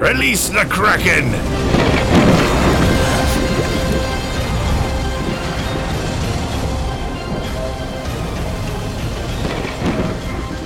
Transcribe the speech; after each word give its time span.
Release 0.00 0.52
the 0.52 0.64
Kraken! 0.68 1.32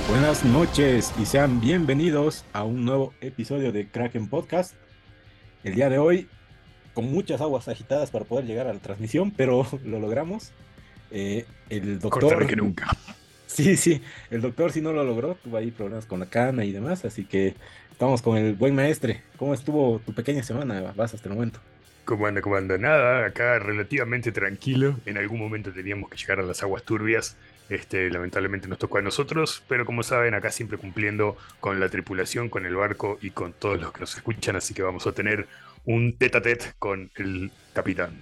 Buenas 0.07 0.45
noches 0.45 1.11
y 1.19 1.25
sean 1.25 1.59
bienvenidos 1.59 2.45
a 2.53 2.63
un 2.63 2.85
nuevo 2.85 3.15
episodio 3.21 3.71
de 3.71 3.87
Kraken 3.87 4.27
Podcast. 4.29 4.75
El 5.63 5.73
día 5.73 5.89
de 5.89 5.97
hoy, 5.97 6.29
con 6.93 7.11
muchas 7.11 7.41
aguas 7.41 7.67
agitadas 7.67 8.11
para 8.11 8.25
poder 8.25 8.45
llegar 8.45 8.67
a 8.67 8.73
la 8.73 8.79
transmisión, 8.79 9.31
pero 9.31 9.65
lo 9.83 9.99
logramos. 9.99 10.51
Eh, 11.09 11.47
el 11.69 11.97
doctor. 11.99 12.45
que 12.45 12.55
nunca. 12.55 12.87
Sí, 13.53 13.77
sí, 13.77 14.01
el 14.31 14.41
doctor 14.41 14.71
sí 14.71 14.81
no 14.81 14.93
lo 14.93 15.03
logró, 15.03 15.35
tuvo 15.35 15.57
ahí 15.57 15.69
problemas 15.69 16.07
con 16.07 16.19
la 16.19 16.25
cana 16.25 16.65
y 16.65 16.71
demás, 16.71 17.05
así 17.05 17.23
que 17.23 17.53
estamos 17.93 18.23
con 18.23 18.37
el 18.37 18.55
buen 18.55 18.73
maestre. 18.73 19.21
¿Cómo 19.37 19.53
estuvo 19.53 19.99
tu 19.99 20.13
pequeña 20.13 20.41
semana, 20.43 20.93
Vas, 20.95 21.13
hasta 21.13 21.29
el 21.29 21.35
momento? 21.35 21.59
¿Cómo 22.05 22.25
anda, 22.25 22.41
cómo 22.41 22.55
anda? 22.55 22.77
Nada, 22.77 23.27
acá 23.27 23.59
relativamente 23.59 24.31
tranquilo. 24.31 24.95
En 25.05 25.17
algún 25.17 25.39
momento 25.39 25.71
teníamos 25.71 26.09
que 26.09 26.17
llegar 26.17 26.39
a 26.39 26.43
las 26.43 26.63
aguas 26.63 26.83
turbias. 26.83 27.37
Este, 27.69 28.09
lamentablemente 28.09 28.67
nos 28.67 28.79
tocó 28.79 28.97
a 28.97 29.01
nosotros, 29.01 29.63
pero 29.69 29.85
como 29.85 30.03
saben, 30.03 30.33
acá 30.33 30.51
siempre 30.51 30.77
cumpliendo 30.77 31.37
con 31.59 31.79
la 31.79 31.87
tripulación, 31.87 32.49
con 32.49 32.65
el 32.65 32.75
barco 32.75 33.19
y 33.21 33.29
con 33.29 33.53
todos 33.53 33.79
los 33.79 33.93
que 33.93 34.01
nos 34.01 34.15
escuchan, 34.15 34.57
así 34.57 34.73
que 34.73 34.81
vamos 34.81 35.07
a 35.07 35.13
tener 35.13 35.47
un 35.85 36.13
tete 36.13 36.37
a 36.39 36.41
tete 36.41 36.65
con 36.77 37.09
el 37.15 37.51
capitán. 37.73 38.21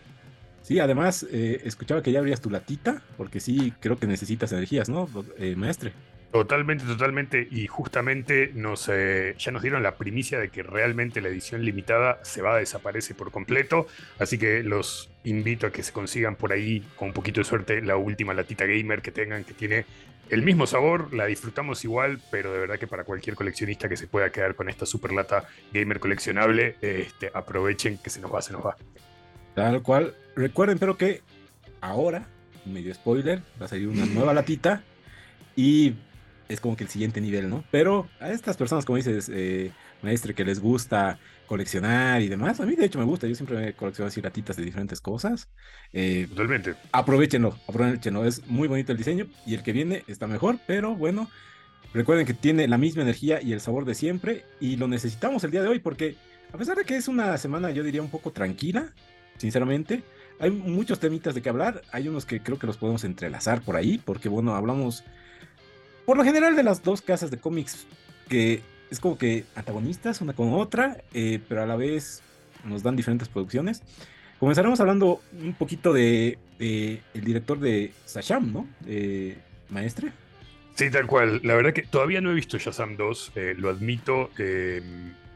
Sí, 0.61 0.79
además, 0.79 1.25
eh, 1.31 1.61
escuchaba 1.65 2.03
que 2.03 2.11
ya 2.11 2.19
abrías 2.19 2.39
tu 2.39 2.51
latita, 2.51 3.01
porque 3.17 3.39
sí, 3.39 3.73
creo 3.79 3.97
que 3.97 4.05
necesitas 4.05 4.51
energías, 4.51 4.89
¿no, 4.89 5.09
eh, 5.39 5.55
maestre? 5.55 5.93
Totalmente, 6.31 6.85
totalmente. 6.85 7.47
Y 7.51 7.67
justamente 7.67 8.51
nos, 8.53 8.87
eh, 8.89 9.35
ya 9.37 9.51
nos 9.51 9.61
dieron 9.61 9.83
la 9.83 9.95
primicia 9.95 10.39
de 10.39 10.49
que 10.49 10.63
realmente 10.63 11.19
la 11.19 11.27
edición 11.27 11.63
limitada 11.65 12.19
se 12.23 12.41
va 12.41 12.55
a 12.55 12.57
desaparecer 12.57 13.17
por 13.17 13.31
completo. 13.31 13.87
Así 14.17 14.37
que 14.37 14.63
los 14.63 15.09
invito 15.25 15.67
a 15.67 15.71
que 15.71 15.83
se 15.83 15.91
consigan 15.91 16.37
por 16.37 16.53
ahí, 16.53 16.85
con 16.95 17.09
un 17.09 17.13
poquito 17.13 17.41
de 17.41 17.45
suerte, 17.45 17.81
la 17.81 17.97
última 17.97 18.33
latita 18.33 18.65
gamer 18.65 19.01
que 19.01 19.11
tengan, 19.11 19.43
que 19.43 19.53
tiene 19.53 19.85
el 20.29 20.43
mismo 20.43 20.65
sabor, 20.65 21.13
la 21.13 21.25
disfrutamos 21.25 21.83
igual, 21.83 22.21
pero 22.31 22.53
de 22.53 22.59
verdad 22.59 22.79
que 22.79 22.87
para 22.87 23.03
cualquier 23.03 23.35
coleccionista 23.35 23.89
que 23.89 23.97
se 23.97 24.07
pueda 24.07 24.31
quedar 24.31 24.55
con 24.55 24.69
esta 24.69 24.85
super 24.85 25.11
lata 25.11 25.43
gamer 25.73 25.99
coleccionable, 25.99 26.77
este, 26.79 27.29
aprovechen 27.33 27.97
que 27.97 28.09
se 28.09 28.21
nos 28.21 28.33
va, 28.33 28.41
se 28.41 28.53
nos 28.53 28.65
va. 28.65 28.77
Tal 29.53 29.81
cual. 29.81 30.15
Recuerden, 30.37 30.79
pero 30.79 30.95
que 30.95 31.21
ahora, 31.81 32.25
medio 32.65 32.93
spoiler, 32.93 33.41
va 33.61 33.65
a 33.65 33.67
salir 33.67 33.89
una 33.89 34.05
nueva 34.05 34.33
latita 34.33 34.81
y 35.57 35.95
es 36.51 36.59
como 36.59 36.75
que 36.75 36.83
el 36.83 36.89
siguiente 36.89 37.21
nivel, 37.21 37.49
¿no? 37.49 37.63
Pero 37.71 38.07
a 38.19 38.31
estas 38.31 38.57
personas, 38.57 38.85
como 38.85 38.97
dices, 38.97 39.29
eh, 39.33 39.71
maestre, 40.01 40.33
que 40.33 40.45
les 40.45 40.59
gusta 40.59 41.19
coleccionar 41.47 42.21
y 42.21 42.29
demás, 42.29 42.59
a 42.59 42.65
mí 42.65 42.75
de 42.75 42.85
hecho 42.85 42.99
me 42.99 43.05
gusta, 43.05 43.27
yo 43.27 43.35
siempre 43.35 43.57
me 43.57 43.73
colecciono 43.73 44.07
así 44.07 44.21
latitas 44.21 44.55
de 44.55 44.63
diferentes 44.63 45.01
cosas. 45.01 45.49
Eh, 45.93 46.27
Totalmente. 46.29 46.75
Aprovechenlo, 46.91 47.57
aprovechenlo, 47.67 48.25
es 48.25 48.45
muy 48.47 48.67
bonito 48.67 48.91
el 48.91 48.97
diseño 48.97 49.27
y 49.45 49.55
el 49.55 49.63
que 49.63 49.73
viene 49.73 50.03
está 50.07 50.27
mejor, 50.27 50.59
pero 50.65 50.95
bueno, 50.95 51.29
recuerden 51.93 52.25
que 52.25 52.33
tiene 52.33 52.67
la 52.67 52.77
misma 52.77 53.01
energía 53.01 53.41
y 53.41 53.53
el 53.53 53.61
sabor 53.61 53.85
de 53.85 53.95
siempre 53.95 54.45
y 54.59 54.77
lo 54.77 54.87
necesitamos 54.87 55.43
el 55.43 55.51
día 55.51 55.61
de 55.61 55.67
hoy 55.67 55.79
porque 55.79 56.15
a 56.53 56.57
pesar 56.57 56.75
de 56.75 56.83
que 56.83 56.97
es 56.97 57.07
una 57.07 57.37
semana, 57.37 57.71
yo 57.71 57.83
diría, 57.83 58.01
un 58.01 58.09
poco 58.09 58.31
tranquila, 58.31 58.93
sinceramente. 59.37 60.03
Hay 60.39 60.51
muchos 60.51 60.99
temitas 60.99 61.33
de 61.33 61.41
que 61.41 61.49
hablar, 61.49 61.81
hay 61.91 62.07
unos 62.07 62.25
que 62.25 62.41
creo 62.41 62.59
que 62.59 62.67
los 62.67 62.77
podemos 62.77 63.03
entrelazar 63.03 63.61
por 63.61 63.75
ahí, 63.75 63.99
porque 64.03 64.27
bueno, 64.27 64.55
hablamos 64.55 65.03
por 66.05 66.17
lo 66.17 66.23
general 66.23 66.55
de 66.55 66.63
las 66.63 66.83
dos 66.83 67.01
casas 67.01 67.31
de 67.31 67.37
cómics 67.37 67.85
que 68.29 68.61
es 68.89 68.99
como 68.99 69.17
que 69.17 69.45
antagonistas 69.55 70.21
una 70.21 70.33
con 70.33 70.53
otra, 70.53 70.97
eh, 71.13 71.39
pero 71.47 71.63
a 71.63 71.65
la 71.65 71.75
vez 71.75 72.21
nos 72.65 72.83
dan 72.83 72.95
diferentes 72.95 73.29
producciones. 73.29 73.81
Comenzaremos 74.39 74.79
hablando 74.79 75.21
un 75.39 75.53
poquito 75.53 75.93
de, 75.93 76.37
el 76.59 77.23
director 77.23 77.59
de 77.59 77.93
Sasham, 78.05 78.51
¿no? 78.51 78.67
Maestre. 79.69 80.11
Sí, 80.75 80.89
tal 80.89 81.07
cual. 81.07 81.41
La 81.43 81.55
verdad 81.55 81.73
que 81.73 81.83
todavía 81.83 82.21
no 82.21 82.31
he 82.31 82.33
visto 82.33 82.57
Shazam 82.57 82.97
2, 82.97 83.33
eh, 83.35 83.55
lo 83.57 83.69
admito. 83.69 84.31
Eh, 84.37 84.81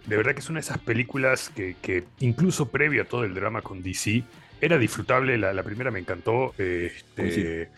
de 0.06 0.18
verdad 0.18 0.34
que 0.34 0.40
es 0.40 0.50
una 0.50 0.60
de 0.60 0.66
esas 0.66 0.78
películas 0.80 1.50
que, 1.50 2.04
incluso 2.20 2.70
previo 2.70 3.04
a 3.04 3.06
todo 3.06 3.24
el 3.24 3.34
drama 3.34 3.62
con 3.62 3.82
DC, 3.82 4.24
era 4.62 4.78
disfrutable. 4.78 5.38
La, 5.38 5.64
primera 5.64 5.92
me 5.92 6.00
encantó. 6.00 6.54
Este, 6.58 7.70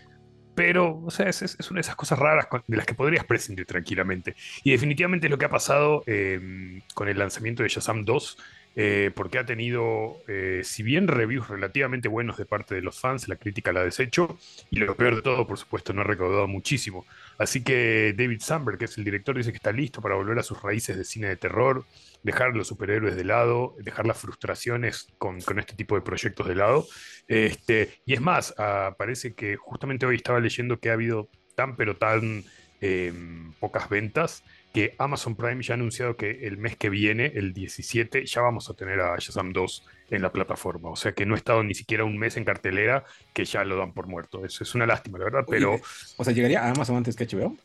pero, 0.58 1.04
o 1.06 1.12
sea, 1.12 1.30
es, 1.30 1.56
una 1.70 1.78
de 1.78 1.82
esas 1.82 1.96
cosas 1.96 2.18
raras 2.18 2.48
de 2.66 2.78
las 2.78 2.88
que 2.88 2.96
podrías 2.96 3.24
prescindir 3.26 3.68
tranquilamente. 3.68 4.36
Y 4.64 4.72
definitivamente 4.72 5.28
es 5.28 5.32
lo 5.32 5.38
que 5.38 5.46
ha 5.46 5.52
pasado 5.52 6.02
em, 6.08 6.82
con 6.96 7.08
el 7.08 7.20
lanzamiento 7.20 7.62
de 7.62 7.70
Shazam 7.70 8.04
2. 8.04 8.38
Eh, 8.80 9.10
porque 9.16 9.40
ha 9.40 9.46
tenido, 9.46 10.22
eh, 10.28 10.62
si 10.64 10.84
bien 10.84 11.08
reviews 11.08 11.48
relativamente 11.48 12.08
buenos 12.08 12.38
de 12.38 12.46
parte 12.46 12.76
de 12.76 12.84
los 12.84 13.00
fans, 13.00 13.28
la 13.28 13.36
crítica 13.36 13.74
la 13.74 13.80
ha 13.80 13.84
deshecho, 13.84 14.38
y 14.70 14.78
lo 14.78 14.96
peor 14.96 15.16
de 15.16 15.24
todo, 15.24 15.48
por 15.48 15.58
supuesto, 15.58 15.94
no 15.94 16.02
ha 16.02 16.04
recaudado 16.04 16.48
muchísimo. 16.48 17.04
Así 17.40 17.64
que 17.64 18.14
David 18.16 18.40
Sandberg, 18.40 18.78
que 18.78 18.86
es 18.86 18.96
el 19.00 19.04
director, 19.04 19.36
dice 19.36 19.52
que 19.52 19.58
está 19.58 19.72
listo 19.72 20.00
para 20.00 20.14
volver 20.14 20.38
a 20.38 20.44
sus 20.44 20.62
raíces 20.62 20.96
de 20.96 21.06
cine 21.06 21.28
de 21.28 21.38
terror, 21.38 21.86
dejar 22.22 22.56
los 22.56 22.68
superhéroes 22.68 23.16
de 23.16 23.24
lado, 23.24 23.76
dejar 23.80 24.06
las 24.06 24.20
frustraciones 24.20 25.08
con, 25.18 25.38
este 25.38 25.74
tipo 25.76 25.96
de 25.96 26.02
proyectos 26.02 26.48
de 26.48 26.54
lado. 26.54 26.86
Este, 27.28 28.00
y 28.06 28.14
es 28.14 28.22
más, 28.22 28.54
ah, 28.60 28.94
parece 28.96 29.34
que 29.34 29.56
justamente 29.56 30.06
hoy 30.06 30.18
estaba 30.18 30.40
leyendo 30.40 30.80
que 30.80 30.92
ha 30.92 30.94
habido 30.94 31.30
tan 31.56 31.76
pero 31.76 31.98
tan 31.98 32.44
em, 32.80 33.54
pocas 33.54 33.90
ventas 33.90 34.44
que 34.78 34.94
Amazon 35.00 35.36
Prime 35.36 35.64
ya 35.64 35.74
ha 35.74 35.78
anunciado 35.78 36.16
que 36.16 36.46
el 36.46 36.60
mes 36.60 36.78
que 36.78 36.92
viene, 36.92 37.32
el 37.34 37.52
17, 37.52 38.28
ya 38.28 38.42
vamos 38.42 38.70
a 38.70 38.76
tener 38.76 39.00
a 39.00 39.18
Shazam 39.18 39.52
2 39.52 39.88
en 40.12 40.22
la 40.22 40.32
plataforma. 40.32 40.92
O 40.92 40.96
sea 40.96 41.14
que 41.14 41.26
no 41.26 41.34
ha 41.34 41.38
estado 41.38 41.64
ni 41.64 41.74
siquiera 41.74 42.04
un 42.04 42.16
mes 42.16 42.38
en 42.38 42.46
cartelera 42.46 43.04
que 43.34 43.44
ya 43.44 43.64
lo 43.64 43.76
dan 43.76 43.92
por 43.92 44.06
muerto. 44.06 44.46
Eso 44.46 44.64
es 44.64 44.76
una 44.76 44.86
lástima, 44.86 45.18
la 45.18 45.24
verdad, 45.24 45.46
pero... 45.50 45.80
o 46.18 46.24
sea, 46.24 46.32
¿llegaría 46.32 46.64
a 46.64 46.70
Amazon 46.70 46.98
antes 46.98 47.16
que 47.16 47.26
HBO? 47.26 47.58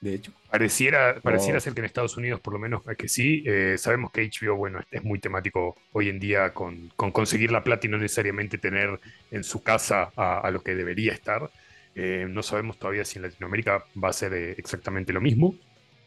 De 0.00 0.14
hecho. 0.14 0.32
Pareciera, 0.48 1.20
pareciera 1.20 1.58
oh. 1.58 1.60
ser 1.60 1.74
que 1.74 1.80
en 1.80 1.86
Estados 1.86 2.16
Unidos 2.16 2.38
por 2.38 2.52
lo 2.52 2.60
menos 2.60 2.82
que 2.96 3.08
sí. 3.08 3.42
Eh, 3.48 3.74
sabemos 3.76 4.12
que 4.12 4.30
HBO, 4.30 4.54
bueno, 4.54 4.78
es 4.92 5.02
muy 5.02 5.18
temático 5.18 5.76
hoy 5.90 6.08
en 6.08 6.20
día 6.20 6.54
con, 6.54 6.92
conseguir 6.94 7.50
la 7.50 7.64
plata 7.64 7.88
y 7.88 7.90
no 7.90 7.98
necesariamente 7.98 8.58
tener 8.58 9.00
en 9.32 9.42
su 9.42 9.60
casa 9.60 10.12
a, 10.14 10.48
lo 10.52 10.62
que 10.62 10.76
debería 10.76 11.12
estar. 11.12 11.50
Eh, 11.96 12.28
no 12.30 12.44
sabemos 12.44 12.78
todavía 12.78 13.04
si 13.04 13.18
en 13.18 13.24
Latinoamérica 13.24 13.84
va 14.00 14.10
a 14.10 14.12
ser 14.12 14.34
eh, 14.34 14.54
exactamente 14.56 15.12
lo 15.12 15.20
mismo 15.20 15.56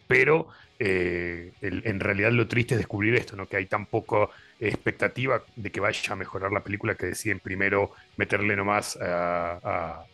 pero 0.08 0.48
eh, 0.80 1.54
en 1.62 2.00
realidad 2.00 2.32
lo 2.32 2.48
triste 2.48 2.74
es 2.74 2.80
descubrir 2.80 3.16
esto, 3.16 3.36
¿no? 3.36 3.48
que 3.48 3.58
hay 3.58 3.68
tan 3.68 3.86
poca 3.86 4.30
expectativa 4.60 5.44
de 5.56 5.72
que 5.72 5.80
vaya 5.80 6.02
a 6.12 6.16
mejorar 6.16 6.52
la 6.52 6.64
película 6.64 6.96
que 6.96 7.06
deciden 7.06 7.40
primero 7.40 7.92
meterle 8.18 8.56
nomás 8.56 8.98
a, 8.98 10.06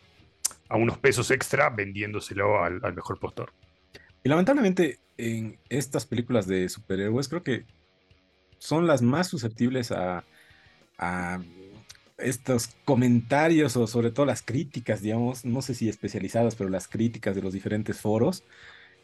a, 0.68 0.76
unos 0.76 0.98
pesos 0.98 1.30
extra 1.30 1.70
vendiéndoselo 1.70 2.62
al, 2.62 2.94
mejor 2.94 3.18
postor. 3.18 3.52
Y 4.22 4.28
lamentablemente 4.28 4.98
en 5.16 5.58
estas 5.68 6.06
películas 6.06 6.46
de 6.46 6.68
superhéroes 6.68 7.28
creo 7.28 7.42
que 7.42 7.64
son 8.58 8.86
las 8.86 9.02
más 9.02 9.26
susceptibles 9.26 9.90
a, 9.90 10.24
a 10.98 11.40
estos 12.18 12.76
comentarios 12.84 13.76
o 13.76 13.86
sobre 13.86 14.10
todo 14.10 14.26
las 14.26 14.42
críticas, 14.42 15.00
digamos, 15.00 15.44
no 15.44 15.62
sé 15.62 15.74
si 15.74 15.88
especializadas, 15.88 16.54
pero 16.54 16.70
las 16.70 16.86
críticas 16.86 17.34
de 17.34 17.42
los 17.42 17.52
diferentes 17.52 17.98
foros 17.98 18.44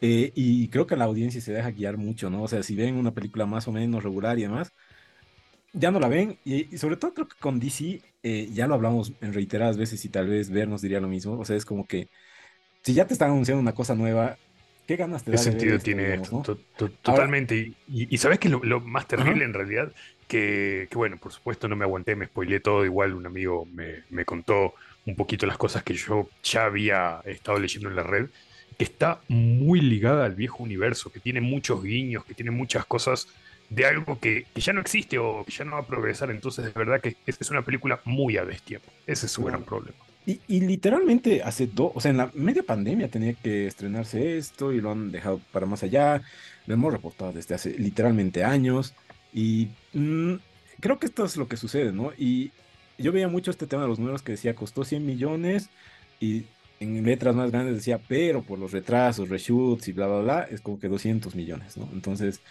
eh, 0.01 0.31
y 0.35 0.67
creo 0.69 0.85
que 0.85 0.95
la 0.95 1.05
audiencia 1.05 1.41
se 1.41 1.53
deja 1.53 1.71
guiar 1.71 1.97
mucho, 1.97 2.29
¿no? 2.29 2.43
O 2.43 2.47
sea, 2.47 2.61
si 2.63 2.75
ven 2.75 2.95
una 2.95 3.13
película 3.13 3.45
más 3.45 3.67
o 3.67 3.71
menos 3.71 4.03
regular 4.03 4.37
y 4.37 4.43
demás, 4.43 4.71
ya 5.73 5.91
no 5.91 5.99
la 5.99 6.07
ven. 6.07 6.37
Y, 6.45 6.77
sobre 6.77 6.97
todo 6.97 7.13
creo 7.13 7.27
que 7.27 7.37
con 7.39 7.59
DC, 7.59 8.01
eh, 8.23 8.49
ya 8.53 8.67
lo 8.67 8.75
hablamos 8.75 9.13
en 9.21 9.33
reiteradas 9.33 9.77
veces 9.77 10.03
y 10.05 10.09
tal 10.09 10.27
vez 10.27 10.49
Ver 10.49 10.67
nos 10.67 10.81
diría 10.81 10.99
lo 10.99 11.07
mismo. 11.07 11.37
O 11.39 11.45
sea, 11.45 11.55
es 11.55 11.65
como 11.65 11.87
que 11.87 12.09
si 12.83 12.93
ya 12.93 13.07
te 13.07 13.13
están 13.13 13.31
anunciando 13.31 13.61
una 13.61 13.73
cosa 13.73 13.95
nueva, 13.95 14.37
¿qué 14.85 14.95
ganas 14.95 15.23
te 15.23 15.31
da? 15.31 15.37
¿Qué 15.37 15.43
sentido 15.43 15.79
tiene 15.79 16.19
Totalmente. 17.01 17.73
y, 17.87 18.17
sabes 18.17 18.39
que 18.39 18.49
lo, 18.49 18.79
más 18.81 19.07
terrible 19.07 19.45
en 19.45 19.53
realidad, 19.53 19.91
que, 20.27 20.87
que, 20.91 20.97
bueno, 20.97 21.17
por 21.17 21.31
supuesto 21.31 21.67
no 21.67 21.75
me 21.75 21.85
aguanté, 21.85 22.15
me 22.15 22.27
spoileé 22.27 22.59
todo. 22.59 22.85
Igual 22.85 23.13
un 23.13 23.25
amigo 23.25 23.65
me, 23.65 24.03
me 24.09 24.25
contó 24.25 24.75
un 25.07 25.15
poquito 25.15 25.47
las 25.47 25.57
cosas 25.57 25.83
que 25.83 25.95
yo 25.95 26.29
ya 26.43 26.65
había 26.65 27.21
estado 27.25 27.59
leyendo 27.59 27.89
en 27.89 27.95
la 27.95 28.03
red 28.03 28.29
que 28.77 28.83
está 28.83 29.21
muy 29.27 29.81
ligada 29.81 30.25
al 30.25 30.35
viejo 30.35 30.63
universo, 30.63 31.11
que 31.11 31.19
tiene 31.19 31.41
muchos 31.41 31.83
guiños, 31.83 32.25
que 32.25 32.33
tiene 32.33 32.51
muchas 32.51 32.85
cosas 32.85 33.27
de 33.69 33.85
algo 33.85 34.19
que, 34.19 34.45
ya 34.55 34.73
no 34.73 34.81
existe 34.81 35.17
o 35.17 35.43
que 35.45 35.51
ya 35.51 35.65
no 35.65 35.73
va 35.73 35.79
a 35.79 35.85
progresar. 35.85 36.31
Entonces, 36.31 36.65
de 36.65 36.71
verdad 36.71 37.01
que 37.01 37.15
es, 37.25 37.51
una 37.51 37.63
película 37.63 37.99
muy 38.05 38.37
a 38.37 38.45
destiempo. 38.45 38.91
Ese 39.05 39.25
es 39.25 39.31
su 39.31 39.43
gran 39.43 39.63
problema. 39.63 39.97
Y, 40.25 40.59
literalmente 40.59 41.41
hace 41.41 41.67
dos, 41.67 41.93
o 41.95 42.01
sea, 42.01 42.11
en 42.11 42.17
la 42.17 42.29
media 42.33 42.61
pandemia 42.61 43.07
tenía 43.07 43.33
que 43.33 43.65
estrenarse 43.65 44.37
esto 44.37 44.73
y 44.73 44.81
lo 44.81 44.91
han 44.91 45.11
dejado 45.11 45.39
para 45.51 45.65
más 45.65 45.83
allá. 45.83 46.21
Lo 46.65 46.73
hemos 46.73 46.91
reportado 46.91 47.31
desde 47.31 47.55
hace 47.55 47.77
literalmente 47.77 48.43
años. 48.43 48.93
Y 49.33 49.69
mm, 49.93 50.33
creo 50.81 50.99
que 50.99 51.07
esto 51.07 51.25
es 51.25 51.37
lo 51.37 51.47
que 51.47 51.55
sucede, 51.55 51.93
¿no? 51.93 52.11
Y 52.17 52.51
yo 52.97 53.11
veía 53.11 53.27
mucho 53.27 53.51
este 53.51 53.67
tema 53.67 53.83
de 53.83 53.89
los 53.89 53.99
números 53.99 54.21
que 54.21 54.33
decía 54.33 54.55
costó 54.55 54.83
100 54.83 55.05
millones 55.05 55.69
y 56.19 56.45
en 56.79 57.03
letras 57.05 57.35
más 57.35 57.51
grandes 57.51 57.75
decía, 57.75 57.99
pero 58.07 58.41
por 58.41 58.59
los 58.59 58.71
retrasos, 58.71 59.29
reshoots 59.29 59.87
y 59.87 59.93
bla, 59.93 60.07
bla, 60.07 60.19
bla, 60.19 60.47
es 60.49 60.61
como 60.61 60.79
que 60.79 60.87
200 60.87 61.35
millones, 61.35 61.77
¿no? 61.77 61.89
Entonces, 61.93 62.41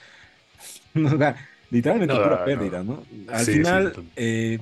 literalmente 1.70 2.14
pura 2.14 2.44
pérdida, 2.44 2.82
¿no? 2.82 3.02
Al 3.28 3.44
final, 3.44 3.92
eh, 4.16 4.58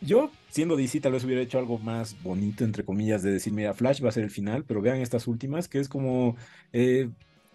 yo 0.00 0.30
siendo 0.50 0.76
DC 0.76 1.00
tal 1.00 1.12
vez 1.12 1.24
hubiera 1.24 1.42
hecho 1.42 1.58
algo 1.58 1.78
más 1.78 2.20
bonito, 2.22 2.64
entre 2.64 2.84
comillas, 2.84 3.22
de 3.22 3.32
decir, 3.32 3.52
mira, 3.52 3.74
Flash 3.74 4.04
va 4.04 4.10
a 4.10 4.12
ser 4.12 4.24
el 4.24 4.30
final, 4.30 4.64
pero 4.64 4.80
vean 4.80 4.98
estas 4.98 5.26
últimas, 5.26 5.68
que 5.68 5.80
es 5.80 5.88
como 5.88 6.36
eh, 6.72 7.08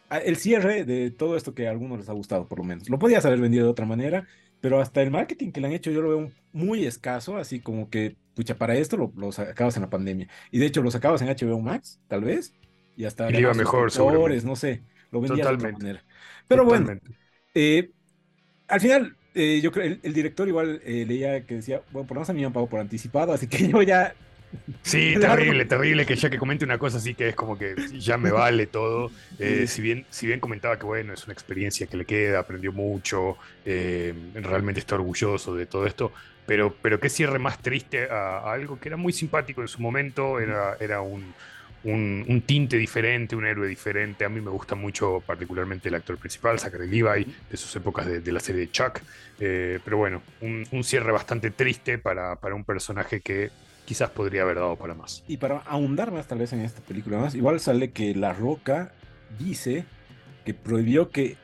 el 0.10 0.36
cierre 0.38 0.84
de 0.84 1.12
todo 1.12 1.38
esto 1.38 1.54
que 1.54 1.68
a 1.68 1.72
algunos 1.72 2.00
les 2.00 2.10
ha 2.10 2.14
gustado, 2.14 2.48
por 2.48 2.60
lo 2.60 2.66
menos. 2.66 2.90
Lo 2.90 3.00
podías 3.00 3.26
haber 3.26 3.40
vendido 3.40 3.66
de 3.66 3.72
otra 3.72 3.86
manera, 3.86 4.28
pero 4.60 4.82
hasta 4.82 5.02
el 5.02 5.12
marketing 5.12 5.52
que 5.52 5.62
le 5.62 5.68
han 5.68 5.74
hecho 5.74 5.92
yo 5.92 6.02
lo 6.02 6.10
veo 6.10 6.32
muy 6.52 6.86
escaso, 6.86 7.38
así 7.38 7.60
como 7.60 7.90
que, 7.90 8.16
pucha, 8.40 8.56
para 8.56 8.76
esto 8.76 8.96
lo, 8.96 9.12
lo 9.18 9.34
sacabas 9.34 9.76
en 9.76 9.82
la 9.82 9.90
pandemia. 9.90 10.30
Y 10.50 10.60
de 10.60 10.66
hecho 10.66 10.82
lo 10.82 10.92
sacabas 10.92 11.22
en 11.22 11.28
HBO 11.28 11.60
Max, 11.60 12.00
tal 12.08 12.24
vez, 12.24 12.54
y 12.96 13.04
hasta... 13.04 13.30
Y 13.30 13.38
iba 13.38 13.54
mejor, 13.54 13.92
no 14.46 14.56
sé, 14.56 14.82
lo 15.12 15.20
vendías 15.20 15.46
de 15.46 15.56
otra 15.56 15.72
manera. 15.72 16.04
Pero 16.48 16.64
bueno, 16.64 16.98
eh, 17.54 17.92
al 18.70 18.80
final 18.80 19.18
eh, 19.36 19.60
yo 19.62 19.72
creo, 19.72 19.98
el, 20.02 20.14
director 20.14 20.48
igual 20.48 20.82
eh, 20.86 21.06
leía 21.06 21.46
que 21.46 21.56
decía, 21.56 21.82
bueno, 21.92 22.08
por 22.08 22.16
lo 22.16 22.20
menos 22.20 22.30
a 22.30 22.34
mí 22.34 22.40
me 22.40 22.48
han 22.48 22.54
pagado 22.54 22.70
por 22.70 22.80
anticipado, 22.80 23.34
así 23.34 23.48
que 23.48 23.68
yo 23.68 23.82
ya... 23.82 24.16
Sí, 24.82 25.16
terrible, 25.20 25.66
terrible 25.66 26.06
que 26.06 26.16
ya 26.16 26.30
que 26.30 26.40
comente 26.40 26.64
una 26.66 26.80
cosa 26.80 26.98
así 26.98 27.14
que 27.14 27.30
es 27.30 27.36
como 27.36 27.58
que 27.58 27.76
ya 28.00 28.18
me 28.18 28.32
vale 28.32 28.68
todo. 28.68 29.12
Eh, 29.42 29.68
si, 29.68 29.82
bien, 29.82 30.06
si 30.10 30.28
bien 30.28 30.42
comentaba 30.42 30.78
que 30.78 30.86
bueno, 30.86 31.14
es 31.14 31.24
una 31.24 31.32
experiencia 31.32 31.88
que 31.88 31.96
le 31.96 32.04
queda, 32.04 32.40
aprendió 32.40 32.74
mucho, 32.74 33.38
realmente 33.64 34.82
está 34.82 34.96
orgulloso 34.96 35.56
de 35.56 35.66
todo 35.66 35.86
esto, 35.86 36.12
pero, 36.50 36.74
pero 36.82 37.00
qué 37.00 37.10
cierre 37.10 37.38
más 37.38 37.60
triste 37.60 38.10
a, 38.10 38.52
algo 38.52 38.80
que 38.80 38.90
era 38.90 38.98
muy 38.98 39.14
simpático 39.14 39.62
en 39.62 39.68
su 39.68 39.80
momento, 39.84 40.40
era, 40.40 40.76
era 40.80 41.00
un, 41.00 41.32
un, 41.84 42.44
tinte 42.44 42.76
diferente, 42.76 43.36
un 43.36 43.46
héroe 43.46 43.68
diferente. 43.68 44.26
A 44.26 44.30
mí 44.30 44.42
me 44.42 44.50
gusta 44.50 44.74
mucho 44.74 45.22
particularmente 45.28 45.90
el 45.90 45.96
actor 45.96 46.18
principal, 46.18 46.58
Zachary 46.58 46.88
Levi, 46.88 47.32
de 47.52 47.56
sus 47.56 47.76
épocas 47.76 48.08
de, 48.08 48.32
la 48.32 48.40
serie 48.40 48.62
de 48.62 48.72
Chuck. 48.72 49.00
Eh, 49.40 49.78
pero 49.86 49.98
bueno, 49.98 50.24
un, 50.42 50.84
cierre 50.84 51.12
bastante 51.12 51.52
triste 51.52 52.00
para, 52.00 52.36
para, 52.38 52.56
un 52.56 52.64
personaje 52.64 53.22
que 53.22 53.52
quizás 53.86 54.10
podría 54.10 54.42
haber 54.42 54.56
dado 54.56 54.76
para 54.76 54.96
más. 54.96 55.24
Y 55.28 55.38
para 55.38 55.60
ahondar 55.60 56.12
más 56.12 56.28
tal 56.28 56.40
vez 56.40 56.52
en 56.52 56.62
esta 56.62 56.82
película 56.82 57.20
más, 57.20 57.36
igual 57.36 57.60
sale 57.60 57.92
que 57.92 58.16
La 58.16 58.34
Roca 58.34 58.92
dice 59.38 59.86
que 60.46 60.56
prohibió 60.56 61.12
que 61.12 61.38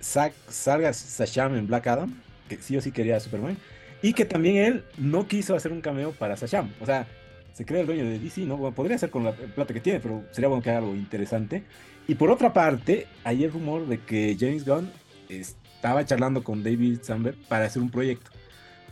salga 0.00 0.94
Sasham 0.94 1.56
en 1.56 1.66
Black 1.66 1.88
Adam, 1.88 2.22
que 2.48 2.56
sí 2.56 2.74
o 2.74 2.80
sí 2.80 2.90
quería 2.90 3.16
a 3.18 3.20
Superman, 3.20 3.58
y 4.06 4.12
que 4.12 4.24
también 4.24 4.56
él 4.58 4.84
no 4.98 5.26
quiso 5.26 5.56
hacer 5.56 5.72
un 5.72 5.80
cameo 5.80 6.12
para 6.12 6.36
Sasham. 6.36 6.70
O 6.80 6.86
sea, 6.86 7.08
se 7.52 7.66
cree 7.66 7.80
el 7.80 7.88
dueño 7.88 8.04
de 8.04 8.20
DC, 8.20 8.42
¿no? 8.42 8.70
podría 8.70 8.96
ser 8.98 9.10
con 9.10 9.24
la 9.24 9.32
plata 9.32 9.74
que 9.74 9.80
tiene, 9.80 9.98
pero 9.98 10.22
sería 10.30 10.46
bueno 10.46 10.62
que 10.62 10.70
haga 10.70 10.78
algo 10.78 10.94
interesante. 10.94 11.64
Y 12.06 12.14
por 12.14 12.30
otra 12.30 12.52
parte, 12.52 13.08
hay 13.24 13.42
el 13.42 13.50
rumor 13.50 13.88
de 13.88 13.98
que 13.98 14.36
James 14.38 14.64
Gunn 14.64 14.92
estaba 15.28 16.04
charlando 16.04 16.44
con 16.44 16.62
David 16.62 17.00
Sandberg 17.02 17.36
para 17.48 17.64
hacer 17.64 17.82
un 17.82 17.90
proyecto. 17.90 18.30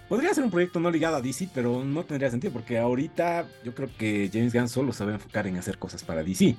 Podría 0.09 0.35
ser 0.35 0.43
un 0.43 0.51
proyecto 0.51 0.81
no 0.81 0.91
ligado 0.91 1.15
a 1.15 1.21
DC, 1.21 1.49
pero 1.55 1.85
no 1.85 2.03
tendría 2.03 2.29
sentido, 2.29 2.53
porque 2.53 2.79
ahorita 2.79 3.47
yo 3.65 3.73
creo 3.73 3.91
que 3.97 4.29
James 4.33 4.53
Gunn 4.53 4.69
solo 4.69 4.93
sabe 4.93 5.13
enfocar 5.13 5.47
en 5.47 5.59
hacer 5.59 5.79
cosas 5.79 6.03
para 6.03 6.25
DC. 6.25 6.57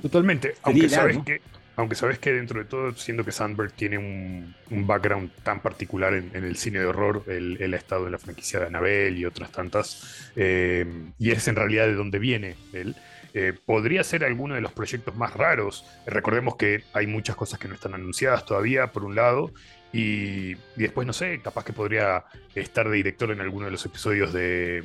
Totalmente, 0.00 0.54
aunque 0.62 0.88
sabes 0.88 1.18
que 1.24 1.40
aunque 1.76 1.94
sabes 1.94 2.18
que 2.18 2.32
dentro 2.32 2.58
de 2.58 2.64
todo, 2.64 2.92
siendo 2.94 3.24
que 3.24 3.32
Sandberg 3.32 3.72
tiene 3.72 3.98
un, 3.98 4.54
background 4.86 5.30
tan 5.42 5.60
particular 5.60 6.14
en, 6.14 6.34
el 6.34 6.56
cine 6.56 6.78
de 6.78 6.86
horror, 6.86 7.24
él, 7.26 7.72
ha 7.72 7.76
estado 7.76 8.06
en 8.06 8.12
la 8.12 8.18
franquicia 8.18 8.58
de 8.58 8.66
Annabelle 8.66 9.18
y 9.18 9.24
otras 9.26 9.52
tantas, 9.52 10.30
eh, 10.36 10.86
y 11.18 11.30
es 11.30 11.46
en 11.48 11.56
realidad 11.56 11.86
de 11.86 11.94
donde 11.94 12.18
viene 12.18 12.56
él. 12.72 12.96
Eh, 13.34 13.52
podría 13.52 14.02
ser 14.02 14.24
alguno 14.24 14.54
de 14.54 14.62
los 14.62 14.72
proyectos 14.72 15.14
más 15.14 15.34
raros. 15.34 15.84
Recordemos 16.06 16.56
que 16.56 16.84
hay 16.94 17.06
muchas 17.06 17.36
cosas 17.36 17.58
que 17.58 17.68
no 17.68 17.74
están 17.74 17.92
anunciadas 17.92 18.46
todavía, 18.46 18.86
por 18.86 19.04
un 19.04 19.14
lado, 19.14 19.52
y, 19.92 20.52
y 20.52 20.58
después, 20.76 21.06
no 21.06 21.12
sé, 21.12 21.40
capaz 21.42 21.64
que 21.64 21.74
podría 21.74 22.24
estar 22.54 22.88
de 22.88 22.96
director 22.96 23.30
en 23.30 23.42
alguno 23.42 23.66
de 23.66 23.72
los 23.72 23.84
episodios 23.84 24.32
de 24.32 24.82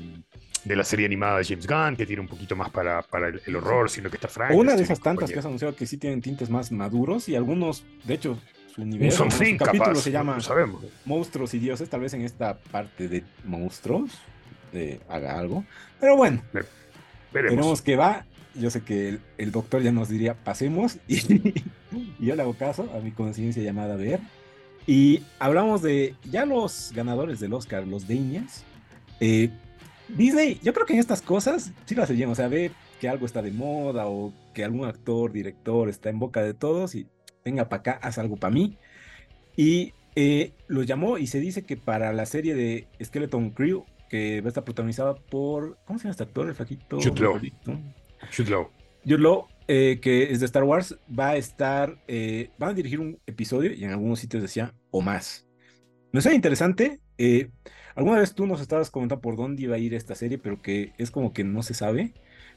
de 0.64 0.76
la 0.76 0.84
serie 0.84 1.06
animada 1.06 1.40
de 1.40 1.46
James 1.46 1.68
Gunn, 1.68 1.96
que 1.96 2.06
tiene 2.06 2.22
un 2.22 2.28
poquito 2.28 2.56
más 2.56 2.70
para, 2.70 3.02
para 3.02 3.30
el, 3.30 3.56
horror, 3.56 3.90
sino 3.90 4.10
que 4.10 4.18
está 4.18 4.28
franco. 4.28 4.56
Una 4.56 4.76
de 4.76 4.84
esas 4.84 5.00
tantas 5.00 5.32
que 5.32 5.40
has 5.40 5.46
anunciado 5.46 5.76
que 5.76 5.86
sí 5.86 5.98
tienen 5.98 6.22
tintes 6.22 6.50
más 6.50 6.72
maduros 6.72 7.28
y 7.30 7.36
algunos, 7.36 7.84
de 8.04 8.14
hecho, 8.14 8.38
su 8.74 8.82
universo, 8.82 9.30
su 9.30 9.58
capítulo 9.58 9.96
se 9.96 10.12
llama 10.12 10.40
sabemos. 10.40 10.84
Monstruos 11.06 11.54
y 11.54 11.60
Dioses, 11.60 11.90
tal 11.90 12.02
vez 12.02 12.14
en 12.14 12.22
esta 12.22 12.58
parte 12.58 13.08
de 13.08 13.24
monstruos 13.44 14.22
haga 15.10 15.38
algo. 15.38 15.64
Pero 16.00 16.16
bueno, 16.16 16.42
veremos. 17.32 17.82
que 17.82 17.96
va. 17.96 18.26
Yo 18.54 18.70
sé 18.70 18.82
que 18.82 19.20
el, 19.38 19.52
doctor 19.52 19.82
ya 19.82 19.94
nos 19.94 20.10
diría, 20.10 20.34
pasemos, 20.34 20.98
y, 21.08 21.64
yo 22.20 22.36
le 22.36 22.42
hago 22.42 22.54
caso 22.54 22.92
a 22.94 23.00
mi 23.00 23.12
conciencia 23.12 23.64
llamada 23.64 23.96
ver. 23.96 24.20
Y 24.88 25.24
hablamos 25.40 25.82
de 25.82 26.16
ya 26.26 26.46
los 26.46 26.92
ganadores 26.94 27.40
del 27.40 27.54
Oscar, 27.54 27.88
los 27.88 28.08
Daniels. 28.08 28.64
Eh, 29.20 29.50
Disney, 30.16 30.60
yo 30.64 30.74
creo 30.74 30.86
que 30.86 30.94
en 30.94 31.00
estas 31.00 31.22
cosas 31.22 31.72
sí 31.86 31.96
lo 31.96 32.04
hace 32.04 32.14
bien, 32.14 32.30
o 32.30 32.36
sea, 32.36 32.48
ve 32.48 32.72
que 33.00 33.10
algo 33.10 33.26
está 33.26 33.42
de 33.42 33.52
moda 33.52 34.08
o 34.08 34.34
que 34.54 34.64
algún 34.64 34.86
actor, 34.86 35.32
director 35.32 35.90
está 35.90 36.10
en 36.10 36.20
boca 36.20 36.44
de 36.44 36.54
todos 36.54 36.96
y 36.96 37.08
venga 37.44 37.70
para 37.70 37.80
acá, 37.80 38.00
haz 38.02 38.18
algo 38.18 38.38
para 38.38 38.54
mí. 38.54 38.78
Y 39.56 39.94
eh, 40.16 40.54
lo 40.68 40.84
llamó 40.84 41.18
y 41.18 41.28
se 41.28 41.40
dice 41.40 41.64
que 41.64 41.78
para 41.78 42.14
la 42.14 42.26
serie 42.26 42.54
de 42.56 42.88
Skeleton 43.04 43.52
Crew, 43.52 43.86
que 44.10 44.42
va 44.42 44.48
a 44.48 44.50
estar 44.50 44.64
protagonizada 44.64 45.16
por, 45.16 45.78
¿cómo 45.86 45.98
se 45.98 46.04
llama 46.04 46.12
este 46.12 46.24
actor? 46.24 46.48
El 46.48 46.56
flaquito. 46.56 47.00
Law. 48.50 48.70
Jude 49.04 49.46
eh, 49.68 50.00
que 50.02 50.32
es 50.32 50.40
de 50.42 50.46
Star 50.46 50.64
Wars, 50.64 50.98
va 51.18 51.30
a 51.30 51.36
estar, 51.38 51.98
eh, 52.08 52.50
van 52.58 52.72
a 52.72 52.74
dirigir 52.74 53.00
un 53.00 53.20
episodio 53.26 53.74
y 53.74 53.84
en 53.84 53.92
algunos 53.92 54.20
sitios 54.20 54.44
decía 54.44 54.74
o 54.92 55.02
más. 55.02 55.48
Me 56.12 56.22
suena 56.22 56.36
interesante. 56.36 57.00
Eh, 57.22 57.50
Alguna 57.96 58.20
vez 58.20 58.34
tú 58.36 58.48
nos 58.48 58.62
estabas 58.62 58.90
comentando 58.90 59.22
por 59.22 59.36
dónde 59.36 59.64
iba 59.64 59.76
a 59.76 59.80
ir 59.80 59.94
esta 59.94 60.16
serie, 60.16 60.38
pero 60.38 60.62
que 60.62 60.94
es 60.98 61.12
como 61.12 61.34
que 61.34 61.44
no 61.44 61.64
se 61.64 61.74
sabe. 61.74 62.14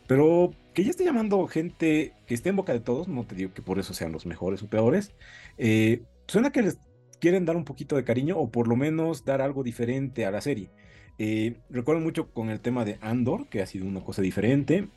Pero 0.06 0.50
que 0.74 0.84
ya 0.84 0.90
esté 0.90 1.04
llamando 1.04 1.46
gente 1.48 2.14
que 2.26 2.34
esté 2.34 2.50
en 2.50 2.56
boca 2.56 2.72
de 2.72 2.80
todos, 2.80 3.08
no 3.08 3.26
te 3.26 3.34
digo 3.34 3.52
que 3.54 3.62
por 3.62 3.78
eso 3.78 3.94
sean 3.94 4.12
los 4.12 4.26
mejores 4.26 4.62
o 4.62 4.68
peores. 4.68 5.12
Eh, 5.58 6.02
suena 6.28 6.50
que 6.52 6.62
les 6.62 6.78
quieren 7.20 7.44
dar 7.46 7.56
un 7.56 7.64
poquito 7.64 7.96
de 7.96 8.04
cariño 8.04 8.38
o 8.38 8.50
por 8.50 8.68
lo 8.68 8.76
menos 8.76 9.24
dar 9.24 9.40
algo 9.40 9.62
diferente 9.62 10.26
a 10.26 10.30
la 10.30 10.40
serie. 10.40 10.70
Eh, 11.18 11.56
recuerdo 11.70 12.00
mucho 12.02 12.30
con 12.32 12.50
el 12.50 12.60
tema 12.60 12.84
de 12.84 12.98
Andor, 13.00 13.48
que 13.48 13.62
ha 13.62 13.66
sido 13.66 13.86
una 13.86 14.02
cosa 14.04 14.22
diferente. 14.22 14.88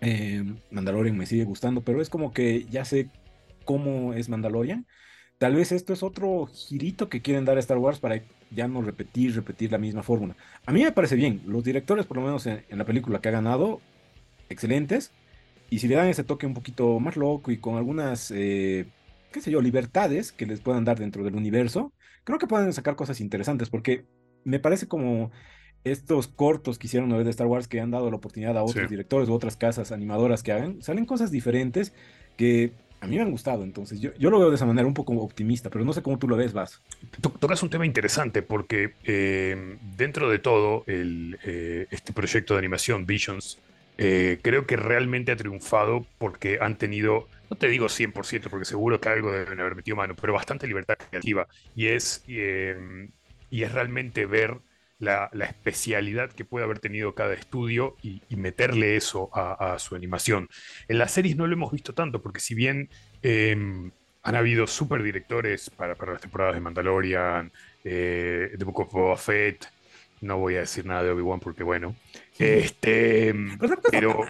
Eh, 0.00 0.44
Mandalorian 0.70 1.16
me 1.16 1.26
sigue 1.26 1.44
gustando, 1.44 1.82
pero 1.82 2.00
es 2.00 2.10
como 2.10 2.32
que 2.32 2.64
ya 2.66 2.84
sé 2.84 3.10
cómo 3.64 4.14
es 4.14 4.28
Mandalorian. 4.28 4.86
Tal 5.38 5.54
vez 5.54 5.70
esto 5.70 5.92
es 5.92 6.02
otro 6.02 6.46
girito 6.46 7.08
que 7.08 7.22
quieren 7.22 7.44
dar 7.44 7.56
a 7.56 7.60
Star 7.60 7.78
Wars 7.78 8.00
para 8.00 8.20
ya 8.50 8.66
no 8.66 8.82
repetir, 8.82 9.36
repetir 9.36 9.70
la 9.70 9.78
misma 9.78 10.02
fórmula. 10.02 10.36
A 10.66 10.72
mí 10.72 10.82
me 10.82 10.90
parece 10.90 11.14
bien, 11.14 11.42
los 11.46 11.62
directores, 11.62 12.06
por 12.06 12.16
lo 12.16 12.24
menos 12.24 12.46
en, 12.46 12.64
la 12.70 12.84
película 12.84 13.20
que 13.20 13.28
ha 13.28 13.32
ganado, 13.32 13.80
excelentes, 14.48 15.12
y 15.70 15.78
si 15.78 15.86
le 15.86 15.94
dan 15.94 16.08
ese 16.08 16.24
toque 16.24 16.46
un 16.46 16.54
poquito 16.54 16.98
más 16.98 17.16
loco 17.16 17.52
y 17.52 17.58
con 17.58 17.76
algunas, 17.76 18.32
eh, 18.34 18.86
qué 19.30 19.40
sé 19.40 19.52
yo, 19.52 19.60
libertades 19.60 20.32
que 20.32 20.46
les 20.46 20.60
puedan 20.60 20.84
dar 20.84 20.98
dentro 20.98 21.22
del 21.22 21.36
universo, 21.36 21.92
creo 22.24 22.40
que 22.40 22.48
pueden 22.48 22.72
sacar 22.72 22.96
cosas 22.96 23.20
interesantes, 23.20 23.70
porque 23.70 24.06
me 24.42 24.58
parece 24.58 24.88
como 24.88 25.30
estos 25.84 26.26
cortos 26.26 26.78
que 26.78 26.88
hicieron 26.88 27.10
una 27.10 27.18
vez 27.18 27.26
de 27.26 27.30
Star 27.30 27.46
Wars 27.46 27.68
que 27.68 27.80
han 27.80 27.92
dado 27.92 28.10
la 28.10 28.16
oportunidad 28.16 28.58
a 28.58 28.64
otros 28.64 28.90
directores 28.90 29.28
u 29.28 29.34
otras 29.34 29.56
casas 29.56 29.92
animadoras 29.92 30.42
que 30.42 30.50
hagan, 30.50 30.82
salen 30.82 31.06
cosas 31.06 31.30
diferentes 31.30 31.92
que 32.36 32.72
a 33.00 33.06
mí 33.06 33.16
me 33.16 33.22
han 33.22 33.30
gustado, 33.30 33.62
entonces 33.62 34.00
yo, 34.00 34.10
yo 34.18 34.30
lo 34.30 34.38
veo 34.38 34.50
de 34.50 34.56
esa 34.56 34.66
manera 34.66 34.86
un 34.86 34.94
poco 34.94 35.12
optimista, 35.14 35.70
pero 35.70 35.84
no 35.84 35.92
sé 35.92 36.02
cómo 36.02 36.18
tú 36.18 36.26
lo 36.26 36.36
ves, 36.36 36.52
Vas. 36.52 36.82
Tocas 37.20 37.62
un 37.62 37.70
tema 37.70 37.86
interesante 37.86 38.42
porque 38.42 38.94
eh, 39.04 39.76
dentro 39.96 40.28
de 40.28 40.38
todo 40.38 40.84
eh, 40.86 41.86
este 41.90 42.12
proyecto 42.12 42.54
de 42.54 42.58
animación 42.58 43.06
Visions 43.06 43.58
eh, 43.98 44.38
creo 44.42 44.66
que 44.66 44.76
realmente 44.76 45.32
ha 45.32 45.36
triunfado 45.36 46.06
porque 46.18 46.58
han 46.60 46.76
tenido, 46.76 47.28
no 47.50 47.56
te 47.56 47.68
digo 47.68 47.86
100% 47.86 48.48
porque 48.50 48.64
seguro 48.64 49.00
que 49.00 49.08
algo 49.08 49.32
deben 49.32 49.60
haber 49.60 49.76
metido 49.76 49.96
mano, 49.96 50.14
pero 50.14 50.32
bastante 50.32 50.66
libertad 50.66 50.96
creativa 51.10 51.46
y 51.76 51.86
es, 51.86 52.24
y 52.26 53.62
es 53.62 53.72
realmente 53.72 54.26
ver 54.26 54.58
la, 54.98 55.30
especialidad 55.40 56.32
que 56.32 56.44
puede 56.44 56.64
haber 56.64 56.80
tenido 56.80 57.14
cada 57.14 57.34
estudio 57.34 57.96
y, 58.02 58.20
meterle 58.36 58.96
eso 58.96 59.30
a, 59.32 59.78
su 59.78 59.94
animación. 59.94 60.48
En 60.88 60.98
las 60.98 61.12
series 61.12 61.36
no 61.36 61.46
lo 61.46 61.54
hemos 61.54 61.72
visto 61.72 61.94
tanto, 61.94 62.22
porque 62.22 62.40
si 62.40 62.54
bien 62.54 62.88
em, 63.22 63.90
han 64.22 64.34
habido 64.34 64.66
super 64.66 65.02
directores 65.02 65.70
para, 65.70 65.94
las 65.94 66.20
temporadas 66.20 66.54
de 66.54 66.60
Mandalorian, 66.60 67.52
eh, 67.84 68.54
The 68.56 68.64
Book 68.64 68.80
of 68.80 68.92
Boba 68.92 69.16
Fett, 69.16 69.66
no 70.20 70.38
voy 70.38 70.56
a 70.56 70.60
decir 70.60 70.84
nada 70.84 71.02
de 71.04 71.10
Obi-Wan 71.10 71.40
porque 71.40 71.62
bueno. 71.62 71.94
Este, 72.38 73.34
pero. 73.90 74.24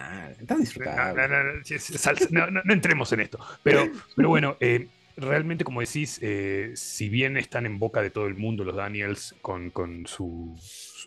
No, 2.31 2.49
no, 2.49 2.73
entremos 2.73 3.11
en 3.11 3.21
esto. 3.21 3.39
Pero, 3.63 3.89
pero 4.15 4.29
bueno, 4.29 4.57
eh, 4.59 4.87
realmente, 5.19 5.63
como 5.63 5.81
decís, 5.81 6.19
eh, 6.21 6.71
si 6.75 7.09
bien 7.09 7.37
están 7.37 7.65
en 7.65 7.79
boca 7.79 8.01
de 8.01 8.09
todo 8.09 8.27
el 8.27 8.35
mundo 8.35 8.63
los 8.63 8.75
Daniels 8.75 9.35
con, 9.41 9.71
su, 10.05 10.55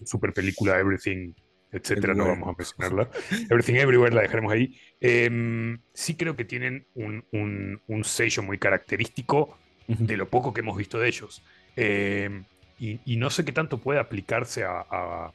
super 0.04 0.32
película 0.32 0.78
Everything, 0.78 1.32
etcétera, 1.70 2.14
no 2.14 2.26
vamos 2.26 2.48
a 2.48 2.54
mencionarla. 2.56 3.10
Everything 3.50 3.74
Everywhere 3.74 4.14
la 4.14 4.22
dejaremos 4.22 4.52
ahí. 4.52 4.78
Em, 5.00 5.80
sí 5.94 6.16
creo 6.16 6.36
que 6.36 6.44
tienen 6.44 6.86
un, 6.94 8.02
sello 8.04 8.42
muy 8.42 8.58
característico 8.58 9.58
de 9.86 10.16
lo 10.16 10.28
poco 10.28 10.52
que 10.52 10.60
hemos 10.60 10.76
visto 10.76 10.98
de 10.98 11.08
ellos. 11.08 11.42
Eh, 11.76 12.42
y, 12.78 13.16
no 13.16 13.30
sé 13.30 13.44
qué 13.44 13.52
tanto 13.52 13.78
puede 13.78 14.00
aplicarse 14.00 14.64
a, 14.64 14.84
a 14.90 15.32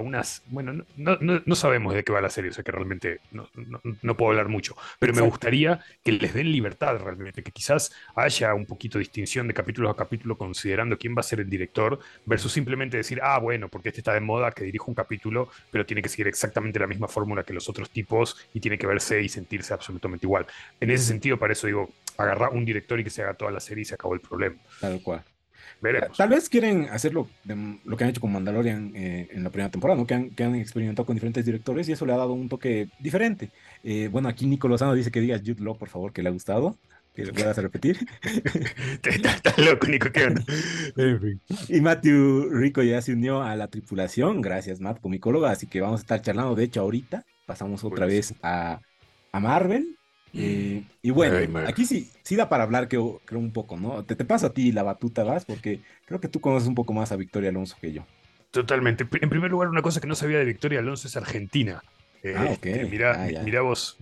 unas. 0.00 0.42
Bueno, 0.46 0.84
no, 0.96 1.18
no, 1.20 1.54
sabemos 1.54 1.94
de 1.94 2.02
qué 2.04 2.12
va 2.12 2.20
la 2.20 2.30
serie, 2.30 2.50
o 2.50 2.52
sea 2.54 2.64
que 2.64 2.72
realmente 2.72 3.20
no, 3.30 3.48
no 4.02 4.16
puedo 4.16 4.30
hablar 4.30 4.48
mucho, 4.48 4.76
pero 4.98 5.12
me 5.12 5.22
gustaría 5.22 5.80
que 6.02 6.12
les 6.12 6.34
den 6.34 6.50
libertad 6.50 6.98
realmente, 6.98 7.42
que 7.42 7.52
quizás 7.52 7.92
haya 8.14 8.54
un 8.54 8.66
poquito 8.66 8.98
de 8.98 9.00
distinción 9.00 9.48
de 9.48 9.54
capítulo 9.54 9.90
a 9.90 9.96
capítulo 9.96 10.36
considerando 10.36 10.98
quién 10.98 11.14
va 11.14 11.20
a 11.20 11.24
ser 11.24 11.40
el 11.40 11.50
director, 11.50 11.98
versus 12.24 12.52
simplemente 12.52 12.96
decir, 12.96 13.20
ah, 13.22 13.38
bueno, 13.38 13.68
porque 13.68 13.90
este 13.90 14.00
está 14.00 14.14
de 14.14 14.20
moda, 14.20 14.52
que 14.52 14.64
dirijo 14.64 14.86
un 14.90 14.94
capítulo, 14.94 15.48
pero 15.70 15.86
tiene 15.86 16.02
que 16.02 16.08
seguir 16.08 16.28
exactamente 16.28 16.78
la 16.78 16.86
misma 16.86 17.08
fórmula 17.08 17.44
que 17.44 17.52
los 17.52 17.68
otros 17.68 17.90
tipos 17.90 18.36
y 18.54 18.60
tiene 18.60 18.78
que 18.78 18.86
verse 18.86 19.20
y 19.20 19.28
sentirse 19.28 19.74
absolutamente 19.74 20.26
igual. 20.26 20.46
En 20.80 20.90
ese 20.90 21.04
sentido, 21.04 21.38
para 21.38 21.52
eso 21.52 21.66
digo, 21.66 21.90
agarrar 22.16 22.50
un 22.50 22.64
director 22.64 22.98
y 23.00 23.04
que 23.04 23.10
se 23.10 23.22
haga 23.22 23.34
toda 23.34 23.50
la 23.50 23.60
serie 23.60 23.82
y 23.82 23.84
se 23.84 23.94
acabó 23.94 24.14
el 24.14 24.20
problema. 24.20 24.56
Tal 24.80 25.00
cual. 25.02 25.24
Tal 26.16 26.28
vez 26.28 26.48
quieren 26.48 26.88
hacer 26.90 27.12
lo, 27.12 27.28
lo 27.84 27.96
que 27.96 28.04
han 28.04 28.10
hecho 28.10 28.20
con 28.20 28.32
Mandalorian 28.32 28.92
eh, 28.94 29.28
en 29.32 29.42
la 29.42 29.50
primera 29.50 29.70
temporada, 29.70 29.98
¿no? 29.98 30.06
que, 30.06 30.14
han, 30.14 30.30
que 30.30 30.44
han 30.44 30.54
experimentado 30.54 31.04
con 31.04 31.16
diferentes 31.16 31.44
directores 31.44 31.88
y 31.88 31.92
eso 31.92 32.06
le 32.06 32.12
ha 32.12 32.16
dado 32.16 32.32
un 32.32 32.48
toque 32.48 32.88
diferente. 33.00 33.50
Eh, 33.82 34.08
bueno, 34.10 34.28
aquí 34.28 34.46
Nico 34.46 34.68
Lozano 34.68 34.94
dice 34.94 35.10
que 35.10 35.20
digas 35.20 35.42
Jude 35.44 35.62
Law, 35.62 35.76
por 35.76 35.88
favor, 35.88 36.12
que 36.12 36.22
le 36.22 36.28
ha 36.28 36.32
gustado. 36.32 36.76
Que 37.14 37.26
lo 37.26 37.34
puedas 37.34 37.58
repetir. 37.58 37.98
Estás 39.02 39.58
loco, 39.58 39.86
Nico, 39.86 40.08
¿qué 40.10 40.34
Y 41.68 41.80
Matthew 41.82 42.48
Rico 42.52 42.82
ya 42.82 43.02
se 43.02 43.12
unió 43.12 43.42
a 43.42 43.54
la 43.54 43.68
tripulación. 43.68 44.40
Gracias, 44.40 44.80
Matt, 44.80 44.98
comicóloga. 44.98 45.50
Así 45.50 45.66
que 45.66 45.82
vamos 45.82 46.00
a 46.00 46.04
estar 46.04 46.22
charlando. 46.22 46.54
De 46.54 46.64
hecho, 46.64 46.80
ahorita 46.80 47.26
pasamos 47.44 47.84
otra 47.84 48.06
vez 48.06 48.34
a, 48.42 48.80
a 49.30 49.40
Marvel 49.40 49.98
eh, 50.34 50.84
y 51.02 51.10
bueno, 51.10 51.60
aquí 51.66 51.84
sí, 51.84 52.10
sí 52.22 52.36
da 52.36 52.48
para 52.48 52.64
hablar, 52.64 52.88
creo, 52.88 53.20
creo 53.24 53.40
un 53.40 53.52
poco, 53.52 53.76
¿no? 53.76 54.04
Te, 54.04 54.16
te 54.16 54.24
paso 54.24 54.46
a 54.46 54.52
ti 54.52 54.72
la 54.72 54.82
batuta, 54.82 55.24
vas, 55.24 55.44
porque 55.44 55.80
creo 56.06 56.20
que 56.20 56.28
tú 56.28 56.40
conoces 56.40 56.68
un 56.68 56.74
poco 56.74 56.92
más 56.92 57.12
a 57.12 57.16
Victoria 57.16 57.50
Alonso 57.50 57.76
que 57.80 57.92
yo. 57.92 58.04
Totalmente. 58.50 59.06
En 59.20 59.30
primer 59.30 59.50
lugar, 59.50 59.68
una 59.68 59.82
cosa 59.82 60.00
que 60.00 60.06
no 60.06 60.14
sabía 60.14 60.38
de 60.38 60.44
Victoria 60.44 60.80
Alonso 60.80 61.08
es 61.08 61.16
Argentina. 61.16 61.82
Eh, 62.22 62.34
ah, 62.36 62.50
okay. 62.52 62.84
mira, 62.88 63.26
ah, 63.26 63.60
vos, 63.62 63.96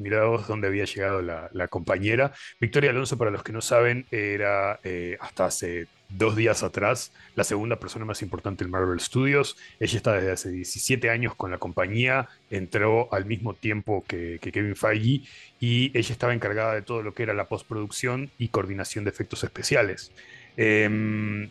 dónde 0.46 0.68
había 0.68 0.84
llegado 0.84 1.22
la, 1.22 1.48
la, 1.52 1.68
compañera. 1.68 2.32
Victoria 2.60 2.90
Alonso, 2.90 3.16
para 3.16 3.30
los 3.30 3.42
que 3.42 3.52
no 3.52 3.62
saben, 3.62 4.06
era 4.10 4.78
eh, 4.84 5.16
hasta 5.20 5.46
hace 5.46 5.86
dos 6.10 6.36
días 6.36 6.62
atrás 6.62 7.12
la 7.36 7.44
segunda 7.44 7.76
persona 7.76 8.04
más 8.04 8.20
importante 8.20 8.64
en 8.64 8.70
Marvel 8.70 9.00
Studios. 9.00 9.56
Ella 9.78 9.96
está 9.96 10.12
desde 10.14 10.32
hace 10.32 10.50
17 10.50 11.08
años 11.08 11.34
con 11.34 11.50
la 11.50 11.58
compañía, 11.58 12.28
entró 12.50 13.12
al 13.12 13.24
mismo 13.24 13.54
tiempo 13.54 14.04
que, 14.06 14.38
Kevin 14.40 14.76
Feige 14.76 15.22
y 15.58 15.96
ella 15.96 16.12
estaba 16.12 16.34
encargada 16.34 16.74
de 16.74 16.82
todo 16.82 17.02
lo 17.02 17.14
que 17.14 17.22
era 17.22 17.32
la 17.32 17.48
postproducción 17.48 18.30
y 18.38 18.48
coordinación 18.48 19.04
de 19.04 19.10
efectos 19.10 19.44
especiales. 19.44 20.12
Em, 20.56 21.48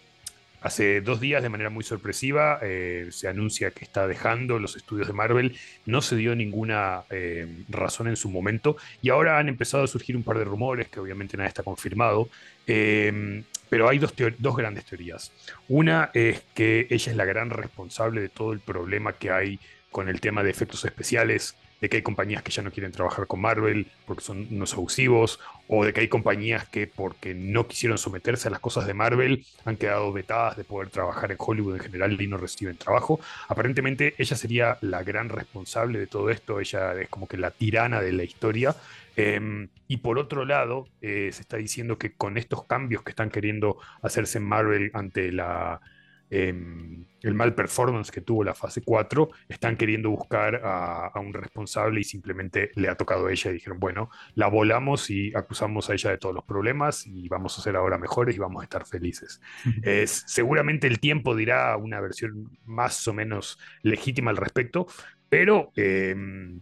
Hace 0.62 1.00
dos 1.00 1.22
días, 1.22 1.42
de 1.42 1.50
manera 1.50 1.70
muy 1.70 1.84
sorpresiva, 1.86 2.60
eh, 2.62 3.08
se 3.12 3.30
anuncia 3.30 3.72
que 3.72 3.86
está 3.86 4.08
dejando 4.08 4.60
los 4.60 4.76
estudios 4.76 5.08
de 5.08 5.14
Marvel. 5.14 5.58
No 5.86 6.02
se 6.02 6.18
dio 6.18 6.36
ninguna 6.36 7.04
eh, 7.10 7.64
razón 7.70 8.08
en 8.08 8.18
su 8.18 8.30
momento 8.30 8.76
y 9.02 9.10
ahora 9.10 9.38
han 9.38 9.48
empezado 9.48 9.84
a 9.84 9.88
surgir 9.88 10.18
un 10.18 10.24
par 10.24 10.38
de 10.38 10.44
rumores 10.44 10.90
que 10.90 11.00
obviamente 11.00 11.38
nada 11.38 11.48
está 11.48 11.64
confirmado. 11.64 12.30
Eh, 12.68 13.44
pero 13.70 13.88
hay 13.88 14.00
dos 14.00 14.56
grandes 14.58 14.86
teorías. 14.86 15.32
Una 15.68 16.10
es 16.14 16.42
que 16.54 16.88
ella 16.90 17.12
es 17.12 17.18
la 17.18 17.26
gran 17.26 17.52
responsable 17.52 18.20
de 18.20 18.30
todo 18.30 18.52
el 18.52 18.60
problema 18.60 19.14
que 19.14 19.30
hay 19.32 19.60
con 19.92 20.10
el 20.10 20.20
tema 20.20 20.44
de 20.44 20.50
efectos 20.50 20.84
especiales 20.86 21.56
de 21.82 21.90
que 21.90 21.98
hay 21.98 22.04
compañías 22.04 22.44
que 22.44 22.52
ya 22.52 22.62
no 22.62 22.72
quieren 22.72 22.92
trabajar 22.92 23.28
con 23.28 23.42
Marvel 23.42 23.88
porque 24.06 24.24
son 24.24 24.48
unos 24.52 24.74
abusivos, 24.74 25.40
o 25.68 25.86
de 25.86 25.94
que 25.94 26.02
hay 26.02 26.08
compañías 26.08 26.68
que 26.68 26.88
porque 26.88 27.34
no 27.34 27.68
quisieron 27.68 27.98
someterse 27.98 28.48
a 28.48 28.52
las 28.52 28.60
cosas 28.60 28.88
de 28.88 28.94
Marvel 28.94 29.46
han 29.66 29.78
quedado 29.78 30.12
vetadas 30.12 30.58
de 30.58 30.64
poder 30.64 30.90
trabajar 30.90 31.32
en 31.32 31.38
Hollywood 31.40 31.76
en 31.76 31.82
general 31.82 32.22
y 32.22 32.28
no 32.28 32.38
reciben 32.38 32.78
trabajo. 32.78 33.20
Aparentemente 33.48 34.16
ella 34.18 34.36
sería 34.36 34.78
la 34.82 35.04
gran 35.04 35.30
responsable 35.30 36.00
de 36.00 36.08
todo 36.08 36.30
esto, 36.30 36.60
ella 36.60 37.00
es 37.00 37.10
como 37.10 37.28
que 37.28 37.38
la 37.38 37.52
tirana 37.52 38.02
de 38.02 38.14
la 38.14 38.24
historia. 38.24 38.76
Em, 39.16 39.68
y 39.88 39.98
por 39.98 40.18
otro 40.18 40.46
lado, 40.46 40.88
eh, 41.02 41.30
se 41.34 41.42
está 41.42 41.58
diciendo 41.58 41.98
que 41.98 42.14
con 42.14 42.38
estos 42.38 42.64
cambios 42.66 43.04
que 43.04 43.12
están 43.12 43.30
queriendo 43.30 43.78
hacerse 44.02 44.38
en 44.38 44.46
Marvel 44.46 44.92
ante 44.94 45.32
la 45.32 45.82
Em, 46.30 47.06
el 47.22 47.34
mal 47.34 47.54
performance 47.54 48.12
que 48.12 48.22
tuvo 48.22 48.44
la 48.44 48.54
fase 48.54 48.82
4, 48.82 49.30
están 49.50 49.76
queriendo 49.76 50.10
buscar 50.10 50.62
a, 50.64 51.12
un 51.20 51.34
responsable 51.34 52.00
y 52.00 52.04
simplemente 52.04 52.72
le 52.76 52.88
ha 52.88 52.96
tocado 52.96 53.28
a 53.28 53.32
ella 53.32 53.52
y 53.52 53.56
dijeron, 53.56 53.80
bueno, 53.80 54.10
la 54.36 54.48
volamos 54.48 55.10
y 55.10 55.36
acusamos 55.36 55.90
a 55.90 55.94
ella 55.94 56.12
de 56.12 56.18
todos 56.18 56.34
los 56.34 56.46
problemas 56.46 57.06
y 57.06 57.28
vamos 57.28 57.58
a 57.58 57.62
ser 57.62 57.76
ahora 57.76 57.98
mejores 57.98 58.36
y 58.36 58.40
vamos 58.40 58.62
a 58.62 58.64
estar 58.64 58.86
felices. 58.86 59.42
es, 59.84 60.24
seguramente 60.28 60.88
el 60.88 61.00
tiempo 61.00 61.36
dirá 61.36 61.76
una 61.78 62.00
versión 62.00 62.58
más 62.64 63.08
o 63.08 63.14
menos 63.14 63.58
legítima 63.84 64.32
al 64.32 64.38
respecto, 64.38 64.88
pero... 65.30 65.72
Em, 65.76 66.62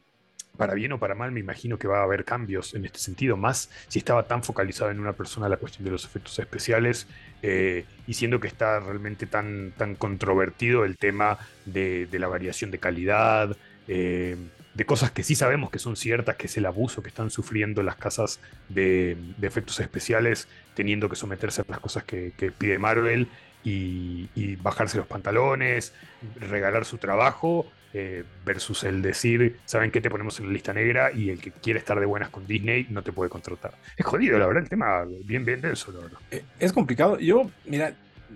para 0.58 0.74
bien 0.74 0.92
o 0.92 1.00
para 1.00 1.16
mal, 1.16 1.32
me 1.32 1.40
imagino 1.40 1.78
que 1.78 1.88
va 1.88 2.00
a 2.00 2.04
haber 2.04 2.26
cambios 2.26 2.74
en 2.74 2.86
este 2.86 3.00
sentido, 3.00 3.38
más 3.38 3.70
si 3.88 4.00
estaba 4.00 4.24
tan 4.24 4.44
focalizado 4.44 4.92
en 4.92 5.00
una 5.00 5.14
persona 5.14 5.48
la 5.48 5.58
cuestión 5.58 5.86
de 5.86 5.92
los 5.92 6.04
efectos 6.04 6.38
especiales 6.40 7.08
eh, 7.42 7.86
y 8.08 8.16
siendo 8.16 8.40
que 8.40 8.48
está 8.48 8.80
realmente 8.80 9.28
tan, 9.28 9.72
tan 9.78 9.96
controvertido 9.96 10.84
el 10.84 10.98
tema 10.98 11.38
de, 11.66 12.08
la 12.12 12.28
variación 12.28 12.72
de 12.72 12.80
calidad, 12.80 13.56
eh, 13.88 14.36
de 14.74 14.86
cosas 14.86 15.12
que 15.12 15.24
sí 15.24 15.36
sabemos 15.36 15.70
que 15.70 15.80
son 15.80 15.96
ciertas, 15.96 16.36
que 16.36 16.48
es 16.48 16.58
el 16.58 16.66
abuso 16.66 17.02
que 17.02 17.10
están 17.10 17.30
sufriendo 17.30 17.84
las 17.84 17.96
casas 17.96 18.40
de, 18.70 19.18
efectos 19.42 19.80
especiales, 19.80 20.48
teniendo 20.74 21.10
que 21.10 21.16
someterse 21.16 21.62
a 21.62 21.66
las 21.68 21.80
cosas 21.80 22.04
que, 22.04 22.34
pide 22.58 22.80
Marvel 22.80 23.28
y 23.64 24.56
bajarse 24.58 24.98
los 24.98 25.08
pantalones, 25.08 25.94
regalar 26.40 26.86
su 26.86 26.98
trabajo 26.98 27.68
eh, 28.00 28.24
versus 28.46 28.84
el 28.84 29.02
decir, 29.02 29.58
¿saben 29.66 29.90
qué 29.90 30.02
te 30.02 30.10
ponemos 30.12 30.40
en 30.40 30.46
la 30.46 30.54
lista 30.54 30.72
negra? 30.72 31.12
Y 31.12 31.32
el 31.32 31.40
que 31.40 31.50
quiere 31.50 31.80
estar 31.80 32.00
de 32.00 32.06
buenas 32.06 32.30
con 32.30 32.46
Disney 32.46 32.86
no 32.92 33.02
te 33.02 33.12
puede 33.12 33.28
contratar. 33.28 33.74
Es 33.98 34.06
jodido, 34.06 34.38
la 34.38 34.46
verdad, 34.46 34.62
el 34.62 34.70
tema 34.70 35.04
bien, 35.26 35.44
bien 35.44 35.62
denso, 35.62 35.92
la 35.92 36.02
verdad. 36.02 36.20
Eh, 36.30 36.44
es 36.60 36.72
complicado. 36.72 37.18
Yo, 37.18 37.50
mira, 37.66 37.96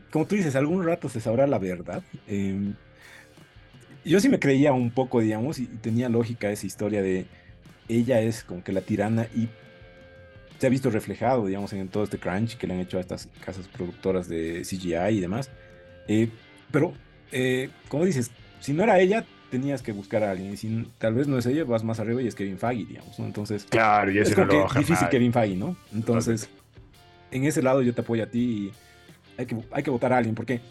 como 0.09 0.25
tú 0.25 0.33
dices, 0.33 0.55
algún 0.55 0.83
rato 0.83 1.09
se 1.09 1.21
sabrá 1.21 1.45
la 1.45 1.59
verdad. 1.59 2.01
Em, 2.27 2.73
yo 4.03 4.19
sí 4.19 4.29
me 4.29 4.39
creía 4.39 4.73
un 4.73 4.89
poco, 4.89 5.21
digamos, 5.21 5.59
y, 5.59 5.67
tenía 5.67 6.09
lógica 6.09 6.49
esa 6.49 6.65
historia 6.65 7.03
de 7.03 7.27
ella 7.87 8.19
es 8.19 8.43
como 8.43 8.63
que 8.63 8.71
la 8.71 8.81
tirana 8.81 9.27
y 9.35 9.47
se 10.57 10.65
ha 10.65 10.69
visto 10.71 10.89
reflejado, 10.89 11.45
digamos, 11.45 11.71
en 11.73 11.87
todo 11.87 12.03
este 12.03 12.17
crunch 12.17 12.57
que 12.57 12.65
le 12.65 12.73
han 12.73 12.79
hecho 12.79 12.97
a 12.97 13.01
estas 13.01 13.29
casas 13.45 13.67
productoras 13.67 14.27
de 14.27 14.63
CGI 14.63 15.17
y 15.17 15.19
demás. 15.19 15.51
Eh, 16.07 16.29
pero, 16.71 16.93
como 17.89 18.05
dices, 18.05 18.31
si 18.61 18.73
no 18.73 18.83
era 18.83 18.99
ella, 18.99 19.25
tenías 19.51 19.83
que 19.83 19.91
buscar 19.91 20.23
a 20.23 20.31
alguien. 20.31 20.53
Y 20.53 20.57
si 20.57 20.87
tal 20.97 21.13
vez 21.13 21.27
no 21.27 21.37
es 21.37 21.45
ella, 21.45 21.63
vas 21.65 21.83
más 21.83 21.99
arriba 21.99 22.21
y 22.21 22.27
es 22.27 22.33
Kevin 22.33 22.57
Feige, 22.57 22.85
digamos, 22.85 23.19
¿no? 23.19 23.25
Entonces, 23.25 23.65
claro, 23.65 24.11
y 24.11 24.17
es 24.17 24.33
como 24.33 24.47
que 24.47 24.79
difícil 24.79 25.07
Kevin 25.09 25.33
Feige, 25.33 25.55
¿no? 25.55 25.75
Entonces, 25.93 26.49
en 27.29 27.43
ese 27.43 27.61
lado 27.61 27.83
yo 27.83 27.93
te 27.93 28.01
apoyo 28.01 28.23
a 28.23 28.27
ti 28.27 28.39
y 28.39 28.71
hay 29.39 29.45
que, 29.45 29.57
hay 29.71 29.83
que 29.83 29.91
votar 29.91 30.13
a 30.13 30.17
alguien, 30.17 30.33
porque 30.33 30.61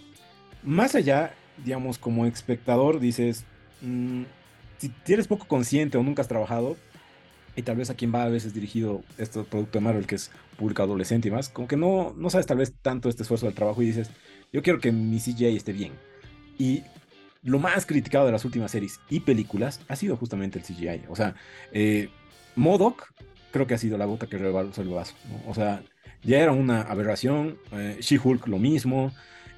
más 0.62 0.94
allá, 0.94 1.34
digamos, 1.64 1.98
como 1.98 2.26
espectador, 2.26 2.98
dices, 2.98 3.44
mm, 3.82 4.22
si 4.78 4.92
eres 5.06 5.28
poco 5.28 5.46
consciente 5.46 5.98
o 5.98 6.02
nunca 6.02 6.22
has 6.22 6.28
trabajado, 6.28 6.76
y 7.56 7.62
tal 7.62 7.76
vez 7.76 7.90
a 7.90 7.94
quien 7.94 8.14
va 8.14 8.24
a 8.24 8.28
veces 8.28 8.54
dirigido 8.54 9.02
este 9.18 9.42
producto 9.42 9.78
de 9.78 9.84
Marvel 9.84 10.06
que 10.06 10.14
es 10.14 10.30
público 10.56 10.82
adolescente 10.82 11.28
y 11.28 11.30
más, 11.30 11.48
como 11.48 11.68
que 11.68 11.76
no, 11.76 12.14
no 12.16 12.30
sabes 12.30 12.46
tal 12.46 12.58
vez 12.58 12.72
tanto 12.80 13.08
este 13.08 13.22
esfuerzo 13.22 13.46
del 13.46 13.54
trabajo 13.54 13.82
y 13.82 13.86
dices, 13.86 14.10
yo 14.52 14.62
quiero 14.62 14.78
que 14.78 14.92
mi 14.92 15.18
CGI 15.18 15.56
esté 15.56 15.72
bien. 15.72 15.92
Y 16.58 16.82
lo 17.42 17.58
más 17.58 17.86
criticado 17.86 18.26
de 18.26 18.32
las 18.32 18.44
últimas 18.44 18.70
series 18.70 19.00
y 19.08 19.20
películas 19.20 19.80
ha 19.88 19.96
sido 19.96 20.16
justamente 20.16 20.58
el 20.58 20.64
CGI. 20.64 21.02
O 21.08 21.16
sea, 21.16 21.34
eh, 21.72 22.10
Modoc 22.56 23.12
creo 23.50 23.66
que 23.66 23.74
ha 23.74 23.78
sido 23.78 23.96
la 23.98 24.04
gota 24.04 24.26
que 24.26 24.38
rebalsó 24.38 24.82
el 24.82 24.88
vaso. 24.88 25.14
O 25.46 25.54
sea, 25.54 25.82
ya 26.22 26.38
era 26.38 26.52
una 26.52 26.82
aberración. 26.82 27.58
Eh, 27.72 27.98
She-Hulk 28.00 28.46
lo 28.46 28.58
mismo. 28.58 29.12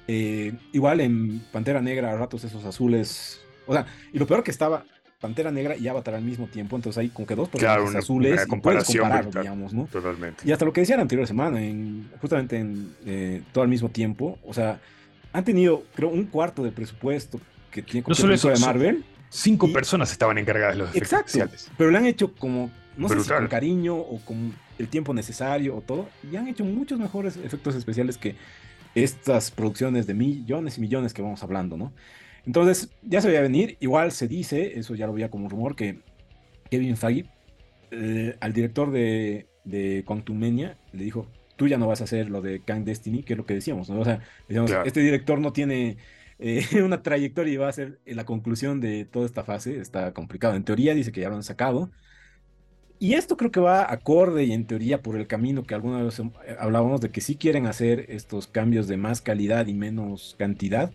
Eh, 0.07 0.53
igual 0.71 1.01
en 1.01 1.39
Pantera 1.51 1.81
Negra, 1.81 2.11
a 2.11 2.15
ratos 2.15 2.43
esos 2.43 2.63
azules. 2.65 3.41
O 3.67 3.73
sea, 3.73 3.85
y 4.13 4.19
lo 4.19 4.27
peor 4.27 4.43
que 4.43 4.51
estaba 4.51 4.85
Pantera 5.19 5.51
Negra 5.51 5.77
y 5.77 5.87
Avatar 5.87 6.15
al 6.15 6.23
mismo 6.23 6.47
tiempo, 6.47 6.75
entonces 6.75 6.99
hay 6.99 7.09
como 7.09 7.25
que 7.25 7.35
dos 7.35 7.47
personajes 7.47 7.95
azules 7.95 8.45
comparación, 8.45 9.29
digamos, 9.31 9.73
¿no? 9.73 9.85
Totalmente. 9.85 10.43
Y 10.45 10.51
hasta 10.51 10.65
lo 10.65 10.73
que 10.73 10.81
decía 10.81 10.97
la 10.97 11.03
anterior 11.03 11.25
semana, 11.25 11.63
en, 11.63 12.09
justamente 12.19 12.57
en 12.57 13.45
todo 13.53 13.63
al 13.63 13.69
mismo 13.69 13.87
tiempo, 13.87 14.37
o 14.43 14.53
sea, 14.53 14.81
han 15.31 15.45
tenido, 15.45 15.83
creo, 15.95 16.09
un 16.09 16.25
cuarto 16.25 16.61
de 16.61 16.73
presupuesto 16.73 17.39
que 17.73 17.81
tiene 17.81 18.05
no 18.07 18.15
solo 18.15 18.33
eso, 18.33 18.49
de 18.49 18.59
Marvel. 18.59 19.03
Cinco 19.29 19.73
personas 19.73 20.11
estaban 20.11 20.37
encargadas 20.37 20.75
de 20.75 20.83
los 20.83 20.89
efectos 20.89 21.19
especiales. 21.19 21.71
Pero 21.75 21.89
lo 21.89 21.97
han 21.97 22.05
hecho 22.05 22.33
como, 22.35 22.71
no 22.95 23.09
sé 23.09 23.19
si 23.19 23.29
con 23.29 23.47
cariño 23.47 23.95
o 23.95 24.19
con 24.23 24.53
el 24.77 24.87
tiempo 24.87 25.13
necesario 25.13 25.75
o 25.75 25.81
todo, 25.81 26.07
y 26.31 26.35
han 26.35 26.47
hecho 26.47 26.63
muchos 26.63 26.99
mejores 26.99 27.37
efectos 27.37 27.75
especiales 27.75 28.17
que 28.17 28.35
estas 28.93 29.49
producciones 29.49 30.05
de 30.05 30.13
millones 30.13 30.77
y 30.77 30.81
millones 30.81 31.13
que 31.13 31.23
vamos 31.23 31.41
hablando, 31.41 31.77
¿no? 31.77 31.93
Entonces, 32.45 32.89
ya 33.01 33.21
se 33.21 33.27
veía 33.27 33.41
venir, 33.41 33.77
igual 33.79 34.11
se 34.11 34.27
dice, 34.27 34.77
eso 34.77 34.93
ya 34.93 35.07
lo 35.07 35.13
veía 35.13 35.31
como 35.31 35.45
un 35.45 35.49
rumor, 35.49 35.75
que 35.75 35.99
Kevin 36.69 36.97
Feige, 36.97 37.25
eh, 37.89 38.35
al 38.39 38.53
director 38.53 38.91
de, 38.91 39.47
de 39.63 40.05
le 40.91 41.03
dijo, 41.03 41.27
tú 41.55 41.67
ya 41.67 41.77
no 41.77 41.87
vas 41.87 42.01
a 42.01 42.03
hacer 42.03 42.29
lo 42.29 42.41
de 42.41 42.59
Kang 42.59 42.83
Destiny, 42.83 43.23
que 43.23 43.33
es 43.33 43.37
lo 43.37 43.45
que 43.45 43.55
decíamos, 43.55 43.89
¿no? 43.89 43.99
O 43.99 44.05
sea, 44.05 44.19
digamos, 44.47 44.71
este 44.85 44.99
director 44.99 45.39
no 45.39 45.53
tiene 45.53 45.97
eh, 46.39 46.65
una 46.83 47.01
trayectoria 47.01 47.53
y 47.53 47.57
va 47.57 47.69
a 47.69 47.73
ser 47.73 47.99
la 48.05 48.25
conclusión 48.25 48.81
de 48.81 49.05
toda 49.05 49.25
esta 49.25 49.43
fase, 49.43 49.79
está 49.79 50.13
complicado. 50.13 50.55
En 50.55 50.63
teoría 50.63 50.93
dice 50.93 51.11
que 51.11 51.21
ya 51.21 51.29
lo 51.29 51.35
han 51.35 51.43
sacado. 51.43 51.91
Y 52.99 53.15
esto 53.15 53.35
creo 53.35 53.51
que 53.51 53.59
va 53.59 53.91
acorde 53.91 54.45
y 54.45 54.53
en 54.53 54.65
teoría 54.65 55.01
por 55.01 55.17
el 55.17 55.27
camino 55.27 55.63
que 55.63 55.75
alguna 55.75 56.01
vez 56.01 56.21
hablábamos 56.57 57.01
de 57.01 57.11
que 57.11 57.19
sí 57.19 57.35
quieren 57.35 57.65
hacer 57.65 58.05
estos 58.07 58.47
cambios 58.47 58.87
de 58.87 58.95
más 58.95 59.21
calidad 59.21 59.67
y 59.67 59.73
menos 59.73 60.35
cantidad. 60.39 60.93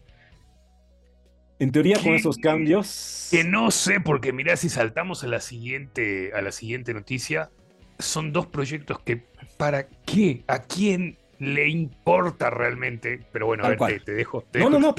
En 1.59 1.73
teoría, 1.73 1.99
con 2.03 2.15
esos 2.15 2.39
cambios. 2.39 3.29
Que 3.31 3.45
no 3.45 3.71
sé, 3.71 4.01
porque 4.01 4.33
mira, 4.33 4.57
si 4.57 4.69
saltamos 4.69 5.25
a 5.25 5.27
la 5.27 5.41
siguiente, 5.41 6.33
a 6.33 6.41
la 6.41 6.53
siguiente 6.53 6.95
noticia, 6.95 7.51
son 7.99 8.33
dos 8.33 8.47
proyectos 8.47 9.01
que, 9.01 9.25
¿para 9.57 9.89
qué? 10.07 10.45
¿A 10.47 10.63
quién 10.63 11.19
le 11.39 11.69
importa 11.69 12.51
realmente? 12.51 13.25
Pero 13.33 13.47
bueno, 13.47 13.65
a 13.65 13.71
ver, 13.71 14.03
te, 14.05 14.13
dejo, 14.13 14.45
te 14.51 14.59
no, 14.59 14.71
no, 14.71 14.79
no, 14.79 14.95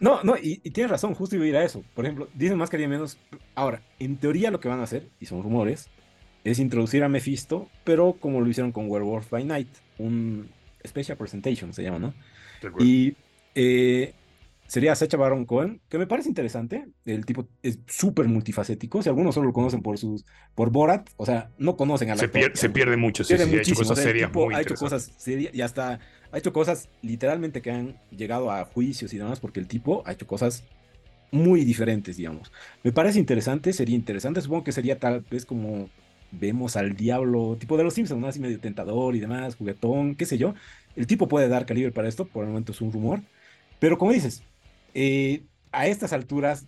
no, 0.00 0.22
no, 0.22 0.36
y, 0.40 0.58
tienes 0.70 0.90
razón, 0.90 1.14
justo 1.14 1.36
iba 1.36 1.44
a 1.44 1.48
ir 1.48 1.56
a 1.56 1.64
eso. 1.64 1.84
Por 1.94 2.04
ejemplo, 2.04 2.28
dicen 2.34 2.56
más 2.56 2.70
que 2.70 2.88
menos. 2.88 3.18
Ahora, 3.54 3.82
en 3.98 4.16
teoría 4.16 4.50
lo 4.50 4.60
que 4.60 4.68
van 4.68 4.80
a 4.80 4.84
hacer, 4.84 5.08
y 5.18 5.26
son 5.26 5.42
rumores, 5.42 5.90
es 6.44 6.58
introducir 6.58 7.02
a 7.02 7.08
Mephisto, 7.08 7.68
pero 7.84 8.12
como 8.14 8.40
lo 8.40 8.48
hicieron 8.48 8.72
con 8.72 8.88
Werewolf 8.88 9.30
by 9.30 9.44
Night, 9.44 9.68
un 9.98 10.48
Special 10.86 11.18
Presentation 11.18 11.72
se 11.72 11.82
llama, 11.82 11.98
¿no? 11.98 12.14
Y 12.78 13.16
eh, 13.54 14.14
sería 14.68 14.94
Sacha 14.94 15.16
Baron 15.16 15.46
Cohen, 15.46 15.80
que 15.88 15.98
me 15.98 16.06
parece 16.06 16.28
interesante. 16.28 16.86
El 17.04 17.26
tipo 17.26 17.48
es 17.62 17.80
súper 17.88 18.28
multifacético. 18.28 19.02
Si 19.02 19.08
algunos 19.08 19.34
solo 19.34 19.48
lo 19.48 19.52
conocen 19.52 19.82
por 19.82 19.98
sus 19.98 20.24
por 20.54 20.70
Borat, 20.70 21.08
o 21.16 21.26
sea, 21.26 21.50
no 21.58 21.76
conocen 21.76 22.10
a 22.10 22.14
la 22.14 22.20
se, 22.20 22.30
se 22.54 22.70
pierde 22.70 22.96
mucho, 22.96 23.24
sí, 23.24 23.34
ha 23.34 23.42
hecho 23.42 23.74
cosas 23.74 23.98
serias 23.98 24.30
ha 24.54 24.60
hecho 24.60 24.74
cosas 24.74 25.10
serias 25.16 25.54
y 25.54 25.62
hasta 25.62 25.98
ha 26.30 26.38
hecho 26.38 26.52
cosas 26.52 26.90
literalmente 27.02 27.62
que 27.62 27.70
han 27.70 27.96
llegado 28.10 28.52
a 28.52 28.64
juicios 28.66 29.12
y 29.14 29.18
demás, 29.18 29.40
porque 29.40 29.58
el 29.58 29.66
tipo 29.66 30.02
ha 30.06 30.12
hecho 30.12 30.26
cosas 30.26 30.64
muy 31.30 31.64
diferentes, 31.64 32.18
digamos. 32.18 32.52
Me 32.82 32.92
parece 32.92 33.18
interesante, 33.18 33.72
sería 33.72 33.96
interesante. 33.96 34.40
Supongo 34.42 34.64
que 34.64 34.72
sería 34.72 34.98
tal 34.98 35.24
vez 35.30 35.46
como 35.46 35.88
vemos 36.30 36.76
al 36.76 36.94
diablo, 36.94 37.56
tipo 37.58 37.78
de 37.78 37.84
los 37.84 37.94
Simpsons, 37.94 38.20
¿no? 38.20 38.26
así 38.26 38.38
medio 38.38 38.60
tentador 38.60 39.16
y 39.16 39.20
demás, 39.20 39.56
juguetón, 39.56 40.14
qué 40.14 40.26
sé 40.26 40.36
yo. 40.36 40.54
El 40.94 41.06
tipo 41.06 41.26
puede 41.26 41.48
dar 41.48 41.64
calibre 41.64 41.90
para 41.90 42.08
esto, 42.08 42.26
por 42.26 42.44
el 42.44 42.50
momento 42.50 42.72
es 42.72 42.80
un 42.82 42.92
rumor. 42.92 43.22
Pero 43.78 43.96
como 43.98 44.12
dices, 44.12 44.42
eh, 44.94 45.42
a 45.72 45.86
estas 45.86 46.12
alturas, 46.12 46.66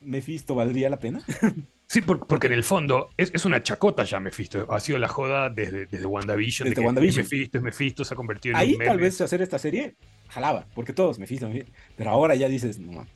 Mephisto 0.00 0.54
valdría 0.54 0.90
la 0.90 0.98
pena. 0.98 1.22
Sí, 1.88 2.00
porque 2.00 2.48
en 2.48 2.52
el 2.52 2.64
fondo 2.64 3.10
es, 3.16 3.44
una 3.44 3.62
chacota 3.62 4.02
ya 4.02 4.18
Mephisto. 4.18 4.66
Ha 4.72 4.80
sido 4.80 4.98
la 4.98 5.06
joda 5.06 5.50
desde, 5.50 5.86
desde 5.86 6.04
WandaVision. 6.04 6.68
Desde 6.68 6.82
WandaVision. 6.82 7.24
Es 7.24 7.30
Mephisto, 7.30 7.58
es 7.58 7.64
Mephisto, 7.64 8.04
se 8.04 8.14
ha 8.14 8.16
convertido 8.16 8.56
en 8.56 8.60
Ahí 8.60 8.74
un 8.74 8.84
tal 8.84 8.98
vez 8.98 9.20
hacer 9.20 9.40
esta 9.40 9.58
serie 9.58 9.94
jalaba, 10.28 10.66
porque 10.74 10.92
todos 10.92 11.18
Mephisto, 11.18 11.48
pero 11.96 12.10
ahora 12.10 12.34
ya 12.34 12.48
dices, 12.48 12.80
no 12.80 13.06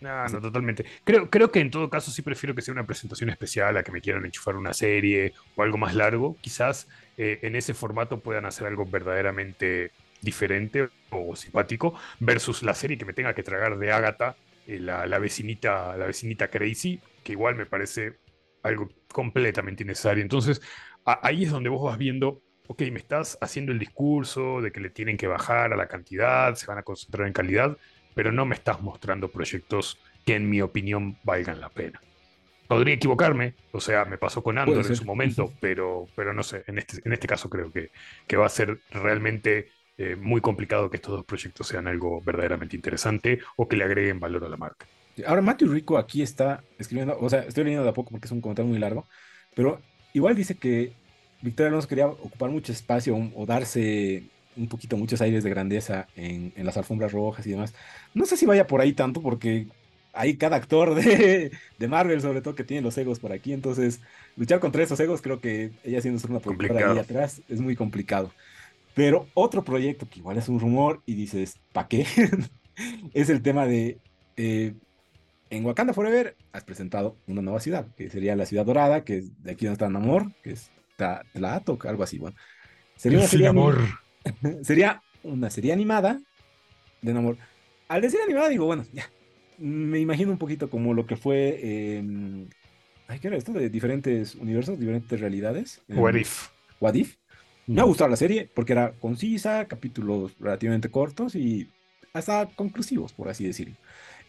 No, 0.00 0.28
no, 0.28 0.40
totalmente. 0.40 0.86
Creo, 1.04 1.28
creo 1.28 1.50
que 1.50 1.60
en 1.60 1.70
todo 1.70 1.90
caso 1.90 2.10
sí 2.10 2.22
prefiero 2.22 2.54
que 2.54 2.62
sea 2.62 2.72
una 2.72 2.86
presentación 2.86 3.28
especial 3.28 3.76
a 3.76 3.82
que 3.82 3.92
me 3.92 4.00
quieran 4.00 4.24
enchufar 4.24 4.56
una 4.56 4.72
serie 4.72 5.34
o 5.54 5.62
algo 5.62 5.76
más 5.76 5.94
largo. 5.94 6.36
Quizás 6.40 6.88
eh, 7.18 7.40
en 7.42 7.54
ese 7.54 7.74
formato 7.74 8.20
puedan 8.20 8.46
hacer 8.46 8.66
algo 8.66 8.86
verdaderamente 8.86 9.90
diferente 10.20 10.88
o 11.10 11.36
simpático 11.36 11.94
versus 12.20 12.62
la 12.62 12.74
serie 12.74 12.98
que 12.98 13.04
me 13.04 13.12
tenga 13.12 13.34
que 13.34 13.42
tragar 13.42 13.78
de 13.78 13.92
Agatha, 13.92 14.36
eh, 14.66 14.78
la, 14.78 15.06
la, 15.06 15.18
vecinita, 15.18 15.96
la 15.96 16.06
vecinita 16.06 16.48
Crazy, 16.48 17.00
que 17.22 17.32
igual 17.32 17.54
me 17.54 17.66
parece 17.66 18.18
algo 18.62 18.88
completamente 19.12 19.84
innecesario. 19.84 20.22
Entonces, 20.22 20.60
ahí 21.04 21.44
es 21.44 21.50
donde 21.50 21.68
vos 21.68 21.82
vas 21.82 21.98
viendo, 21.98 22.42
ok, 22.66 22.82
me 22.92 22.98
estás 22.98 23.38
haciendo 23.40 23.72
el 23.72 23.78
discurso 23.78 24.60
de 24.60 24.72
que 24.72 24.80
le 24.80 24.90
tienen 24.90 25.16
que 25.16 25.26
bajar 25.26 25.72
a 25.72 25.76
la 25.76 25.88
cantidad, 25.88 26.54
se 26.54 26.66
van 26.66 26.78
a 26.78 26.82
concentrar 26.82 27.26
en 27.26 27.32
calidad, 27.32 27.76
pero 28.14 28.32
no 28.32 28.44
me 28.44 28.54
estás 28.54 28.80
mostrando 28.82 29.30
proyectos 29.30 29.98
que 30.24 30.34
en 30.34 30.50
mi 30.50 30.60
opinión 30.60 31.18
valgan 31.22 31.60
la 31.60 31.68
pena. 31.70 32.00
Podría 32.66 32.94
equivocarme, 32.94 33.54
o 33.70 33.80
sea, 33.80 34.04
me 34.04 34.18
pasó 34.18 34.42
con 34.42 34.58
Andor 34.58 34.84
en 34.84 34.96
su 34.96 35.04
momento, 35.04 35.52
pero, 35.60 36.08
pero 36.16 36.32
no 36.32 36.42
sé, 36.42 36.64
en 36.66 36.78
este, 36.78 37.00
en 37.04 37.12
este 37.12 37.28
caso 37.28 37.48
creo 37.48 37.70
que, 37.70 37.92
que 38.26 38.36
va 38.36 38.46
a 38.46 38.48
ser 38.48 38.80
realmente 38.90 39.68
eh, 39.98 40.16
muy 40.16 40.40
complicado 40.40 40.90
que 40.90 40.96
estos 40.96 41.12
dos 41.16 41.24
proyectos 41.24 41.68
sean 41.68 41.86
algo 41.86 42.20
verdaderamente 42.20 42.76
interesante 42.76 43.40
o 43.56 43.66
que 43.66 43.76
le 43.76 43.84
agreguen 43.84 44.20
valor 44.20 44.44
a 44.44 44.48
la 44.48 44.56
marca. 44.56 44.86
Ahora, 45.26 45.40
Matthew 45.40 45.72
Rico 45.72 45.96
aquí 45.96 46.20
está 46.20 46.62
escribiendo, 46.78 47.16
o 47.18 47.30
sea, 47.30 47.40
estoy 47.40 47.64
leyendo 47.64 47.84
de 47.84 47.90
a 47.90 47.94
poco 47.94 48.10
porque 48.10 48.26
es 48.26 48.32
un 48.32 48.42
comentario 48.42 48.68
muy 48.68 48.78
largo, 48.78 49.06
pero 49.54 49.80
igual 50.12 50.36
dice 50.36 50.56
que 50.56 50.92
Victoria 51.40 51.68
Alonso 51.68 51.88
quería 51.88 52.06
ocupar 52.06 52.50
mucho 52.50 52.72
espacio 52.72 53.16
o 53.34 53.46
darse 53.46 54.24
un 54.56 54.68
poquito 54.68 54.96
muchos 54.96 55.20
aires 55.20 55.44
de 55.44 55.50
grandeza 55.50 56.08
en, 56.16 56.52
las 56.56 56.76
alfombras 56.76 57.12
rojas 57.12 57.46
y 57.46 57.50
demás. 57.50 57.74
No 58.14 58.26
sé 58.26 58.36
si 58.36 58.46
vaya 58.46 58.66
por 58.66 58.80
ahí 58.80 58.92
tanto 58.92 59.22
porque 59.22 59.66
hay 60.12 60.36
cada 60.36 60.56
actor 60.56 60.94
de, 60.94 61.52
de, 61.78 61.88
Marvel, 61.88 62.20
sobre 62.20 62.40
todo, 62.40 62.54
que 62.54 62.64
tiene 62.64 62.82
los 62.82 62.96
egos 62.98 63.18
por 63.18 63.32
aquí. 63.32 63.52
Entonces, 63.52 64.00
luchar 64.36 64.60
contra 64.60 64.82
esos 64.82 64.98
egos, 65.00 65.20
creo 65.20 65.40
que 65.40 65.72
ella 65.84 66.00
siendo 66.00 66.26
una 66.28 66.40
productora 66.40 66.92
ahí 66.92 66.98
atrás, 66.98 67.42
es 67.48 67.60
muy 67.60 67.76
complicado. 67.76 68.32
Pero 68.96 69.28
otro 69.34 69.62
proyecto 69.62 70.08
que 70.08 70.20
igual 70.20 70.38
es 70.38 70.48
un 70.48 70.58
rumor 70.58 71.02
y 71.04 71.14
dices, 71.14 71.60
¿para 71.74 71.86
qué? 71.86 72.06
es 73.12 73.28
el 73.28 73.42
tema 73.42 73.66
de, 73.66 73.98
eh, 74.38 74.72
en 75.50 75.66
Wakanda 75.66 75.92
Forever 75.92 76.34
has 76.52 76.64
presentado 76.64 77.18
una 77.26 77.42
nueva 77.42 77.60
ciudad, 77.60 77.86
que 77.94 78.08
sería 78.08 78.34
la 78.36 78.46
ciudad 78.46 78.64
dorada, 78.64 79.04
que 79.04 79.18
es 79.18 79.42
de 79.42 79.50
aquí 79.50 79.66
donde 79.66 79.74
está 79.74 79.90
Namor, 79.90 80.32
que 80.42 80.52
es 80.52 80.70
Tlaatok, 80.96 81.84
algo 81.84 82.04
así, 82.04 82.16
bueno. 82.16 82.38
Sería 82.96 83.18
una, 83.18 83.28
serie 83.28 83.52
sería 84.62 85.02
una 85.22 85.50
serie 85.50 85.74
animada 85.74 86.18
de 87.02 87.12
Namor. 87.12 87.36
Al 87.88 88.00
decir 88.00 88.20
animada 88.24 88.48
digo, 88.48 88.64
bueno, 88.64 88.86
ya, 88.94 89.10
me 89.58 89.98
imagino 89.98 90.32
un 90.32 90.38
poquito 90.38 90.70
como 90.70 90.94
lo 90.94 91.06
que 91.06 91.16
fue... 91.16 91.60
Eh, 91.62 92.46
¿Qué 93.20 93.28
era 93.28 93.36
esto? 93.36 93.52
De 93.52 93.68
diferentes 93.68 94.36
universos, 94.36 94.80
diferentes 94.80 95.20
realidades. 95.20 95.82
What 95.86 96.14
If. 96.14 96.48
What 96.80 96.94
If. 96.94 97.16
Me 97.66 97.80
ha 97.80 97.84
gustado 97.84 98.10
la 98.10 98.16
serie 98.16 98.48
porque 98.52 98.72
era 98.72 98.92
concisa, 98.92 99.66
capítulos 99.66 100.32
relativamente 100.38 100.90
cortos 100.90 101.34
y 101.34 101.68
hasta 102.12 102.46
conclusivos, 102.46 103.12
por 103.12 103.28
así 103.28 103.44
decirlo. 103.44 103.74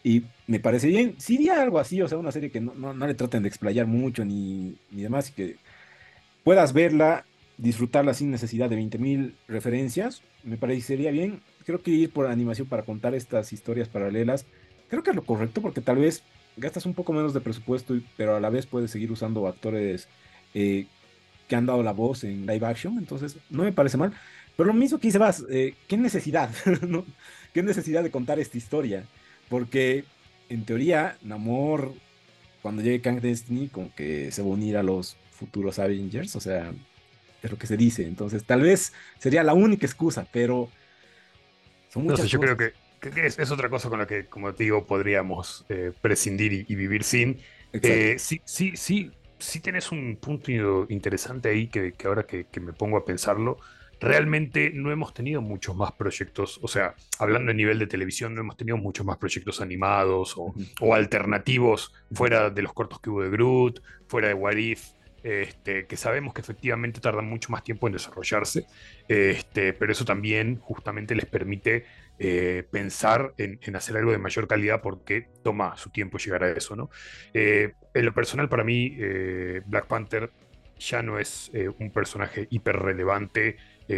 Y 0.04 0.24
me 0.48 0.60
parece 0.60 0.88
bien. 0.88 1.16
Si 1.18 1.38
sí, 1.38 1.50
algo 1.50 1.80
así, 1.80 2.02
o 2.02 2.08
sea, 2.08 2.18
una 2.18 2.32
serie 2.32 2.52
que 2.52 2.62
no, 2.62 2.74
no, 2.74 3.08
le 3.08 3.14
traten 3.14 3.44
de 3.44 3.50
explayar 3.50 3.88
mucho 3.88 4.26
ni, 4.26 4.76
ni 4.92 5.04
demás 5.04 5.30
y 5.30 5.34
que 5.34 5.56
puedas 6.44 6.74
verla, 6.74 7.26
disfrutarla 7.58 8.14
sin 8.14 8.32
necesidad 8.32 8.70
de 8.70 8.78
20.000 8.78 9.34
referencias, 9.48 10.24
me 10.44 10.58
parecería 10.58 11.12
bien. 11.12 11.42
Creo 11.66 11.82
que 11.82 11.92
ir 11.92 12.12
por 12.12 12.28
animación 12.28 12.68
para 12.68 12.84
contar 12.84 13.14
estas 13.16 13.52
historias 13.54 13.90
paralelas, 13.90 14.46
creo 14.90 15.04
que 15.04 15.10
es 15.10 15.16
lo 15.16 15.26
correcto 15.26 15.62
porque 15.62 15.82
tal 15.82 15.98
vez 15.98 16.24
gastas 16.56 16.86
un 16.86 16.94
poco 16.94 17.14
menos 17.14 17.34
de 17.34 17.42
presupuesto, 17.42 17.96
pero 18.16 18.36
a 18.36 18.40
la 18.40 18.50
vez 18.50 18.66
puedes 18.66 18.92
seguir 18.92 19.12
usando 19.12 19.48
actores 19.48 20.08
eh, 20.54 20.88
que 21.48 21.56
han 21.56 21.66
dado 21.66 21.84
la 21.84 21.94
voz 21.94 22.24
en 22.24 22.46
live 22.46 22.66
action, 22.66 22.98
entonces 22.98 23.38
no 23.50 23.64
me 23.64 23.72
parece 23.72 23.98
mal. 23.98 24.14
Pero 24.56 24.68
lo 24.68 24.74
mismo 24.74 25.00
que 25.00 25.08
dice 25.08 25.18
Vas, 25.18 25.46
eh, 25.50 25.76
¿qué 25.88 25.98
necesidad? 25.98 26.50
¿no? 26.88 27.06
¿Qué 27.54 27.64
necesidad 27.64 28.04
de 28.04 28.12
contar 28.12 28.40
esta 28.40 28.58
historia? 28.58 29.06
Porque 29.50 30.04
en 30.50 30.66
teoría, 30.66 31.18
Namor, 31.22 31.94
cuando 32.62 32.82
llegue 32.82 33.02
Kang 33.02 33.22
Destiny, 33.22 33.70
como 33.70 33.94
que 33.96 34.32
se 34.32 34.42
va 34.42 34.50
a 34.50 34.52
unir 34.52 34.78
a 34.78 34.84
los 34.84 35.16
futuros 35.32 35.80
Avengers, 35.80 36.36
o 36.36 36.40
sea, 36.40 36.74
es 37.42 37.52
lo 37.52 37.58
que 37.58 37.68
se 37.68 37.78
dice. 37.78 38.06
Entonces, 38.06 38.44
tal 38.44 38.62
vez 38.62 38.94
sería 39.20 39.44
la 39.44 39.54
única 39.54 39.86
excusa, 39.86 40.28
pero 40.32 40.70
son 41.90 42.04
muchas 42.04 42.20
no 42.20 42.26
sé, 42.26 42.32
yo 42.32 42.40
creo 42.40 42.58
que, 42.58 42.74
es, 43.26 43.52
otra 43.52 43.70
cosa 43.70 43.90
con 43.90 44.00
la 44.00 44.08
que, 44.08 44.26
como 44.26 44.54
te 44.54 44.64
digo, 44.64 44.86
podríamos 44.86 45.66
eh, 45.70 45.92
prescindir 46.02 46.66
y, 46.68 46.76
vivir 46.76 47.04
sin. 47.04 47.40
Eh, 47.74 48.16
sí, 48.18 48.42
sí, 48.44 48.74
sí, 48.76 49.12
sí 49.40 49.60
tienes 49.60 49.92
un 49.92 50.18
punto 50.18 50.52
interesante 50.90 51.50
ahí 51.50 51.68
que, 51.68 51.94
ahora 52.06 52.26
que, 52.26 52.46
me 52.60 52.74
pongo 52.74 52.98
a 52.98 53.06
pensarlo, 53.06 53.58
realmente 54.00 54.72
no 54.74 54.92
hemos 54.92 55.14
tenido 55.14 55.42
muchos 55.42 55.76
más 55.76 55.92
proyectos, 55.92 56.60
o 56.62 56.68
sea, 56.68 56.96
hablando 57.20 57.52
a 57.52 57.54
nivel 57.54 57.80
de 57.80 57.88
televisión, 57.88 58.36
no 58.36 58.42
hemos 58.42 58.58
tenido 58.58 58.78
muchos 58.78 59.06
más 59.06 59.18
proyectos 59.18 59.62
animados 59.62 60.36
o, 60.38 60.94
alternativos 60.94 61.94
fuera 62.12 62.50
de 62.50 62.62
los 62.62 62.74
cortos 62.74 63.00
que 63.00 63.10
hubo 63.10 63.24
de 63.24 63.30
Groot, 63.30 63.82
fuera 64.08 64.28
de 64.28 64.34
What 64.34 64.56
If, 64.56 64.90
este, 65.24 65.88
que 65.88 65.98
sabemos 65.98 66.34
que 66.34 66.42
efectivamente 66.42 67.02
tardan 67.02 67.28
mucho 67.28 67.52
más 67.52 67.64
tiempo 67.64 67.88
en 67.88 67.94
desarrollarse, 67.94 68.66
este, 69.08 69.74
pero 69.74 69.92
eso 69.92 70.06
también 70.06 70.60
justamente 70.62 71.16
les 71.16 71.26
permite 71.26 71.86
eh, 72.20 72.64
pensar 72.72 73.36
en, 73.38 73.60
hacer 73.76 73.96
algo 73.96 74.12
de 74.12 74.18
mayor 74.18 74.48
calidad 74.48 74.82
porque 74.82 75.28
toma 75.44 75.78
su 75.78 75.92
tiempo 75.92 76.18
llegar 76.18 76.44
a 76.44 76.52
eso, 76.52 76.76
¿no? 76.76 76.90
Eh, 77.34 77.74
en 77.94 78.06
lo 78.06 78.14
personal, 78.14 78.50
para 78.50 78.64
mí, 78.64 78.96
eh, 78.98 79.62
Black 79.68 79.86
Panther 79.86 80.32
ya 80.80 81.04
no 81.04 81.20
es 81.20 81.52
un 81.80 81.92
personaje 81.92 82.48
hiper 82.52 82.76
relevante 82.76 83.58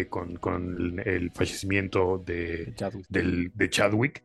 con, 0.10 1.02
el 1.04 1.32
fallecimiento 1.32 2.24
de 2.26 2.74
Chadwick. 3.70 4.24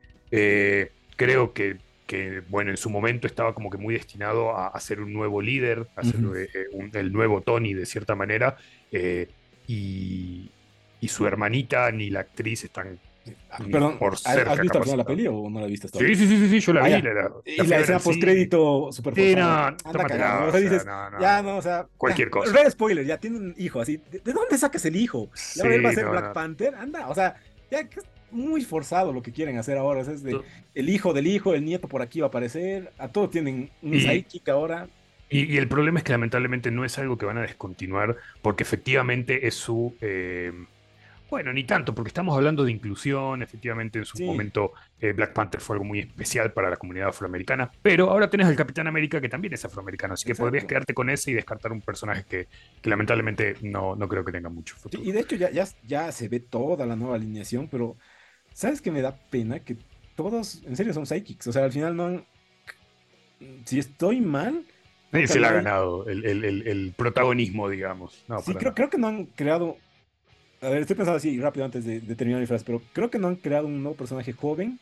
creo 1.16 1.52
que 1.52 1.78
que, 2.06 2.42
bueno, 2.50 2.70
en 2.70 2.76
su 2.76 2.90
momento 2.90 3.26
estaba 3.26 3.54
como 3.54 3.70
que 3.70 3.78
muy 3.78 3.94
destinado 3.94 4.54
a, 4.54 4.78
ser 4.78 5.00
un 5.00 5.12
nuevo 5.12 5.40
líder, 5.40 5.88
a 5.96 6.04
ser 6.04 6.20
el 6.92 7.12
nuevo 7.12 7.40
Tony 7.40 7.72
de 7.72 7.86
cierta 7.86 8.14
manera, 8.14 8.56
y, 9.66 10.50
y 11.00 11.08
su 11.08 11.26
hermanita 11.26 11.90
ni 11.90 12.10
la 12.10 12.20
actriz 12.20 12.62
están 12.64 13.00
Ah, 13.50 13.58
perdón, 13.70 13.98
¿has 14.24 14.60
visto 14.60 14.78
al 14.78 14.84
final 14.84 14.98
la 14.98 15.04
peli 15.04 15.26
o 15.26 15.48
no 15.48 15.60
la 15.60 15.66
viste 15.66 15.86
hasta 15.86 15.98
sí, 15.98 16.14
sí, 16.14 16.26
sí, 16.26 16.48
sí, 16.48 16.60
yo 16.60 16.72
la 16.72 16.84
ah, 16.84 17.00
vi. 17.44 17.52
y 17.52 17.66
la 17.66 17.78
escena 17.78 17.98
post-crédito 17.98 18.92
super 18.92 19.14
Sí, 19.14 19.34
no, 19.34 19.70
no, 19.70 20.46
o 20.46 20.50
sea, 20.50 20.60
dices, 20.60 20.84
ya 21.20 21.42
no, 21.42 21.56
o 21.56 21.62
sea. 21.62 21.86
Cualquier 21.96 22.30
cosa. 22.30 22.52
Red 22.52 22.70
spoiler, 22.70 23.06
ya 23.06 23.18
tiene 23.18 23.38
un 23.38 23.54
hijo 23.56 23.80
así. 23.80 24.00
¿De, 24.10 24.32
dónde 24.32 24.58
sacas 24.58 24.84
el 24.84 24.96
hijo? 24.96 25.30
¿Ya 25.54 25.64
él 25.64 25.84
va 25.84 25.90
a 25.90 25.94
ser 25.94 26.06
Black 26.06 26.32
Panther? 26.32 26.74
Anda, 26.74 27.08
o 27.08 27.14
sea, 27.14 27.36
ya 27.70 27.80
es 27.80 27.88
muy 28.30 28.62
forzado 28.62 29.12
lo 29.12 29.22
que 29.22 29.32
quieren 29.32 29.56
hacer 29.56 29.78
ahora. 29.78 30.00
O 30.00 30.04
sea, 30.04 30.14
es 30.14 30.22
de, 30.22 30.40
el 30.74 30.88
hijo 30.88 31.12
del 31.12 31.26
hijo, 31.26 31.54
el 31.54 31.64
nieto 31.64 31.88
por 31.88 32.02
aquí 32.02 32.20
va 32.20 32.26
a 32.26 32.28
aparecer. 32.28 32.92
A 32.98 33.08
todos 33.08 33.30
tienen 33.30 33.70
un 33.82 33.92
sidekick 33.92 34.48
ahora. 34.48 34.88
Y, 35.30 35.54
y, 35.54 35.56
el 35.56 35.68
problema 35.68 35.98
es 35.98 36.04
que 36.04 36.12
lamentablemente 36.12 36.70
no 36.70 36.84
es 36.84 36.98
algo 36.98 37.16
que 37.16 37.24
van 37.24 37.38
a 37.38 37.42
descontinuar 37.42 38.16
porque 38.42 38.62
efectivamente 38.62 39.46
es 39.46 39.54
su. 39.54 39.94
Bueno, 41.30 41.52
ni 41.52 41.64
tanto, 41.64 41.94
porque 41.94 42.08
estamos 42.08 42.36
hablando 42.36 42.64
de 42.64 42.70
inclusión. 42.70 43.42
Efectivamente, 43.42 43.98
en 43.98 44.04
su 44.04 44.22
momento 44.22 44.72
eh, 45.00 45.12
Black 45.12 45.32
Panther 45.32 45.60
fue 45.60 45.74
algo 45.74 45.84
muy 45.84 46.00
especial 46.00 46.52
para 46.52 46.70
la 46.70 46.76
comunidad 46.76 47.08
afroamericana. 47.08 47.70
Pero 47.82 48.10
ahora 48.10 48.28
tenés 48.28 48.46
al 48.46 48.56
Capitán 48.56 48.86
América, 48.86 49.20
que 49.20 49.28
también 49.28 49.54
es 49.54 49.64
afroamericano. 49.64 50.14
Así 50.14 50.26
que 50.26 50.34
podrías 50.34 50.64
quedarte 50.64 50.94
con 50.94 51.10
ese 51.10 51.30
y 51.30 51.34
descartar 51.34 51.72
un 51.72 51.80
personaje 51.80 52.24
que, 52.24 52.48
lamentablemente 52.84 53.56
no, 53.62 53.96
no 53.96 54.08
creo 54.08 54.24
que 54.24 54.32
tenga 54.32 54.48
mucho 54.48 54.76
futuro. 54.76 55.02
y 55.02 55.12
de 55.12 55.20
hecho, 55.20 55.36
ya, 55.36 55.50
ya, 55.50 55.66
ya 55.86 56.12
se 56.12 56.28
ve 56.28 56.40
toda 56.40 56.86
la 56.86 56.94
nueva 56.94 57.16
alineación, 57.16 57.68
pero 57.68 57.96
¿sabes 58.52 58.80
qué 58.80 58.90
me 58.90 59.00
da 59.00 59.16
pena? 59.16 59.60
Que 59.60 59.76
todos, 60.14 60.62
en 60.64 60.76
serio, 60.76 60.92
son 60.92 61.06
psychics. 61.06 61.46
O 61.46 61.52
sea, 61.52 61.64
al 61.64 61.72
final 61.72 61.96
no 61.96 62.06
han. 62.06 62.24
Si 63.64 63.78
estoy 63.78 64.20
mal. 64.20 64.64
se 65.10 65.40
le 65.40 65.46
ha 65.46 65.52
ganado 65.52 66.06
el, 66.06 66.94
protagonismo, 66.96 67.68
digamos. 67.68 68.24
sí, 68.44 68.54
creo, 68.54 68.74
creo 68.74 68.90
que 68.90 68.98
no 68.98 69.08
han 69.08 69.26
creado 69.26 69.78
a 70.64 70.70
ver, 70.70 70.80
estoy 70.82 70.96
pensando 70.96 71.16
así 71.16 71.38
rápido 71.38 71.64
antes 71.64 71.84
de, 71.84 72.00
terminar 72.14 72.40
mi 72.40 72.46
frase, 72.46 72.64
pero 72.64 72.82
creo 72.92 73.10
que 73.10 73.18
no 73.18 73.28
han 73.28 73.36
creado 73.36 73.66
un 73.66 73.82
nuevo 73.82 73.96
personaje 73.96 74.32
joven 74.32 74.78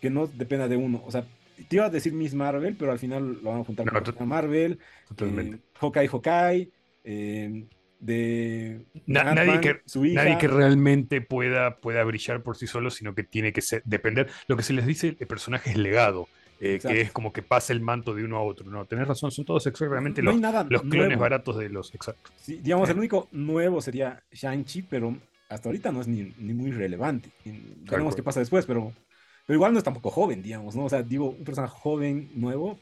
que 0.00 0.10
no 0.10 0.26
dependa 0.26 0.68
de 0.68 0.76
uno. 0.76 1.02
O 1.06 1.10
sea, 1.10 1.24
te 1.68 1.76
iba 1.76 1.86
a 1.86 1.90
decir 1.90 2.12
Miss 2.12 2.34
Marvel, 2.34 2.76
pero 2.78 2.92
al 2.92 2.98
final 2.98 3.38
lo 3.42 3.50
van 3.50 3.60
a 3.60 3.64
juntar 3.64 3.86
con 4.14 4.28
Marvel, 4.28 4.78
totalmente. 5.08 5.56
Eh, 5.56 5.60
Hawkeye, 5.80 6.08
Hawkeye, 6.08 6.68
eh, 7.04 7.64
de 8.00 8.84
nadie, 9.06 9.60
que, 9.60 9.80
nadie 10.12 10.38
que 10.38 10.48
realmente 10.48 11.20
pueda, 11.20 11.76
pueda 11.76 12.02
brillar 12.02 12.42
por 12.42 12.56
sí 12.56 12.66
solo, 12.66 12.90
sino 12.90 13.14
que 13.14 13.22
tiene 13.22 13.52
que 13.52 13.60
ser, 13.60 13.82
depender. 13.84 14.28
Lo 14.48 14.56
que 14.56 14.64
se 14.64 14.72
les 14.72 14.86
dice, 14.86 15.16
el 15.20 15.26
personaje 15.28 15.70
es 15.70 15.76
legado. 15.76 16.28
Eh, 16.64 16.78
que 16.78 17.00
es 17.00 17.10
como 17.10 17.32
que 17.32 17.42
pasa 17.42 17.72
el 17.72 17.80
manto 17.80 18.14
de 18.14 18.22
uno 18.22 18.36
a 18.36 18.42
otro. 18.42 18.70
No, 18.70 18.84
tenés 18.84 19.08
razón, 19.08 19.32
son 19.32 19.44
todos 19.44 19.66
exactamente 19.66 20.22
los, 20.22 20.36
los 20.68 20.82
clones 20.82 21.18
baratos 21.18 21.58
de 21.58 21.68
los 21.68 21.92
exactos. 21.92 22.32
Sí, 22.36 22.60
digamos, 22.62 22.88
el 22.88 22.98
único 22.98 23.26
nuevo 23.32 23.80
sería 23.80 24.22
Shang-Chi, 24.30 24.82
pero 24.82 25.18
hasta 25.48 25.68
ahorita 25.68 25.90
no 25.90 26.00
es 26.02 26.06
ni, 26.06 26.32
ni 26.38 26.54
muy 26.54 26.70
relevante. 26.70 27.30
Veremos 27.90 28.14
qué 28.14 28.22
pasa 28.22 28.38
después, 28.38 28.64
pero, 28.64 28.92
pero 29.44 29.56
igual 29.56 29.72
no 29.72 29.78
es 29.78 29.84
tampoco 29.84 30.10
joven, 30.10 30.40
digamos, 30.40 30.76
¿no? 30.76 30.84
O 30.84 30.88
sea, 30.88 31.02
digo, 31.02 31.30
un 31.30 31.42
personaje 31.42 31.74
joven, 31.76 32.30
nuevo, 32.36 32.78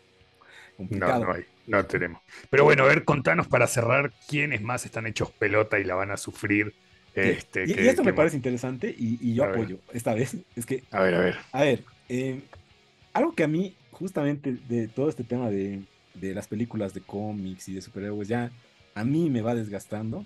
complicado. 0.76 1.20
No, 1.20 1.26
no 1.28 1.32
hay, 1.32 1.44
no 1.66 1.86
tenemos. 1.86 2.20
Pero 2.50 2.64
bueno, 2.64 2.82
a 2.82 2.86
ver, 2.86 3.06
contanos 3.06 3.48
para 3.48 3.66
cerrar 3.66 4.12
quiénes 4.28 4.60
más 4.60 4.84
están 4.84 5.06
hechos 5.06 5.30
pelota 5.30 5.78
y 5.78 5.84
la 5.84 5.94
van 5.94 6.10
a 6.10 6.18
sufrir. 6.18 6.74
Este, 7.14 7.64
y, 7.66 7.72
esto 7.72 8.04
me 8.04 8.12
parece 8.12 8.36
interesante 8.36 8.94
y, 8.96 9.32
yo 9.32 9.44
apoyo 9.44 9.78
esta 9.94 10.12
vez. 10.12 10.36
Es 10.54 10.66
que. 10.66 10.84
A 10.90 11.00
ver, 11.00 11.14
a 11.14 11.20
ver. 11.20 11.36
A 11.52 11.62
ver, 11.62 11.82
eh, 12.10 12.42
algo 13.12 13.32
que 13.32 13.44
a 13.44 13.48
mí, 13.48 13.74
justamente 13.92 14.58
de 14.68 14.88
todo 14.88 15.08
este 15.08 15.24
tema 15.24 15.50
de, 15.50 15.82
las 16.20 16.48
películas 16.48 16.94
de 16.94 17.00
cómics 17.00 17.68
y 17.68 17.74
de 17.74 17.82
superhéroes, 17.82 18.28
ya 18.28 18.50
a 18.94 19.04
mí 19.04 19.30
me 19.30 19.42
va 19.42 19.54
desgastando, 19.54 20.24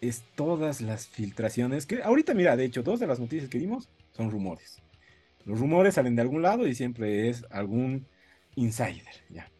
es 0.00 0.24
todas 0.34 0.80
las 0.80 1.06
filtraciones 1.08 1.86
que 1.86 2.02
ahorita, 2.02 2.34
mira, 2.34 2.56
de 2.56 2.64
hecho, 2.64 2.82
dos 2.82 3.00
de 3.00 3.06
las 3.06 3.20
noticias 3.20 3.48
que 3.48 3.58
dimos 3.58 3.88
son 4.12 4.30
rumores. 4.30 4.80
Los 5.44 5.60
rumores 5.60 5.94
salen 5.94 6.16
de 6.16 6.22
algún 6.22 6.42
lado 6.42 6.66
y 6.66 6.74
siempre 6.74 7.28
es 7.28 7.44
algún 7.50 8.06
insider, 8.56 9.04
ya. 9.30 9.50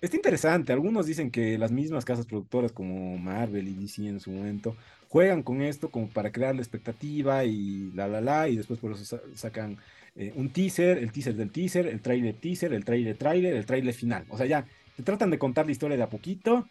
Está 0.00 0.16
interesante, 0.16 0.72
algunos 0.72 1.06
dicen 1.06 1.30
que 1.30 1.58
las 1.58 1.72
mismas 1.72 2.04
casas 2.04 2.26
productoras 2.26 2.70
como 2.70 3.18
Marvel 3.18 3.66
y 3.66 3.74
DC 3.74 4.06
en 4.06 4.20
su 4.20 4.30
momento 4.30 4.76
juegan 5.08 5.42
con 5.42 5.60
esto 5.60 5.90
como 5.90 6.08
para 6.08 6.30
crear 6.30 6.54
la 6.54 6.60
expectativa 6.60 7.44
y 7.44 7.90
la 7.94 8.06
la 8.06 8.20
la 8.20 8.48
y 8.48 8.56
después 8.56 8.78
por 8.78 8.92
eso 8.92 9.20
sacan 9.34 9.78
eh, 10.18 10.32
un 10.34 10.50
teaser, 10.50 10.98
el 10.98 11.12
teaser 11.12 11.36
del 11.36 11.52
teaser, 11.52 11.86
el 11.86 12.00
trailer 12.02 12.34
teaser, 12.34 12.72
el 12.72 12.84
trailer 12.84 13.16
trailer, 13.16 13.54
el 13.54 13.64
trailer 13.64 13.94
final. 13.94 14.24
O 14.30 14.36
sea, 14.36 14.46
ya 14.46 14.66
te 14.96 15.04
tratan 15.04 15.30
de 15.30 15.38
contar 15.38 15.64
la 15.66 15.70
historia 15.70 15.96
de 15.96 16.02
a 16.02 16.08
poquito. 16.08 16.68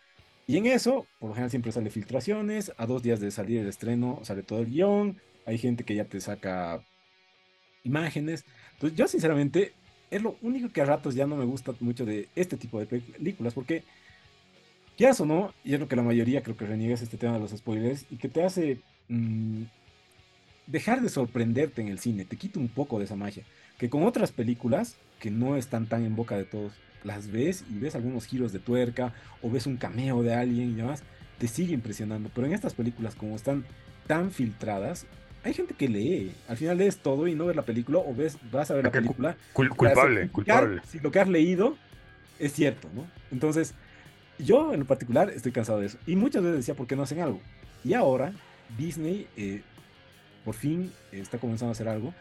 Y 0.48 0.58
en 0.58 0.66
eso, 0.66 1.08
por 1.18 1.30
lo 1.30 1.34
general 1.34 1.50
siempre 1.50 1.72
sale 1.72 1.90
filtraciones. 1.90 2.74
A 2.78 2.86
dos 2.86 3.04
días 3.04 3.22
de 3.22 3.32
salir 3.32 3.62
el 3.62 3.68
estreno 3.68 4.20
sale 4.24 4.44
todo 4.44 4.60
el 4.60 4.66
guion. 4.66 5.18
Hay 5.46 5.58
gente 5.58 5.86
que 5.86 5.96
ya 5.96 6.04
te 6.04 6.20
saca 6.20 6.84
imágenes. 7.86 8.44
Entonces, 8.74 8.98
yo 9.00 9.08
sinceramente, 9.08 9.72
es 10.12 10.22
lo 10.22 10.36
único 10.42 10.68
que 10.68 10.82
a 10.82 10.86
ratos 10.86 11.16
ya 11.16 11.26
no 11.26 11.38
me 11.38 11.46
gusta 11.46 11.74
mucho 11.80 12.06
de 12.06 12.28
este 12.36 12.58
tipo 12.58 12.80
de 12.82 12.86
películas. 12.86 13.54
Porque, 13.54 13.86
quieras 14.98 15.22
o 15.22 15.26
no, 15.26 15.54
y 15.64 15.74
es 15.74 15.80
lo 15.80 15.88
que 15.88 15.96
la 15.96 16.04
mayoría 16.04 16.44
creo 16.44 16.58
que 16.58 16.66
reniegas 16.66 17.02
este 17.02 17.16
tema 17.16 17.36
de 17.36 17.40
los 17.40 17.52
spoilers. 17.52 18.06
Y 18.10 18.18
que 18.18 18.28
te 18.28 18.44
hace 18.44 18.82
mm, 19.08 19.64
dejar 20.68 21.02
de 21.02 21.10
sorprenderte 21.10 21.82
en 21.82 21.88
el 21.88 22.00
cine, 22.00 22.26
te 22.26 22.38
quita 22.38 22.60
un 22.60 22.70
poco 22.70 23.00
de 23.00 23.06
esa 23.06 23.16
magia. 23.16 23.44
Que 23.78 23.90
con 23.90 24.04
otras 24.04 24.32
películas, 24.32 24.98
que 25.20 25.32
no 25.32 25.56
están 25.56 25.88
tan 25.88 26.04
en 26.06 26.16
boca 26.16 26.38
de 26.38 26.44
todos, 26.44 26.74
las 27.04 27.32
ves 27.32 27.64
y 27.70 27.80
ves 27.80 27.96
algunos 27.96 28.26
giros 28.26 28.52
de 28.52 28.60
tuerca 28.60 29.14
o 29.42 29.50
ves 29.50 29.66
un 29.66 29.78
cameo 29.78 30.24
de 30.24 30.34
alguien 30.34 30.72
y 30.72 30.76
demás, 30.76 31.04
te 31.38 31.48
sigue 31.48 31.74
impresionando. 31.74 32.30
Pero 32.34 32.48
en 32.48 32.54
estas 32.54 32.74
películas, 32.74 33.16
como 33.16 33.36
están 33.36 33.66
tan 34.08 34.32
filtradas, 34.32 35.06
hay 35.44 35.54
gente 35.54 35.74
que 35.74 35.88
lee. 35.88 36.34
Al 36.48 36.58
final 36.58 36.78
lees 36.78 36.98
todo 36.98 37.28
y 37.28 37.36
no 37.36 37.46
ves 37.46 37.56
la 37.56 37.62
película 37.64 38.00
o 38.00 38.14
ves, 38.14 38.38
vas 38.52 38.70
a 38.72 38.76
ver 38.76 38.86
la 38.86 38.92
película. 38.92 39.38
culpable, 39.54 40.30
culpable. 40.30 40.82
Si 40.88 41.00
lo 41.00 41.12
que 41.12 41.20
has 41.20 41.30
leído 41.30 41.78
es 42.40 42.54
cierto, 42.54 42.90
¿no? 42.94 43.08
Entonces, 43.32 43.74
yo 44.40 44.74
en 44.74 44.86
particular 44.86 45.30
estoy 45.30 45.52
cansado 45.52 45.80
de 45.80 45.88
eso. 45.88 45.98
Y 46.06 46.16
muchas 46.16 46.44
veces 46.44 46.58
decía, 46.58 46.76
¿por 46.76 46.88
qué 46.88 46.96
no 46.96 47.04
hacen 47.04 47.22
algo? 47.22 47.40
Y 47.84 47.94
ahora 47.94 48.34
Disney 48.78 49.28
eh, 49.38 49.62
por 50.48 50.56
fin 50.56 50.94
está 51.12 51.40
comenzando 51.40 51.72
a 51.72 51.74
hacer 51.74 51.90
algo 51.90 52.14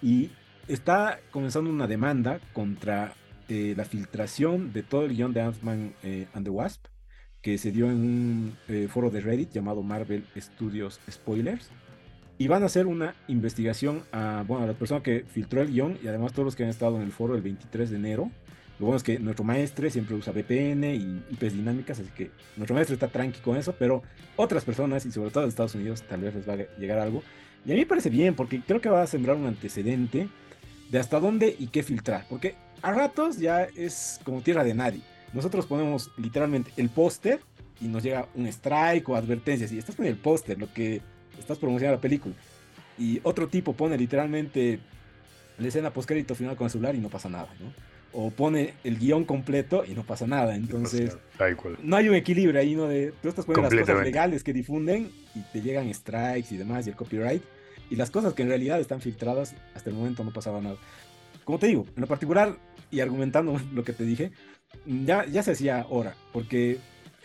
y 0.00 0.30
está 0.66 1.20
comenzando 1.30 1.68
una 1.68 1.86
demanda 1.86 2.40
contra 2.54 3.12
eh, 3.50 3.74
la 3.76 3.84
filtración 3.84 4.72
de 4.72 4.82
todo 4.82 5.04
el 5.04 5.14
guion 5.14 5.34
de 5.34 5.42
Ant-Man 5.42 5.92
eh, 6.02 6.26
and 6.32 6.46
the 6.46 6.50
Wasp 6.50 6.86
que 7.42 7.58
se 7.58 7.72
dio 7.72 7.90
en 7.90 7.96
un 7.96 8.56
eh, 8.68 8.88
foro 8.90 9.10
de 9.10 9.20
Reddit 9.20 9.52
llamado 9.52 9.82
Marvel 9.82 10.24
Studios 10.38 11.00
Spoilers 11.10 11.68
y 12.38 12.48
van 12.48 12.62
a 12.62 12.66
hacer 12.66 12.86
una 12.86 13.14
investigación 13.28 14.04
a, 14.10 14.42
bueno, 14.48 14.64
a 14.64 14.66
la 14.68 14.72
persona 14.72 15.02
que 15.02 15.26
filtró 15.28 15.60
el 15.60 15.70
guion 15.70 15.98
y 16.02 16.08
además 16.08 16.32
todos 16.32 16.46
los 16.46 16.56
que 16.56 16.62
han 16.62 16.70
estado 16.70 16.96
en 16.96 17.02
el 17.02 17.12
foro 17.12 17.34
el 17.34 17.42
23 17.42 17.90
de 17.90 17.96
enero. 17.96 18.30
Lo 18.78 18.86
bueno 18.86 18.96
es 18.96 19.02
que 19.02 19.18
nuestro 19.18 19.44
maestro 19.44 19.90
siempre 19.90 20.16
usa 20.16 20.32
VPN 20.32 20.84
y 20.94 21.22
IPs 21.30 21.52
dinámicas, 21.52 22.00
así 22.00 22.10
que 22.16 22.30
nuestro 22.56 22.74
maestro 22.74 22.94
está 22.94 23.08
tranqui 23.08 23.40
con 23.40 23.58
eso, 23.58 23.74
pero 23.78 24.02
otras 24.36 24.64
personas 24.64 25.04
y 25.04 25.12
sobre 25.12 25.30
todo 25.30 25.42
de 25.42 25.50
Estados 25.50 25.74
Unidos 25.74 26.02
tal 26.02 26.22
vez 26.22 26.34
les 26.34 26.48
va 26.48 26.54
a 26.54 26.78
llegar 26.78 26.98
algo. 26.98 27.22
Y 27.64 27.70
a 27.70 27.74
mí 27.74 27.80
me 27.80 27.86
parece 27.86 28.10
bien, 28.10 28.34
porque 28.34 28.60
creo 28.60 28.80
que 28.80 28.88
va 28.88 29.02
a 29.02 29.06
sembrar 29.06 29.36
un 29.36 29.46
antecedente 29.46 30.28
de 30.90 30.98
hasta 30.98 31.18
dónde 31.20 31.54
y 31.58 31.68
qué 31.68 31.82
filtrar. 31.82 32.26
Porque 32.28 32.54
a 32.82 32.92
ratos 32.92 33.38
ya 33.38 33.62
es 33.64 34.20
como 34.24 34.40
tierra 34.40 34.64
de 34.64 34.74
nadie. 34.74 35.00
Nosotros 35.32 35.66
ponemos 35.66 36.10
literalmente 36.16 36.70
el 36.76 36.88
póster 36.88 37.40
y 37.80 37.88
nos 37.88 38.02
llega 38.02 38.28
un 38.34 38.46
strike 38.46 39.08
o 39.08 39.16
advertencias. 39.16 39.72
Y 39.72 39.78
estás 39.78 39.96
poniendo 39.96 40.16
el 40.16 40.22
póster, 40.22 40.58
lo 40.58 40.72
que 40.72 41.00
estás 41.38 41.58
promocionando 41.58 41.96
la 41.96 42.00
película. 42.00 42.34
Y 42.98 43.20
otro 43.22 43.48
tipo 43.48 43.72
pone 43.72 43.98
literalmente 43.98 44.78
la 45.58 45.68
escena 45.68 45.92
postcrédito 45.92 46.34
final 46.34 46.56
con 46.56 46.66
el 46.66 46.70
celular 46.70 46.94
y 46.94 46.98
no 46.98 47.08
pasa 47.08 47.28
nada, 47.28 47.48
¿no? 47.60 47.72
O 48.18 48.30
pone 48.30 48.72
el 48.82 48.98
guion 48.98 49.24
completo 49.24 49.84
y 49.86 49.94
no 49.94 50.02
pasa 50.02 50.26
nada. 50.26 50.56
Entonces, 50.56 51.18
no 51.82 51.96
hay 51.96 52.08
un 52.08 52.14
equilibrio 52.14 52.58
ahí, 52.58 52.74
¿no? 52.74 52.88
De, 52.88 53.12
tú 53.20 53.28
estás 53.28 53.44
poniendo 53.44 53.74
las 53.74 53.86
cosas 53.86 54.02
legales 54.02 54.42
que 54.42 54.54
difunden 54.54 55.10
y 55.34 55.40
te 55.52 55.60
llegan 55.60 55.92
strikes 55.92 56.54
y 56.54 56.56
demás 56.56 56.86
y 56.86 56.90
el 56.90 56.96
copyright 56.96 57.42
y 57.90 57.96
las 57.96 58.10
cosas 58.10 58.34
que 58.34 58.42
en 58.42 58.48
realidad 58.48 58.80
están 58.80 59.00
filtradas, 59.00 59.54
hasta 59.74 59.90
el 59.90 59.96
momento 59.96 60.24
no 60.24 60.32
pasaba 60.32 60.60
nada. 60.60 60.76
Como 61.44 61.58
te 61.58 61.68
digo, 61.68 61.86
en 61.94 62.00
lo 62.00 62.06
particular, 62.06 62.56
y 62.90 63.00
argumentando 63.00 63.60
lo 63.74 63.84
que 63.84 63.92
te 63.92 64.04
dije, 64.04 64.32
ya, 64.84 65.24
ya 65.26 65.42
se 65.42 65.52
hacía 65.52 65.82
ahora, 65.82 66.14
porque 66.32 66.78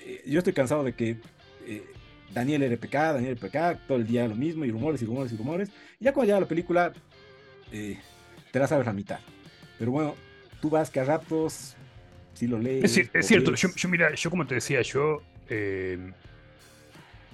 eh, 0.06 0.21
yo 0.25 0.39
estoy 0.39 0.54
cansado 0.54 0.84
de 0.84 0.93
que 0.93 1.17
eh, 1.65 1.84
Daniel 2.34 2.71
RPK, 2.71 2.93
Daniel 2.93 3.38
RPK, 3.38 3.88
todo 3.88 3.97
el 3.97 4.08
día 4.08 4.27
lo 4.27 4.36
mismo, 4.36 4.65
y 4.65 4.71
rumores 4.71 5.01
y 5.01 5.06
rumores 5.06 5.34
y 5.34 5.38
rumores, 5.38 5.69
y 5.99 6.06
ya 6.06 6.13
cuando 6.13 6.27
llega 6.27 6.39
la 6.39 6.47
película, 6.47 6.93
eh, 7.71 7.97
te 8.51 8.60
la 8.60 8.67
sabes 8.67 8.86
la 8.86 8.93
mitad. 8.93 9.19
Pero 9.80 9.91
bueno, 9.91 10.15
tú 10.62 10.69
vas 10.69 10.89
que 10.89 11.00
a 11.00 11.04
ratos, 11.04 11.76
si 12.34 12.47
lo 12.47 12.60
lees. 12.60 12.97
Es, 12.97 13.28
cierto, 13.28 13.54
yo, 13.56 13.89
mira, 13.89 14.13
yo 14.15 14.30
como 14.30 14.45
te 14.47 14.56
decía, 14.56 14.82
yo 14.82 15.21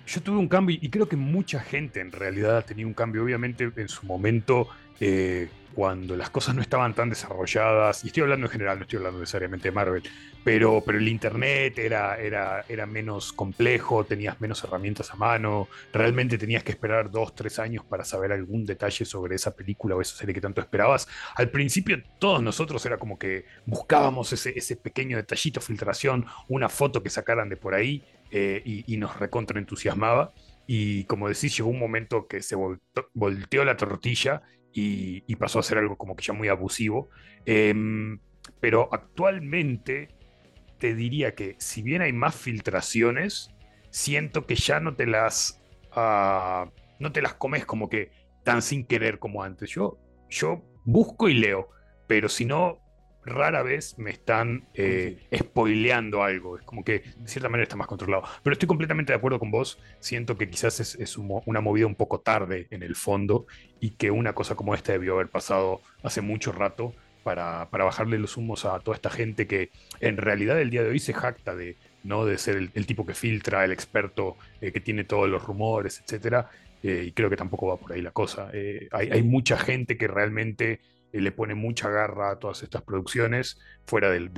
Yo 0.08 0.22
tuve 0.22 0.38
un 0.38 0.48
cambio 0.48 0.78
y 0.82 0.90
creo 0.90 1.10
que 1.10 1.18
mucha 1.18 1.60
gente 1.60 2.00
en 2.00 2.14
realidad 2.14 2.58
ha 2.58 2.62
tenido 2.62 2.88
un 2.88 2.94
cambio. 2.94 3.24
Obviamente 3.24 3.70
en 3.76 3.90
su 3.90 4.06
momento 4.06 4.70
eh, 5.02 5.50
cuando 5.76 6.16
las 6.16 6.32
cosas 6.32 6.56
no 6.56 6.62
estaban 6.62 6.96
tan 6.96 7.10
desarrolladas, 7.10 8.04
y 8.04 8.08
estoy 8.08 8.24
hablando 8.24 8.48
en 8.48 8.52
general, 8.52 8.78
no 8.78 8.84
estoy 8.84 8.98
hablando 8.98 9.20
necesariamente 9.20 9.68
de 9.68 9.72
Marvel, 9.72 10.02
pero, 10.44 10.82
pero 10.84 10.98
el 10.98 11.08
Internet 11.08 11.78
era, 11.78 12.18
era, 12.18 12.66
era 12.68 12.88
menos 12.88 13.32
complejo, 13.32 14.04
tenías 14.04 14.42
menos 14.42 14.64
herramientas 14.64 15.12
a 15.12 15.16
mano, 15.18 15.68
realmente 15.94 16.40
tenías 16.40 16.64
que 16.64 16.72
esperar 16.72 17.12
dos, 17.12 17.36
tres 17.36 17.60
años 17.60 17.86
para 17.86 18.06
saber 18.06 18.32
algún 18.32 18.66
detalle 18.66 19.06
sobre 19.06 19.36
esa 19.36 19.56
película 19.56 19.96
o 19.96 20.02
esa 20.02 20.16
serie 20.16 20.34
que 20.34 20.42
tanto 20.42 20.62
esperabas. 20.62 21.08
Al 21.36 21.52
principio 21.52 22.02
todos 22.18 22.42
nosotros 22.42 22.84
era 22.88 22.98
como 22.98 23.20
que 23.20 23.46
buscábamos 23.68 24.34
ese, 24.34 24.58
ese 24.58 24.78
pequeño 24.78 25.18
detallito, 25.18 25.62
filtración, 25.62 26.26
una 26.48 26.70
foto 26.70 27.04
que 27.04 27.12
sacaran 27.12 27.50
de 27.50 27.58
por 27.58 27.76
ahí 27.76 28.04
eh, 28.32 28.62
y, 28.66 28.98
nos 28.98 29.20
recontraentusiasmaba. 29.20 30.34
Y 30.66 31.06
como 31.06 31.30
decís, 31.30 31.56
llegó 31.56 31.70
un 31.70 31.80
momento 31.80 32.28
que 32.28 32.42
se 32.42 32.56
volteó 33.14 33.66
la 33.66 33.78
tortilla 33.78 34.42
y, 34.74 35.36
pasó 35.36 35.60
a 35.60 35.64
ser 35.64 35.78
algo 35.78 35.98
como 35.98 36.16
que 36.16 36.24
ya 36.24 36.34
muy 36.34 36.48
abusivo. 36.48 37.10
Em, 37.46 38.20
pero 38.60 38.90
actualmente 38.92 40.10
te 40.80 40.94
diría 40.94 41.36
que 41.36 41.56
si 41.60 41.82
bien 41.82 42.02
hay 42.02 42.14
más 42.14 42.36
filtraciones, 42.36 43.50
siento 43.90 44.46
que 44.46 44.56
ya 44.56 44.80
no 44.80 44.96
te 44.96 45.08
las, 45.08 45.62
uh, 45.96 46.70
no 47.00 47.12
te 47.12 47.22
las 47.22 47.34
comes 47.36 47.66
como 47.66 47.90
que 47.90 48.12
tan 48.44 48.62
sin 48.62 48.86
querer 48.86 49.20
como 49.20 49.44
antes. 49.44 49.72
Yo, 49.72 49.98
yo 50.30 50.64
busco 50.86 51.30
y 51.30 51.34
leo, 51.34 51.70
pero 52.08 52.30
si 52.30 52.46
no, 52.46 52.80
rara 53.28 53.62
vez 53.62 53.98
me 53.98 54.10
están 54.10 54.66
eh, 54.74 55.28
spoileando 55.36 56.24
algo. 56.24 56.58
Es 56.58 56.64
como 56.64 56.84
que 56.84 57.04
de 57.18 57.28
cierta 57.28 57.50
manera 57.50 57.64
está 57.64 57.76
más 57.76 57.88
controlado. 57.88 58.24
Pero 58.44 58.54
estoy 58.54 58.68
completamente 58.68 59.14
de 59.14 59.18
acuerdo 59.18 59.40
con 59.40 59.52
vos. 59.52 59.80
Siento 60.00 60.38
que 60.38 60.50
quizás 60.50 60.80
es, 60.80 61.18
una 61.18 61.62
movida 61.62 61.86
un 61.86 61.96
poco 61.96 62.20
tarde 62.20 62.68
en 62.72 62.84
el 62.84 62.96
fondo 62.96 63.46
y 63.80 63.92
que 63.92 64.12
una 64.12 64.34
cosa 64.34 64.56
como 64.56 64.74
esta 64.74 64.94
debió 64.94 65.14
haber 65.16 65.30
pasado 65.30 65.82
hace 66.04 66.22
mucho 66.22 66.52
rato 66.52 66.94
para, 67.24 67.66
bajarle 67.66 68.18
los 68.18 68.38
humos 68.38 68.66
a 68.66 68.80
toda 68.80 68.96
esta 68.96 69.10
gente 69.10 69.48
que 69.48 69.70
en 70.00 70.18
realidad 70.18 70.60
el 70.62 70.70
día 70.70 70.84
de 70.84 70.90
hoy 70.90 71.00
se 71.00 71.14
jacta 71.14 71.56
de, 71.56 71.76
¿no? 72.04 72.26
de 72.26 72.38
ser 72.38 72.56
el, 72.74 72.86
tipo 72.86 73.06
que 73.06 73.14
filtra, 73.14 73.66
el 73.66 73.72
experto 73.74 74.38
eh, 74.62 74.72
que 74.72 74.80
tiene 74.80 75.04
todos 75.04 75.30
los 75.30 75.44
rumores, 75.44 76.02
etcétera. 76.04 76.50
Eh, 76.84 77.06
y 77.08 77.12
creo 77.12 77.30
que 77.30 77.36
tampoco 77.36 77.68
va 77.68 77.78
por 77.78 77.92
ahí 77.92 78.02
la 78.02 78.12
cosa. 78.12 78.50
hay, 78.54 79.10
hay 79.10 79.24
mucha 79.24 79.58
gente 79.58 79.98
que 79.98 80.08
realmente 80.08 80.80
le 81.12 81.32
pone 81.32 81.56
mucha 81.56 81.90
garra 81.90 82.32
a 82.32 82.40
todas 82.40 82.64
estas 82.64 82.82
producciones, 82.82 83.60
fuera 83.86 84.10
del, 84.10 84.32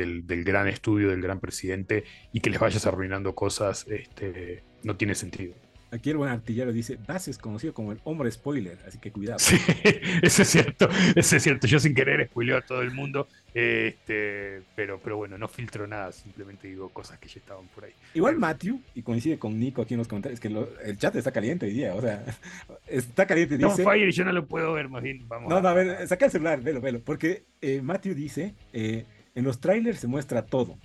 gran 0.44 0.68
estudio, 0.68 1.10
del 1.10 1.22
gran 1.22 1.40
presidente, 1.40 2.04
y 2.32 2.42
que 2.42 2.50
les 2.50 2.60
vayas 2.60 2.86
arruinando 2.86 3.36
cosas, 3.36 3.86
este, 3.90 4.64
no 4.84 4.96
tiene 4.96 5.16
sentido. 5.16 5.56
Aquí 5.92 6.12
el 6.12 6.18
buen 6.18 6.30
artillero 6.30 6.72
dice, 6.72 7.00
Das 7.08 7.28
es 7.28 7.38
conocido 7.38 7.74
como 7.74 7.92
el 7.92 8.00
hombre 8.04 8.30
spoiler, 8.32 8.78
así 8.88 9.00
que 9.00 9.12
cuidado. 9.12 9.40
Sí, 9.40 9.58
eso 10.22 10.44
es 10.44 10.48
cierto, 10.48 10.88
eso 11.16 11.36
es 11.36 11.44
cierto. 11.44 11.66
Yo 11.68 11.80
sin 11.80 11.96
querer 11.96 12.28
spoileo 12.28 12.58
a 12.58 12.62
todo 12.62 12.82
el 12.82 12.92
mundo, 12.92 13.28
este, 13.54 14.62
pero, 14.76 15.00
pero 15.04 15.18
bueno, 15.18 15.38
no 15.38 15.48
filtro 15.48 15.88
nada, 15.88 16.12
simplemente 16.12 16.68
digo 16.68 16.90
cosas 16.90 17.18
que 17.18 17.28
ya 17.28 17.40
estaban 17.40 17.68
por 17.70 17.86
ahí. 17.86 17.94
Igual 18.14 18.38
Matthew, 18.38 18.82
y 18.94 19.02
coincide 19.02 19.40
con 19.40 19.60
Nico 19.60 19.82
aquí 19.82 19.96
en 19.96 20.00
los 20.00 20.08
comentarios, 20.08 20.40
que 20.40 20.48
el 20.84 20.98
chat 20.98 21.16
está 21.16 21.32
caliente 21.32 21.66
hoy 21.66 21.74
día, 21.74 21.96
o 21.96 22.02
sea, 22.02 22.24
está 22.88 23.26
caliente. 23.26 23.58
Dice, 23.58 23.68
no, 23.68 23.76
Fire, 23.76 24.12
yo 24.12 24.26
no 24.26 24.32
lo 24.32 24.46
puedo 24.46 24.74
ver, 24.74 24.90
más 24.90 25.02
bien, 25.02 25.28
vamos. 25.28 25.50
No, 25.50 25.60
no, 25.60 25.70
a 25.70 25.74
ver, 25.74 26.08
saca 26.08 26.26
el 26.26 26.32
celular, 26.32 26.62
velo, 26.62 26.82
velo, 26.82 27.02
porque 27.04 27.46
eh, 27.62 27.82
Matthew 27.82 28.14
dice, 28.14 28.54
eh, 28.74 29.06
en 29.34 29.44
los 29.44 29.60
trailers 29.60 30.00
se 30.00 30.08
muestra 30.08 30.46
todo. 30.46 30.78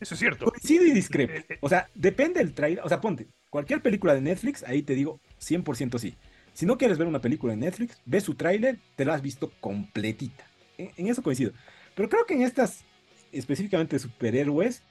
Eso 0.00 0.14
es 0.14 0.20
cierto. 0.20 0.46
Coincide 0.46 0.88
y 0.88 0.92
discrepo. 0.92 1.34
Eh, 1.34 1.58
o 1.60 1.68
sea, 1.68 1.88
depende 1.94 2.40
del 2.40 2.54
trailer, 2.54 2.84
o 2.84 2.88
sea, 2.88 3.00
ponte, 3.00 3.28
cualquier 3.50 3.82
película 3.82 4.14
de 4.14 4.20
Netflix, 4.20 4.62
ahí 4.64 4.82
te 4.82 4.94
digo 4.94 5.20
100% 5.40 5.98
sí. 5.98 6.16
Si 6.52 6.66
no 6.66 6.78
quieres 6.78 6.98
ver 6.98 7.06
una 7.06 7.20
película 7.20 7.52
de 7.52 7.58
Netflix, 7.58 8.00
ve 8.04 8.20
su 8.20 8.34
tráiler, 8.34 8.78
te 8.96 9.04
la 9.04 9.14
has 9.14 9.22
visto 9.22 9.52
completita. 9.60 10.44
En, 10.78 11.06
eso 11.06 11.22
coincido. 11.22 11.52
Pero 11.94 12.08
creo 12.08 12.26
que 12.26 12.34
en 12.34 12.42
estas, 12.42 12.84
específicamente 13.32 13.98
superhéroes, 13.98 14.82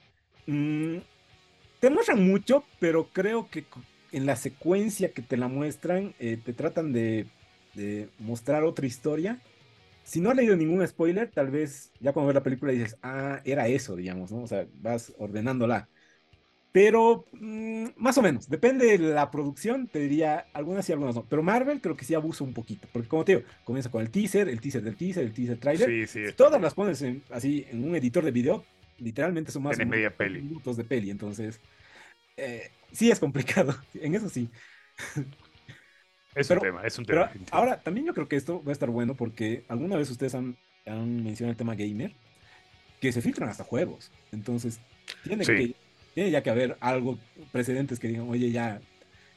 mm, 0.47 0.97
te 1.79 1.89
muestran 1.89 2.25
mucho, 2.25 2.63
pero 2.79 3.09
creo 3.11 3.49
que 3.49 3.65
en 4.11 4.25
la 4.25 4.35
secuencia 4.35 5.11
que 5.11 5.21
te 5.21 5.37
la 5.37 5.47
muestran, 5.47 6.13
eh, 6.19 6.37
te 6.43 6.53
tratan 6.53 6.93
de, 6.93 7.27
de, 7.73 8.09
mostrar 8.19 8.63
otra 8.63 8.85
historia. 8.85 9.39
Si 10.09 10.21
no 10.21 10.31
has 10.31 10.35
leído 10.35 10.55
ningún 10.55 10.85
spoiler, 10.87 11.29
tal 11.29 11.51
vez 11.51 11.91
ya 11.99 12.13
cuando 12.13 12.29
ves 12.29 12.35
la 12.35 12.43
película 12.43 12.71
dices, 12.71 12.97
ah, 13.03 13.41
era 13.45 13.67
eso, 13.67 13.95
digamos, 13.95 14.31
¿no? 14.31 14.41
O 14.41 14.47
sea, 14.47 14.65
vas 14.81 15.13
ordenándola. 15.19 15.87
Pero 16.71 17.27
mm, 17.31 17.89
más 17.95 18.17
o 18.17 18.23
menos, 18.23 18.49
depende 18.49 18.97
de 18.97 19.13
la 19.13 19.29
producción, 19.29 19.87
te 19.87 19.99
diría 19.99 20.47
algunas 20.53 20.83
sí, 20.87 20.93
algunas 20.93 21.13
no. 21.13 21.25
Pero 21.29 21.43
Marvel 21.43 21.79
creo 21.79 21.95
que 21.95 22.05
sí 22.05 22.15
abusa 22.15 22.43
un 22.43 22.55
poquito, 22.55 22.87
porque 22.91 23.07
como 23.07 23.23
te 23.23 23.35
digo, 23.35 23.47
comienza 23.63 23.91
con 23.91 24.01
el 24.01 24.09
teaser, 24.09 24.49
el 24.49 24.59
teaser 24.59 24.81
del 24.81 24.95
teaser, 24.95 25.25
el 25.25 25.33
teaser 25.33 25.59
trailer. 25.59 25.87
Sí, 25.87 26.07
sí, 26.07 26.33
todas 26.35 26.59
las 26.59 26.73
pones 26.73 27.05
así 27.29 27.67
en 27.69 27.83
un 27.83 27.95
editor 27.95 28.25
de 28.25 28.31
video, 28.31 28.65
literalmente 28.97 29.51
son 29.51 29.61
más 29.61 29.77
de 29.77 29.85
media 29.85 30.15
peli. 30.15 30.41
minutos 30.41 30.75
de 30.75 30.85
peli, 30.85 31.11
entonces 31.11 31.59
eh, 32.35 32.71
sí 32.91 33.11
es 33.11 33.19
complicado, 33.19 33.75
en 33.93 34.15
eso 34.15 34.27
sí. 34.27 34.49
Es 36.39 36.49
un 36.49 36.59
tema, 36.59 36.81
es 36.83 36.97
un 36.97 37.05
tema. 37.05 37.31
ahora, 37.51 37.79
también 37.79 38.05
yo 38.07 38.13
creo 38.13 38.27
que 38.27 38.35
esto 38.35 38.63
va 38.63 38.71
a 38.71 38.73
estar 38.73 38.89
bueno 38.89 39.15
porque 39.15 39.63
alguna 39.67 39.97
vez 39.97 40.09
ustedes 40.09 40.35
han, 40.35 40.57
han 40.85 41.23
mencionado 41.23 41.51
el 41.51 41.57
tema 41.57 41.75
gamer, 41.75 42.13
que 42.99 43.11
se 43.11 43.21
filtran 43.21 43.49
hasta 43.49 43.63
juegos. 43.63 44.11
Entonces, 44.31 44.79
tiene 45.23 45.45
que 45.45 45.75
tiene 46.13 46.31
ya 46.31 46.43
que 46.43 46.49
haber 46.49 46.77
algo, 46.79 47.17
precedentes 47.51 47.99
que 47.99 48.07
digan, 48.07 48.29
oye, 48.29 48.51
ya 48.51 48.81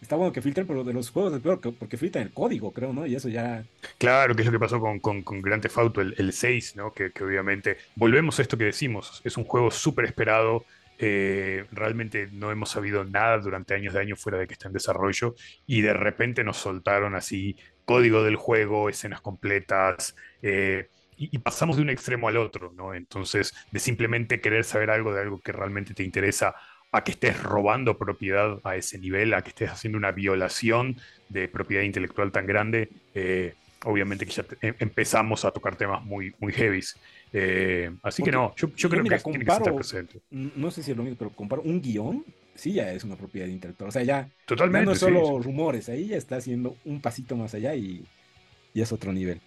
está 0.00 0.16
bueno 0.16 0.32
que 0.32 0.42
filtren, 0.42 0.66
pero 0.66 0.84
de 0.84 0.92
los 0.92 1.10
juegos 1.10 1.32
es 1.32 1.40
peor 1.40 1.60
porque 1.60 1.96
filtran 1.96 2.24
el 2.24 2.32
código, 2.32 2.72
creo, 2.72 2.92
¿no? 2.92 3.06
Y 3.06 3.14
eso 3.14 3.28
ya. 3.28 3.64
Claro, 3.98 4.34
que 4.34 4.42
es 4.42 4.46
lo 4.46 4.52
que 4.52 4.58
pasó 4.58 4.80
con, 4.80 4.98
con, 4.98 5.22
con 5.22 5.40
Grand 5.40 5.62
Theft 5.62 5.78
Auto, 5.78 6.00
el, 6.00 6.32
6, 6.32 6.76
¿no? 6.76 6.92
Que, 6.92 7.12
obviamente. 7.22 7.78
Volvemos 7.94 8.38
a 8.38 8.42
esto 8.42 8.58
que 8.58 8.64
decimos, 8.64 9.22
es 9.24 9.36
un 9.36 9.44
juego 9.44 9.70
súper 9.70 10.04
esperado. 10.04 10.64
Eh, 11.04 11.64
realmente 11.72 12.28
no 12.30 12.52
hemos 12.52 12.70
sabido 12.70 13.04
nada 13.04 13.36
durante 13.38 13.74
años 13.74 13.92
de 13.92 13.98
años 13.98 14.20
fuera 14.20 14.38
de 14.38 14.46
que 14.46 14.52
está 14.52 14.68
en 14.68 14.74
desarrollo 14.74 15.34
y 15.66 15.80
de 15.80 15.94
repente 15.94 16.44
nos 16.44 16.58
soltaron 16.58 17.16
así 17.16 17.56
código 17.84 18.22
del 18.22 18.36
juego, 18.36 18.88
escenas 18.88 19.20
completas. 19.20 20.14
Eh, 20.42 20.90
y, 21.16 21.38
pasamos 21.38 21.76
de 21.76 21.82
un 21.82 21.90
extremo 21.90 22.28
al 22.28 22.36
otro, 22.36 22.72
¿no? 22.72 22.94
Entonces, 22.94 23.52
de 23.72 23.80
simplemente 23.80 24.40
querer 24.40 24.62
saber 24.62 24.90
algo 24.90 25.12
de 25.12 25.22
algo 25.22 25.40
que 25.40 25.50
realmente 25.50 25.92
te 25.92 26.04
interesa, 26.04 26.54
a 26.92 27.02
que 27.02 27.12
estés 27.12 27.42
robando 27.42 27.98
propiedad 27.98 28.60
a 28.62 28.76
ese 28.76 28.98
nivel, 28.98 29.34
a 29.34 29.42
que 29.42 29.48
estés 29.48 29.70
haciendo 29.70 29.98
una 29.98 30.12
violación 30.12 30.96
de 31.28 31.48
propiedad 31.48 31.82
intelectual 31.82 32.30
tan 32.30 32.46
grande, 32.46 32.90
eh, 33.14 33.54
obviamente 33.84 34.24
que 34.26 34.32
ya 34.32 34.44
em, 34.60 34.74
empezamos 34.78 35.44
a 35.44 35.50
tocar 35.50 35.74
temas 35.74 36.04
muy, 36.04 36.34
muy 36.38 36.52
heavies. 36.52 36.96
Eh, 37.32 37.90
así 38.02 38.22
que 38.22 38.30
no, 38.30 38.54
yo, 38.56 38.70
creo 38.72 38.90
que 38.90 39.18
tiene 39.18 39.44
que 39.44 39.52
estar 39.52 39.74
presente. 39.74 40.20
No 40.30 40.70
sé 40.70 40.82
si 40.82 40.90
es 40.90 40.96
lo 40.96 41.02
mismo, 41.02 41.18
pero 41.18 41.30
comparo 41.30 41.62
un 41.62 41.80
guion, 41.80 42.24
sí 42.54 42.72
ya 42.72 42.92
es 42.92 43.04
una 43.04 43.16
propiedad 43.16 43.46
intelectual. 43.46 43.88
O 43.88 43.92
sea, 43.92 44.02
ya, 44.02 44.28
Totalmente, 44.46 44.86
no 44.86 44.92
es 44.92 44.98
solo 44.98 45.40
rumores, 45.40 45.88
ahí 45.88 46.08
ya 46.08 46.16
está 46.16 46.36
haciendo 46.36 46.76
un 46.84 47.00
pasito 47.00 47.36
más 47.36 47.54
allá 47.54 47.74
y, 47.74 48.04
y 48.74 48.80
es 48.82 48.92
otro 48.92 49.12
nivel. 49.12 49.40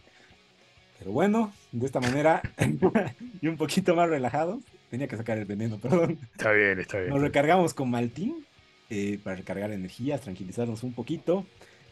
Pero 1.00 1.12
bueno, 1.12 1.54
de 1.72 1.86
esta 1.86 2.00
manera 2.00 2.42
y 3.42 3.48
un 3.48 3.58
poquito 3.58 3.96
más 3.96 4.10
relajado, 4.10 4.60
tenía 4.90 5.08
que 5.08 5.18
sacar 5.18 5.38
el 5.38 5.46
veneno, 5.46 5.78
perdón. 5.82 6.18
Está 6.32 6.52
bien, 6.52 6.80
está 6.80 6.98
bien. 7.00 7.10
Nos 7.10 7.22
recargamos 7.22 7.74
con 7.74 7.90
Maltín 7.92 8.46
eh, 8.90 9.20
para 9.24 9.36
recargar 9.36 9.72
energías, 9.72 10.22
tranquilizarnos 10.22 10.84
un 10.84 10.94
poquito 10.94 11.46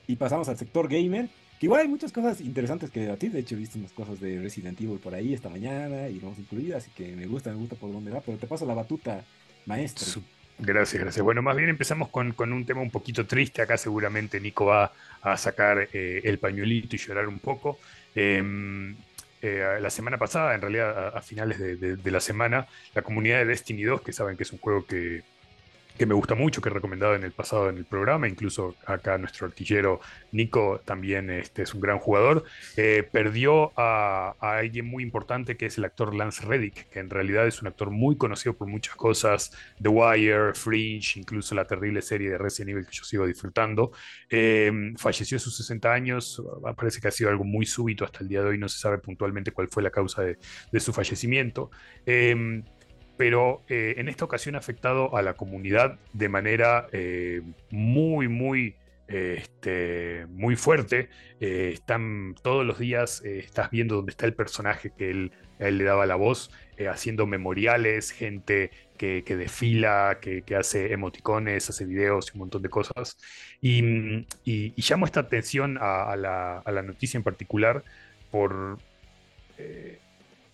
y 0.07 0.15
pasamos 0.15 0.49
al 0.49 0.57
sector 0.57 0.87
gamer. 0.87 1.29
Igual 1.63 1.79
hay 1.79 1.87
muchas 1.87 2.11
cosas 2.11 2.41
interesantes 2.41 2.91
que 2.91 2.99
debatir. 2.99 3.31
De 3.31 3.39
hecho, 3.39 3.55
he 3.55 3.57
visto 3.57 3.79
unas 3.79 3.93
cosas 3.93 4.19
de 4.19 4.37
Resident 4.41 4.81
Evil 4.81 4.99
por 4.99 5.15
ahí 5.15 5.33
esta 5.33 5.47
mañana 5.47 6.09
y 6.09 6.19
vamos 6.19 6.37
incluidas, 6.37 6.83
así 6.83 6.91
que 6.93 7.15
me 7.15 7.25
gusta, 7.25 7.51
me 7.51 7.55
gusta 7.55 7.77
por 7.77 7.89
dónde 7.89 8.11
va. 8.11 8.19
Pero 8.19 8.37
te 8.37 8.47
paso 8.47 8.65
la 8.65 8.73
batuta, 8.73 9.23
maestro. 9.65 10.21
Gracias, 10.59 11.01
gracias. 11.01 11.23
Bueno, 11.23 11.41
más 11.41 11.55
bien 11.55 11.69
empezamos 11.69 12.09
con, 12.09 12.35
un 12.37 12.65
tema 12.65 12.81
un 12.81 12.91
poquito 12.91 13.25
triste. 13.25 13.61
Acá 13.61 13.77
seguramente 13.77 14.41
Nico 14.41 14.65
va 14.65 14.91
a 15.21 15.37
sacar 15.37 15.87
eh, 15.93 16.19
el 16.25 16.37
pañuelito 16.37 16.97
y 16.97 16.99
llorar 16.99 17.29
un 17.29 17.39
poco. 17.39 17.79
Em, 18.13 18.97
eh, 19.41 19.77
la 19.79 19.89
semana 19.89 20.17
pasada, 20.17 20.55
en 20.55 20.59
realidad 20.59 21.15
a, 21.15 21.21
finales 21.21 21.59
de, 21.59 22.11
la 22.11 22.19
semana, 22.19 22.67
la 22.93 23.03
comunidad 23.03 23.37
de 23.37 23.45
Destiny 23.45 23.83
2, 23.83 24.01
que 24.01 24.11
saben 24.11 24.35
que 24.35 24.43
es 24.43 24.51
un 24.51 24.59
juego 24.59 24.85
que, 24.85 25.23
que 25.97 26.05
me 26.05 26.13
gusta 26.13 26.35
mucho, 26.35 26.61
que 26.61 26.69
he 26.69 26.73
recomendado 26.73 27.15
en 27.15 27.23
el 27.23 27.31
pasado 27.31 27.69
en 27.69 27.77
el 27.77 27.85
programa, 27.85 28.27
incluso 28.27 28.75
acá 28.85 29.17
nuestro 29.17 29.45
artillero 29.45 29.99
Nico 30.31 30.81
también 30.83 31.29
este, 31.29 31.61
es 31.61 31.73
un 31.73 31.81
gran 31.81 31.99
jugador, 31.99 32.43
eh, 32.77 33.07
perdió 33.11 33.71
a, 33.77 34.35
alguien 34.39 34.87
muy 34.87 35.03
importante 35.03 35.55
que 35.55 35.67
es 35.67 35.77
el 35.77 35.85
actor 35.85 36.15
Lance 36.15 36.45
Reddick, 36.45 36.89
que 36.89 36.99
en 36.99 37.09
realidad 37.09 37.45
es 37.45 37.61
un 37.61 37.67
actor 37.67 37.91
muy 37.91 38.17
conocido 38.17 38.55
por 38.55 38.67
muchas 38.67 38.95
cosas, 38.95 39.51
The 39.81 39.89
Wire, 39.89 40.53
Fringe, 40.53 41.19
incluso 41.19 41.53
la 41.53 41.65
terrible 41.65 42.01
serie 42.01 42.31
de 42.31 42.37
Resident 42.37 42.71
Evil 42.71 42.85
que 42.87 42.93
yo 42.93 43.03
sigo 43.03 43.27
disfrutando. 43.27 43.91
Em, 44.29 44.95
falleció 44.95 45.37
a 45.37 45.39
sus 45.39 45.55
60 45.57 45.93
años, 45.93 46.41
parece 46.75 46.99
que 46.99 47.07
ha 47.07 47.11
sido 47.11 47.29
algo 47.29 47.43
muy 47.43 47.65
súbito 47.65 48.03
hasta 48.03 48.19
el 48.19 48.29
día 48.29 48.41
de 48.41 48.49
hoy, 48.49 48.57
no 48.57 48.67
se 48.67 48.79
sabe 48.79 48.97
puntualmente 48.97 49.51
cuál 49.51 49.67
fue 49.69 49.83
la 49.83 49.91
causa 49.91 50.23
de, 50.23 50.37
de 50.71 50.79
su 50.79 50.91
fallecimiento. 50.91 51.69
Em, 52.05 52.63
pero 53.17 53.61
eh, 53.69 53.95
en 53.97 54.09
esta 54.09 54.25
ocasión 54.25 54.55
ha 54.55 54.59
afectado 54.59 55.15
a 55.15 55.21
la 55.21 55.35
comunidad 55.35 55.99
de 56.13 56.29
manera 56.29 56.87
eh, 56.91 57.41
muy, 57.69 58.27
muy, 58.27 58.75
este, 59.07 60.25
muy 60.29 60.55
fuerte. 60.55 61.09
Eh, 61.39 61.71
están 61.73 62.35
todos 62.41 62.65
los 62.65 62.79
días, 62.79 63.21
estás 63.23 63.69
viendo 63.69 63.95
dónde 63.95 64.11
está 64.11 64.25
el 64.25 64.33
personaje 64.33 64.91
que 64.97 65.11
él, 65.11 65.31
él 65.59 65.77
le 65.77 65.83
daba 65.83 66.05
la 66.05 66.15
voz, 66.15 66.51
haciendo 66.89 67.27
memoriales, 67.27 68.11
gente 68.11 68.71
que, 68.97 69.21
desfila, 69.23 70.17
que, 70.19 70.43
hace 70.55 70.91
emoticones, 70.91 71.69
hace 71.69 71.85
videos 71.85 72.29
y 72.29 72.31
un 72.33 72.39
montón 72.39 72.61
de 72.63 72.69
cosas. 72.69 73.17
Y, 73.61 74.25
llamo 74.75 75.05
esta 75.05 75.19
atención 75.19 75.77
a, 75.79 76.15
la, 76.17 76.59
a, 76.59 76.71
la, 76.71 76.81
noticia 76.81 77.17
en 77.17 77.23
particular 77.23 77.83
por 78.31 78.79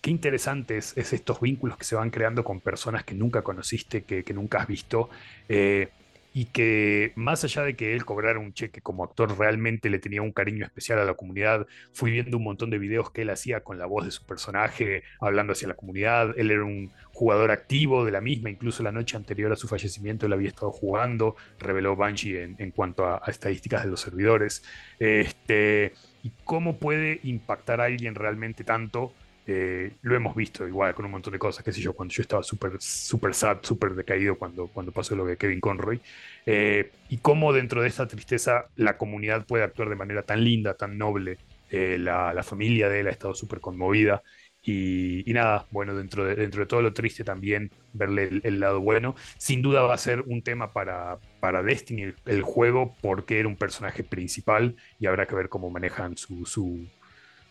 qué 0.00 0.10
interesantes 0.10 0.92
es, 0.96 1.12
estos 1.12 1.40
vínculos 1.40 1.76
que 1.76 1.84
se 1.84 1.94
van 1.94 2.10
creando 2.10 2.44
con 2.44 2.60
personas 2.60 3.04
que 3.04 3.14
nunca 3.14 3.42
conociste, 3.42 4.02
que, 4.02 4.34
nunca 4.34 4.58
has 4.58 4.66
visto, 4.66 5.10
eh, 5.48 5.88
y 6.32 6.46
que 6.46 7.12
más 7.16 7.42
allá 7.42 7.62
de 7.62 7.74
que 7.74 7.94
él 7.94 8.04
cobrara 8.04 8.38
un 8.38 8.54
cheque 8.54 8.80
como 8.80 9.02
actor, 9.02 9.36
realmente 9.36 9.90
le 9.90 9.98
tenía 9.98 10.22
un 10.22 10.32
cariño 10.32 10.64
especial 10.64 11.00
a 11.00 11.04
la 11.04 11.14
comunidad. 11.14 11.66
Fui 11.92 12.12
viendo 12.12 12.36
un 12.36 12.44
montón 12.44 12.70
de 12.70 12.78
videos 12.78 13.10
que 13.10 13.22
él 13.22 13.30
hacía 13.30 13.60
con 13.60 13.78
la 13.78 13.86
voz 13.86 14.04
de 14.04 14.12
su 14.12 14.24
personaje, 14.24 15.02
hablando 15.20 15.54
hacia 15.54 15.66
la 15.66 15.74
comunidad. 15.74 16.38
Él 16.38 16.52
era 16.52 16.64
un 16.64 16.92
jugador 17.12 17.50
activo 17.50 18.04
de 18.04 18.12
la 18.12 18.20
misma, 18.20 18.48
incluso 18.48 18.82
la 18.82 18.92
noche 18.92 19.16
anterior 19.16 19.52
a 19.52 19.56
su 19.56 19.66
fallecimiento 19.66 20.26
él 20.26 20.32
había 20.32 20.48
estado 20.48 20.70
jugando, 20.70 21.34
reveló 21.58 21.96
Banshee 21.96 22.54
en, 22.56 22.70
cuanto 22.70 23.06
a, 23.06 23.22
estadísticas 23.26 23.82
de 23.82 23.90
los 23.90 24.00
servidores. 24.00 24.62
Este, 25.00 25.94
y 26.22 26.30
cómo 26.44 26.78
puede 26.78 27.18
impactar 27.24 27.80
a 27.80 27.84
alguien 27.84 28.14
realmente 28.14 28.62
tanto 28.62 29.12
eh, 29.52 29.96
lo 30.02 30.14
hemos 30.14 30.36
visto 30.36 30.64
igual 30.68 30.94
con 30.94 31.04
un 31.06 31.10
montón 31.10 31.32
de 31.32 31.38
cosas, 31.40 31.64
qué 31.64 31.72
sé 31.72 31.80
yo, 31.80 31.92
cuando 31.92 32.14
yo 32.14 32.22
estaba 32.22 32.40
súper 32.44 32.80
super 32.80 33.34
sad, 33.34 33.58
súper 33.62 33.96
decaído 33.96 34.38
cuando, 34.38 34.68
cuando 34.68 34.92
pasó 34.92 35.16
lo 35.16 35.24
de 35.24 35.36
Kevin 35.36 35.58
Conroy, 35.60 36.00
eh, 36.46 36.92
y 37.08 37.18
cómo 37.18 37.52
dentro 37.52 37.82
de 37.82 37.88
esa 37.88 38.06
tristeza 38.06 38.66
la 38.76 38.96
comunidad 38.96 39.44
puede 39.46 39.64
actuar 39.64 39.88
de 39.88 39.96
manera 39.96 40.22
tan 40.22 40.44
linda, 40.44 40.74
tan 40.74 40.96
noble, 40.96 41.38
eh, 41.68 41.98
la, 41.98 42.32
la, 42.32 42.44
familia 42.44 42.88
de 42.88 43.00
él 43.00 43.08
ha 43.08 43.10
estado 43.10 43.34
súper 43.34 43.58
conmovida, 43.58 44.22
y, 44.62 45.24
nada, 45.26 45.66
bueno, 45.72 45.96
dentro 45.96 46.24
de, 46.24 46.36
dentro 46.36 46.60
de 46.60 46.66
todo 46.66 46.82
lo 46.82 46.92
triste 46.92 47.24
también 47.24 47.72
verle 47.92 48.40
el, 48.44 48.60
lado 48.60 48.80
bueno, 48.80 49.16
sin 49.36 49.62
duda 49.62 49.82
va 49.82 49.94
a 49.94 49.98
ser 49.98 50.20
un 50.26 50.42
tema 50.42 50.72
para, 50.72 51.18
para 51.40 51.62
Destiny, 51.64 52.02
el, 52.02 52.14
el, 52.26 52.42
juego, 52.42 52.94
porque 53.00 53.40
era 53.40 53.48
un 53.48 53.56
personaje 53.56 54.04
principal, 54.04 54.76
y 55.00 55.06
habrá 55.06 55.26
que 55.26 55.34
ver 55.34 55.48
cómo 55.48 55.70
manejan 55.70 56.16
su, 56.16 56.46
su 56.46 56.86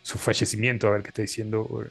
su 0.01 0.17
fallecimiento, 0.17 0.87
a 0.87 0.91
ver 0.91 1.01
qué 1.01 1.09
está 1.09 1.21
diciendo. 1.21 1.89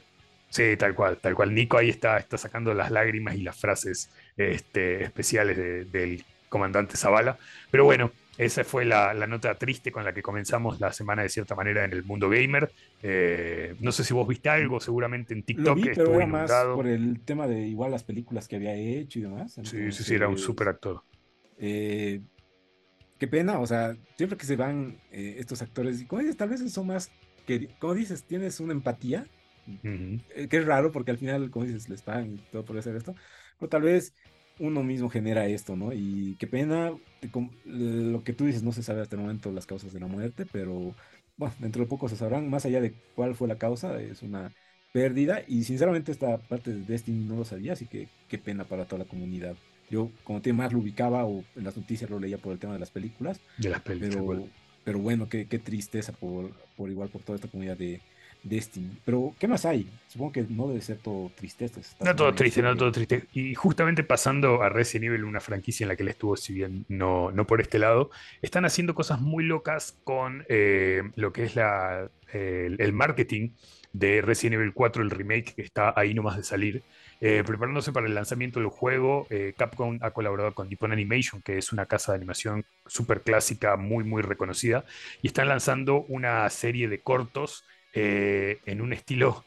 Sí, 0.49 0.75
tal 0.77 0.95
cual, 0.95 1.17
tal 1.17 1.35
cual. 1.35 1.53
Nico 1.53 1.77
ahí 1.77 1.89
está, 1.89 2.17
está 2.17 2.37
sacando 2.37 2.73
las 2.73 2.91
lágrimas 2.91 3.35
y 3.35 3.41
las 3.41 3.57
frases 3.57 4.09
este, 4.35 5.03
especiales 5.03 5.57
del 5.91 6.23
comandante 6.49 6.97
Zavala. 6.97 7.37
Pero 7.69 7.85
bueno, 7.85 8.11
esa 8.39 8.63
fue 8.63 8.85
la, 8.85 9.13
nota 9.27 9.53
triste 9.55 9.91
con 9.91 10.05
la 10.05 10.13
que 10.13 10.21
comenzamos 10.21 10.79
la 10.79 10.93
semana 10.93 11.23
de 11.23 11.29
cierta 11.29 11.55
manera 11.55 11.83
en 11.83 11.91
el 11.91 12.03
mundo 12.03 12.29
gamer. 12.29 12.71
Eh, 13.03 13.75
no 13.81 13.91
sé 13.91 14.03
si 14.03 14.13
vos 14.13 14.27
viste 14.27 14.49
algo, 14.49 14.79
seguramente 14.79 15.33
en 15.33 15.43
TikTok. 15.43 15.77
Lo 15.77 15.93
pero 15.93 16.15
era 16.15 16.25
más 16.25 16.51
por 16.73 16.87
el 16.87 17.19
tema 17.21 17.47
de 17.47 17.67
igual 17.67 17.91
las 17.91 18.03
películas 18.03 18.47
que 18.47 18.55
había 18.55 18.73
hecho 18.73 19.19
y 19.19 19.23
demás. 19.23 19.59
sí, 19.63 19.91
sí, 19.91 20.03
sí, 20.03 20.15
era 20.15 20.29
un 20.29 20.37
súper 20.37 20.69
actor. 20.69 21.03
Eh, 21.57 22.21
qué 23.17 23.27
pena, 23.27 23.59
o 23.59 23.67
sea, 23.67 23.95
siempre 24.15 24.37
que 24.37 24.45
se 24.45 24.55
van 24.55 24.97
eh, 25.11 25.35
estos 25.37 25.61
actores, 25.61 26.01
y 26.01 26.05
como 26.05 26.23
tal 26.35 26.49
vez 26.49 26.71
son 26.71 26.87
más 26.87 27.11
como 27.79 27.93
dices, 27.93 28.23
tienes 28.23 28.59
una 28.59 28.73
empatía, 28.73 29.25
eh, 29.83 30.47
que 30.49 30.57
es 30.57 30.65
raro 30.65 30.91
porque 30.91 31.11
al 31.11 31.17
final, 31.17 31.49
como 31.51 31.65
dices, 31.65 31.89
les 31.89 32.01
pagan 32.01 32.33
y 32.33 32.37
todo 32.51 32.65
por 32.65 32.77
hacer 32.77 32.95
esto, 32.95 33.15
pero 33.59 33.69
tal 33.69 33.83
vez 33.83 34.13
uno 34.59 34.83
mismo 34.83 35.09
genera 35.09 35.47
esto, 35.47 35.75
¿no? 35.75 35.93
Y 35.93 36.35
qué 36.39 36.47
pena, 36.47 36.91
lo 37.65 38.23
que 38.23 38.33
tú 38.33 38.45
dices, 38.45 38.63
no 38.63 38.71
se 38.71 38.83
sabe 38.83 39.01
hasta 39.01 39.15
el 39.15 39.21
momento 39.21 39.51
las 39.51 39.65
causas 39.65 39.93
de 39.93 39.99
la 39.99 40.07
muerte, 40.07 40.45
pero 40.51 40.93
bueno, 41.37 41.55
dentro 41.59 41.81
de 41.83 41.89
poco 41.89 42.09
se 42.09 42.17
sabrán, 42.17 42.49
más 42.49 42.65
allá 42.65 42.81
de 42.81 42.93
cuál 43.15 43.35
fue 43.35 43.47
la 43.47 43.57
causa, 43.57 43.99
es 44.01 44.21
una 44.21 44.51
pérdida 44.91 45.41
y 45.47 45.63
sinceramente 45.63 46.11
esta 46.11 46.37
parte 46.37 46.73
de 46.73 46.81
Destiny 46.81 47.25
no 47.25 47.35
lo 47.37 47.45
sabía, 47.45 47.73
así 47.73 47.85
que 47.85 48.09
qué 48.27 48.37
pena 48.37 48.65
para 48.65 48.85
toda 48.85 49.03
la 49.03 49.09
comunidad. 49.09 49.55
Yo 49.89 50.11
como 50.23 50.41
te 50.41 50.53
más 50.53 50.73
lo 50.73 50.79
ubicaba 50.79 51.25
o 51.25 51.43
en 51.55 51.63
las 51.63 51.75
noticias 51.77 52.09
lo 52.09 52.19
leía 52.19 52.37
por 52.37 52.53
el 52.53 52.59
tema 52.59 52.73
de 52.73 52.79
las 52.79 52.91
películas. 52.91 53.39
De 53.57 53.69
las 53.69 53.81
películas. 53.81 54.15
Pero 54.15 54.47
bueno, 54.85 55.29
qué, 55.29 55.45
qué 55.47 55.59
tristeza 55.59 56.13
por, 56.13 56.51
por, 56.75 56.89
igual 56.89 57.09
por 57.09 57.21
toda 57.21 57.35
esta 57.35 57.47
comunidad 57.47 57.77
de 57.77 58.01
Destiny. 58.43 58.97
Pero, 59.05 59.35
¿qué 59.37 59.47
más 59.47 59.65
hay? 59.65 59.89
Supongo 60.07 60.31
que 60.31 60.45
no 60.49 60.67
debe 60.67 60.81
ser 60.81 60.97
todo 60.97 61.31
tristeza. 61.35 61.81
No 61.99 62.15
todo 62.15 62.33
triste, 62.33 62.61
no 62.61 62.75
todo 62.75 62.91
triste. 62.91 63.25
Y 63.33 63.53
justamente 63.53 64.03
pasando 64.03 64.63
a 64.63 64.69
Resident 64.69 65.05
Evil, 65.05 65.25
una 65.25 65.41
franquicia 65.41 65.83
en 65.83 65.89
la 65.89 65.95
que 65.95 66.03
él 66.03 66.09
estuvo, 66.09 66.37
si 66.37 66.53
bien 66.53 66.85
no, 66.87 67.31
no 67.31 67.45
por 67.45 67.61
este 67.61 67.79
lado, 67.79 68.09
están 68.41 68.65
haciendo 68.65 68.95
cosas 68.95 69.19
muy 69.19 69.43
locas 69.43 69.97
con 70.03 70.45
eh, 70.47 71.03
lo 71.15 71.33
que 71.33 71.43
es 71.43 71.55
la, 71.55 72.09
el 72.33 72.93
marketing 72.93 73.49
de 73.93 74.21
Resident 74.21 74.55
Evil 74.55 74.73
4, 74.73 75.01
el 75.01 75.09
remake 75.09 75.53
que 75.55 75.61
está 75.61 75.93
ahí 75.95 76.13
nomás 76.13 76.37
de 76.37 76.43
salir. 76.43 76.83
Eh, 77.21 77.43
preparándose 77.45 77.91
para 77.91 78.07
el 78.07 78.15
lanzamiento 78.15 78.59
del 78.59 78.69
juego, 78.69 79.27
eh, 79.29 79.53
Capcom 79.57 79.97
ha 80.01 80.11
colaborado 80.11 80.53
con 80.53 80.69
Nippon 80.69 80.91
Animation, 80.91 81.41
que 81.41 81.57
es 81.57 81.73
una 81.73 81.85
casa 81.85 82.13
de 82.13 82.17
animación 82.17 82.65
súper 82.85 83.21
clásica, 83.21 83.75
muy, 83.75 84.03
muy 84.05 84.21
reconocida, 84.21 84.85
y 85.21 85.27
están 85.27 85.49
lanzando 85.49 86.05
una 86.07 86.49
serie 86.49 86.87
de 86.87 87.01
cortos 87.01 87.65
eh, 87.93 88.59
en 88.65 88.81
un 88.81 88.93
estilo 88.93 89.43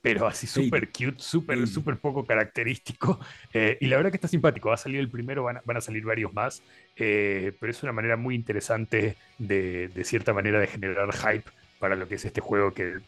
pero 0.00 0.26
así 0.26 0.48
súper 0.48 0.88
cute, 0.88 1.14
súper 1.18 1.64
super 1.68 1.96
poco 1.96 2.26
característico. 2.26 3.20
y 3.80 3.86
la 3.86 3.98
verdad 3.98 4.10
que 4.10 4.16
está 4.16 4.26
simpático. 4.26 4.70
Va 4.70 4.74
a 4.74 4.76
salir 4.78 4.98
el 4.98 5.08
primero, 5.08 5.44
van 5.44 5.76
a, 5.76 5.80
salir 5.80 6.04
varios 6.04 6.32
más. 6.34 6.60
pero 6.96 7.70
es 7.70 7.84
una 7.84 7.92
manera 7.92 8.16
muy 8.16 8.34
interesante 8.34 9.14
de, 9.38 9.86
de, 9.86 10.04
cierta 10.04 10.32
manera, 10.32 10.58
de 10.58 10.66
generar 10.66 11.12
hype 11.12 11.48
para 11.78 11.94
lo 11.94 12.08
que 12.08 12.16
es 12.16 12.24
este 12.24 12.40
juego 12.40 12.74
que 12.74 12.98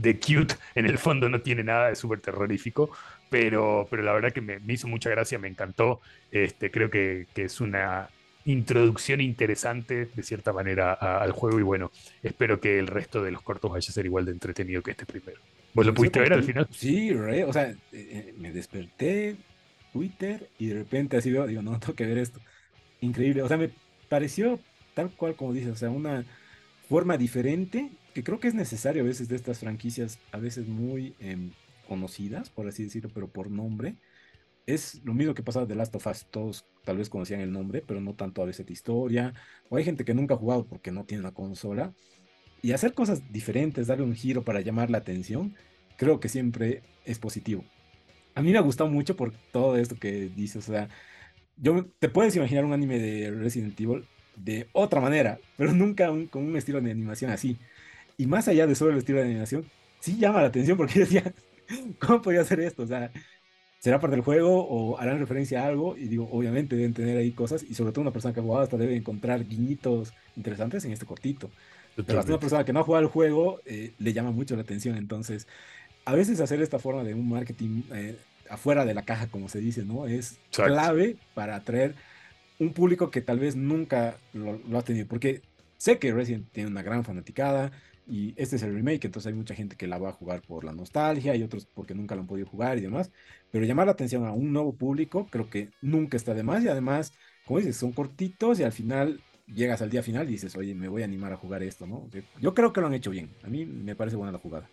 de 0.00 0.18
cute 0.18 0.54
en 0.74 0.86
el 0.86 0.98
fondo 0.98 1.28
no 1.28 1.40
tiene 1.40 1.64
nada, 1.64 1.90
es 1.90 1.98
súper 1.98 2.20
terrorífico 2.20 2.90
pero, 3.30 3.86
pero 3.90 4.02
la 4.02 4.12
verdad 4.12 4.32
que 4.32 4.40
me, 4.40 4.60
hizo 4.68 4.88
mucha 4.88 5.10
gracia, 5.10 5.38
me 5.38 5.48
encantó. 5.48 6.00
Este, 6.30 6.70
creo 6.70 6.90
que, 6.90 7.26
es 7.34 7.60
una 7.60 8.08
introducción 8.44 9.20
interesante 9.20 10.06
de 10.06 10.22
cierta 10.22 10.52
manera 10.52 10.94
al 10.94 11.32
juego 11.32 11.58
y 11.58 11.62
bueno, 11.62 11.90
espero 12.22 12.60
que 12.60 12.78
el 12.78 12.86
resto 12.86 13.22
de 13.22 13.30
los 13.30 13.42
cortos 13.42 13.70
vaya 13.70 13.86
a 13.86 13.92
ser 13.92 14.06
igual 14.06 14.24
de 14.24 14.32
entretenido 14.32 14.82
que 14.82 14.92
este 14.92 15.04
primero. 15.04 15.38
¿Vos 15.74 15.84
lo 15.84 15.92
pudiste 15.92 16.20
ver 16.20 16.32
al 16.32 16.42
final? 16.42 16.66
Sí, 16.70 17.12
o 17.12 17.52
sea, 17.52 17.70
eh, 17.70 17.76
eh, 17.92 18.34
me 18.38 18.50
desperté, 18.52 19.36
Twitter 19.92 20.48
y 20.58 20.68
de 20.68 20.74
repente 20.76 21.18
así 21.18 21.30
veo, 21.30 21.46
digo, 21.46 21.60
no, 21.60 21.78
tengo 21.78 21.94
que 21.94 22.06
ver 22.06 22.18
esto. 22.18 22.40
Increíble, 23.00 23.42
o 23.42 23.48
sea, 23.48 23.58
me 23.58 23.70
pareció 24.08 24.58
tal 24.94 25.10
cual 25.10 25.34
como 25.34 25.52
dices, 25.52 25.72
o 25.72 25.76
sea, 25.76 25.90
una 25.90 26.24
forma 26.88 27.18
diferente 27.18 27.90
que 28.18 28.24
creo 28.24 28.40
que 28.40 28.48
es 28.48 28.54
necesario 28.54 29.02
a 29.02 29.06
veces 29.06 29.28
de 29.28 29.36
estas 29.36 29.60
franquicias, 29.60 30.18
a 30.32 30.38
veces 30.38 30.68
muy... 30.68 31.14
Em, 31.20 31.52
conocidas, 31.88 32.50
por 32.50 32.68
así 32.68 32.84
decirlo, 32.84 33.10
pero 33.12 33.28
por 33.28 33.50
nombre. 33.50 33.96
Es 34.66 35.00
lo 35.02 35.14
mismo 35.14 35.34
que 35.34 35.42
pasa 35.42 35.64
de 35.64 35.74
Last 35.74 35.94
of 35.96 36.06
Us, 36.06 36.26
todos 36.30 36.66
tal 36.84 36.98
vez 36.98 37.08
conocían 37.08 37.40
el 37.40 37.50
nombre, 37.50 37.82
pero 37.84 38.00
no 38.00 38.14
tanto 38.14 38.42
a 38.42 38.44
veces 38.44 38.66
de 38.66 38.74
historia, 38.74 39.32
o 39.70 39.76
hay 39.76 39.84
gente 39.84 40.04
que 40.04 40.14
nunca 40.14 40.34
ha 40.34 40.36
jugado 40.36 40.66
porque 40.66 40.92
no 40.92 41.04
tiene 41.04 41.22
una 41.22 41.32
consola, 41.32 41.94
y 42.60 42.72
hacer 42.72 42.92
cosas 42.92 43.32
diferentes, 43.32 43.86
darle 43.86 44.04
un 44.04 44.14
giro 44.14 44.44
para 44.44 44.60
llamar 44.60 44.90
la 44.90 44.98
atención, 44.98 45.54
creo 45.96 46.20
que 46.20 46.28
siempre 46.28 46.82
es 47.06 47.18
positivo. 47.18 47.64
A 48.34 48.42
mí 48.42 48.52
me 48.52 48.58
ha 48.58 48.62
gustado 48.62 48.90
mucho 48.90 49.16
por 49.16 49.32
todo 49.52 49.76
esto 49.78 49.96
que 49.96 50.28
dices, 50.28 50.68
o 50.68 50.72
sea, 50.72 50.88
yo 51.56 51.86
te 51.98 52.08
puedes 52.08 52.36
imaginar 52.36 52.64
un 52.64 52.72
anime 52.72 52.98
de 52.98 53.30
Resident 53.30 53.80
Evil 53.80 54.04
de 54.36 54.68
otra 54.72 55.00
manera, 55.00 55.40
pero 55.56 55.72
nunca 55.72 56.08
con 56.30 56.44
un 56.44 56.56
estilo 56.56 56.80
de 56.80 56.90
animación 56.90 57.30
así. 57.30 57.58
Y 58.18 58.26
más 58.26 58.48
allá 58.48 58.66
de 58.66 58.74
solo 58.74 58.90
el 58.90 58.98
estilo 58.98 59.20
de 59.20 59.26
animación, 59.26 59.64
sí 60.00 60.18
llama 60.18 60.42
la 60.42 60.48
atención 60.48 60.76
porque 60.76 60.98
decía, 61.00 61.32
¿cómo 62.00 62.20
podía 62.20 62.42
hacer 62.42 62.60
esto? 62.60 62.82
O 62.82 62.86
sea, 62.86 63.10
¿será 63.78 64.00
parte 64.00 64.16
del 64.16 64.24
juego 64.24 64.66
o 64.66 64.98
harán 64.98 65.20
referencia 65.20 65.62
a 65.62 65.66
algo? 65.66 65.96
Y 65.96 66.08
digo, 66.08 66.28
obviamente 66.30 66.76
deben 66.76 66.94
tener 66.94 67.16
ahí 67.16 67.30
cosas 67.30 67.62
y 67.62 67.74
sobre 67.74 67.92
todo 67.92 68.02
una 68.02 68.10
persona 68.12 68.34
que 68.34 68.40
ha 68.40 68.42
jugado 68.42 68.64
hasta 68.64 68.76
debe 68.76 68.96
encontrar 68.96 69.46
guiñitos 69.46 70.12
interesantes 70.36 70.84
en 70.84 70.92
este 70.92 71.06
cortito. 71.06 71.48
Pero 71.94 72.20
hasta 72.20 72.32
una 72.32 72.40
persona 72.40 72.64
que 72.64 72.72
no 72.72 72.80
ha 72.80 72.84
jugado 72.84 73.04
el 73.04 73.10
juego 73.10 73.60
eh, 73.64 73.92
le 73.98 74.12
llama 74.12 74.30
mucho 74.30 74.54
la 74.56 74.62
atención. 74.62 74.96
Entonces, 74.96 75.48
a 76.04 76.14
veces 76.14 76.40
hacer 76.40 76.60
esta 76.60 76.78
forma 76.78 77.04
de 77.04 77.14
un 77.14 77.28
marketing 77.28 77.82
eh, 77.92 78.16
afuera 78.50 78.84
de 78.84 78.94
la 78.94 79.02
caja, 79.02 79.28
como 79.28 79.48
se 79.48 79.60
dice, 79.60 79.84
¿no? 79.84 80.06
Es 80.06 80.38
clave 80.52 81.16
para 81.34 81.56
atraer 81.56 81.94
un 82.58 82.72
público 82.72 83.10
que 83.10 83.20
tal 83.20 83.38
vez 83.38 83.56
nunca 83.56 84.16
lo, 84.32 84.58
lo 84.68 84.78
ha 84.78 84.82
tenido. 84.82 85.06
Porque 85.06 85.42
sé 85.76 85.98
que 85.98 86.12
Resident 86.12 86.50
tiene 86.52 86.70
una 86.70 86.82
gran 86.82 87.04
fanaticada, 87.04 87.72
y 88.08 88.32
este 88.36 88.56
es 88.56 88.62
el 88.62 88.74
remake, 88.74 89.04
entonces 89.04 89.28
hay 89.28 89.34
mucha 89.34 89.54
gente 89.54 89.76
que 89.76 89.86
la 89.86 89.98
va 89.98 90.08
a 90.08 90.12
jugar 90.12 90.40
por 90.40 90.64
la 90.64 90.72
nostalgia 90.72 91.36
y 91.36 91.42
otros 91.42 91.66
porque 91.66 91.94
nunca 91.94 92.14
lo 92.14 92.22
han 92.22 92.26
podido 92.26 92.46
jugar 92.46 92.78
y 92.78 92.80
demás. 92.80 93.10
Pero 93.50 93.64
llamar 93.64 93.86
la 93.86 93.92
atención 93.92 94.24
a 94.24 94.32
un 94.32 94.52
nuevo 94.52 94.74
público 94.74 95.26
creo 95.30 95.50
que 95.50 95.70
nunca 95.82 96.16
está 96.16 96.34
de 96.34 96.42
más 96.42 96.64
y 96.64 96.68
además, 96.68 97.12
como 97.44 97.58
dices, 97.58 97.76
son 97.76 97.92
cortitos 97.92 98.58
y 98.60 98.64
al 98.64 98.72
final 98.72 99.20
llegas 99.46 99.82
al 99.82 99.90
día 99.90 100.02
final 100.02 100.28
y 100.28 100.32
dices, 100.32 100.56
oye, 100.56 100.74
me 100.74 100.88
voy 100.88 101.02
a 101.02 101.04
animar 101.04 101.32
a 101.32 101.36
jugar 101.36 101.62
esto, 101.62 101.86
¿no? 101.86 102.08
Yo 102.40 102.54
creo 102.54 102.72
que 102.72 102.80
lo 102.80 102.86
han 102.86 102.94
hecho 102.94 103.10
bien. 103.10 103.30
A 103.44 103.48
mí 103.48 103.66
me 103.66 103.94
parece 103.94 104.16
buena 104.16 104.32
la 104.32 104.38
jugada. 104.38 104.68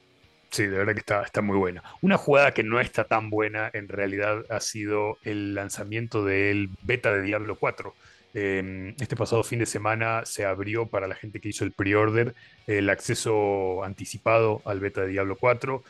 Sí, 0.49 0.63
de 0.63 0.77
verdad 0.77 0.93
que 0.93 0.99
está, 0.99 1.23
está 1.23 1.41
muy 1.41 1.57
buena. 1.57 1.83
Una 2.01 2.17
jugada 2.17 2.53
que 2.53 2.63
no 2.63 2.79
está 2.79 3.03
tan 3.05 3.29
buena 3.29 3.69
en 3.73 3.89
realidad 3.89 4.45
ha 4.49 4.61
sido 4.61 5.17
el 5.23 5.53
lanzamiento 5.55 6.23
del 6.23 6.69
beta 6.83 7.13
de 7.13 7.21
Diablo 7.23 7.57
4. 7.57 7.93
Em, 8.35 8.89
este 8.99 9.15
pasado 9.15 9.43
fin 9.43 9.59
de 9.59 9.65
semana 9.65 10.25
se 10.25 10.45
abrió 10.45 10.85
para 10.85 11.07
la 11.07 11.15
gente 11.15 11.39
que 11.39 11.49
hizo 11.49 11.63
el 11.63 11.71
pre-order 11.71 12.35
el 12.67 12.89
acceso 12.89 13.83
anticipado 13.83 14.61
al 14.65 14.81
beta 14.81 15.01
de 15.01 15.07
Diablo 15.07 15.37
4 15.37 15.81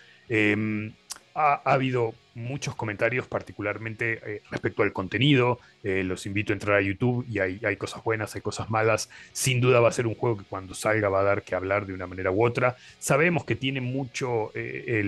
ha, 1.36 1.62
habido 1.66 2.16
muchos 2.34 2.76
comentarios, 2.76 3.28
particularmente 3.28 4.20
eh, 4.26 4.42
respecto 4.50 4.84
al 4.84 4.94
contenido. 4.94 5.60
Eh, 5.84 6.04
los 6.04 6.26
invito 6.26 6.54
a 6.54 6.56
entrar 6.56 6.78
a 6.78 6.82
YouTube 6.82 7.26
y 7.30 7.40
hay, 7.40 7.76
cosas 7.76 8.04
buenas, 8.04 8.34
hay 8.36 8.42
cosas 8.42 8.70
malas. 8.70 9.10
Sin 9.34 9.62
duda 9.62 9.82
va 9.82 9.90
a 9.90 9.92
ser 9.92 10.08
un 10.08 10.16
juego 10.16 10.38
que 10.38 10.46
cuando 10.46 10.74
salga 10.74 11.10
va 11.10 11.20
a 11.20 11.24
dar 11.24 11.44
que 11.44 11.54
hablar 11.54 11.86
de 11.86 11.94
una 11.94 12.08
manera 12.08 12.32
u 12.32 12.44
otra. 12.44 12.78
Sabemos 13.00 13.44
que 13.44 13.56
tiene 13.56 13.82
mucho 13.82 14.52
eh, 14.56 15.04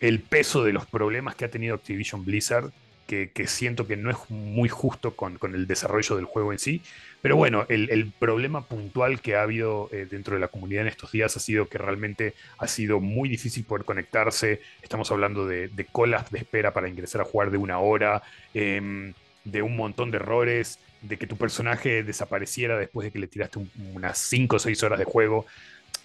el 0.00 0.20
peso 0.20 0.64
de 0.64 0.72
los 0.72 0.86
problemas 0.86 1.36
que 1.36 1.44
ha 1.44 1.50
tenido 1.50 1.74
Activision 1.74 2.24
Blizzard 2.24 2.72
que, 3.06 3.46
siento 3.46 3.86
que 3.86 3.96
no 3.96 4.10
es 4.10 4.16
muy 4.28 4.68
justo 4.68 5.14
con, 5.14 5.38
el 5.54 5.66
desarrollo 5.66 6.16
del 6.16 6.24
juego 6.24 6.52
en 6.52 6.58
sí. 6.58 6.82
Pero 7.20 7.36
bueno, 7.36 7.66
el, 7.68 8.12
problema 8.18 8.66
puntual 8.66 9.20
que 9.20 9.36
ha 9.36 9.42
habido 9.42 9.88
eh, 9.92 10.06
dentro 10.10 10.34
de 10.34 10.40
la 10.40 10.48
comunidad 10.48 10.82
en 10.82 10.88
estos 10.88 11.12
días 11.12 11.36
ha 11.36 11.40
sido 11.40 11.68
que 11.68 11.78
realmente 11.78 12.34
ha 12.58 12.66
sido 12.66 13.00
muy 13.00 13.28
difícil 13.28 13.64
poder 13.64 13.84
conectarse. 13.84 14.60
Estamos 14.82 15.10
hablando 15.10 15.46
de, 15.46 15.70
colas 15.92 16.30
de 16.30 16.38
espera 16.38 16.72
para 16.72 16.88
ingresar 16.88 17.20
a 17.20 17.24
jugar 17.24 17.50
de 17.50 17.58
una 17.58 17.78
hora, 17.78 18.22
em, 18.54 19.12
de 19.44 19.62
un 19.62 19.76
montón 19.76 20.10
de 20.10 20.16
errores, 20.16 20.78
de 21.02 21.16
que 21.16 21.26
tu 21.26 21.36
personaje 21.36 22.02
desapareciera 22.02 22.78
después 22.78 23.04
de 23.04 23.10
que 23.10 23.18
le 23.18 23.26
tiraste 23.26 23.58
unas 23.92 24.18
5 24.18 24.56
o 24.56 24.58
6 24.58 24.82
horas 24.84 24.98
de 24.98 25.04
juego 25.04 25.46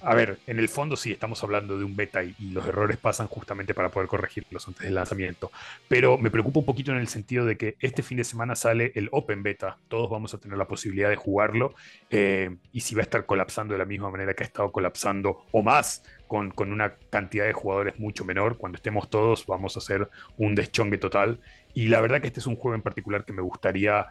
a 0.02 0.14
ver, 0.14 0.40
en 0.46 0.60
el 0.60 0.70
fondo 0.70 0.96
sí 0.96 1.12
estamos 1.12 1.44
hablando 1.44 1.78
de 1.78 1.84
un 1.84 1.96
beta 1.96 2.24
y, 2.24 2.36
los 2.52 2.66
errores 2.66 2.98
pasan 2.98 3.28
justamente 3.28 3.74
para 3.74 3.90
poder 3.90 4.08
corregirlos 4.08 4.68
antes 4.68 4.84
del 4.84 4.96
lanzamiento. 4.96 5.52
Pero 5.88 6.18
me 6.18 6.32
preocupa 6.32 6.60
un 6.60 6.66
poquito 6.66 6.92
en 6.92 6.98
el 6.98 7.08
sentido 7.08 7.46
de 7.46 7.58
que 7.58 7.76
este 7.82 8.04
fin 8.04 8.18
de 8.18 8.24
semana 8.24 8.56
sale 8.56 8.92
el 8.96 9.10
Open 9.12 9.44
Beta. 9.44 9.78
Todos 9.88 10.10
vamos 10.10 10.34
a 10.34 10.38
tener 10.38 10.58
la 10.58 10.68
posibilidad 10.68 11.10
de 11.10 11.16
jugarlo. 11.16 11.74
Eh, 12.10 12.56
y 12.72 12.82
si 12.82 12.96
va 12.96 13.02
a 13.02 13.04
estar 13.04 13.26
colapsando 13.26 13.74
de 13.74 13.80
la 13.80 13.86
misma 13.86 14.10
manera 14.10 14.34
que 14.34 14.44
ha 14.44 14.48
estado 14.48 14.72
colapsando 14.72 15.46
o 15.52 15.62
más 15.62 16.04
con, 16.28 16.52
con 16.52 16.72
una 16.72 16.96
cantidad 17.10 17.46
de 17.46 17.54
jugadores 17.54 18.00
mucho 18.00 18.26
menor, 18.26 18.58
cuando 18.58 18.78
estemos 18.78 19.10
todos 19.10 19.46
vamos 19.46 19.76
a 19.76 19.80
hacer 19.80 20.10
un 20.38 20.56
deschongue 20.56 20.98
total. 20.98 21.40
Y 21.74 21.90
la 21.90 22.02
verdad 22.02 22.22
que 22.22 22.28
este 22.28 22.40
es 22.40 22.48
un 22.48 22.56
juego 22.56 22.76
en 22.76 22.82
particular 22.82 23.26
que 23.26 23.34
me 23.34 23.42
gustaría 23.42 24.08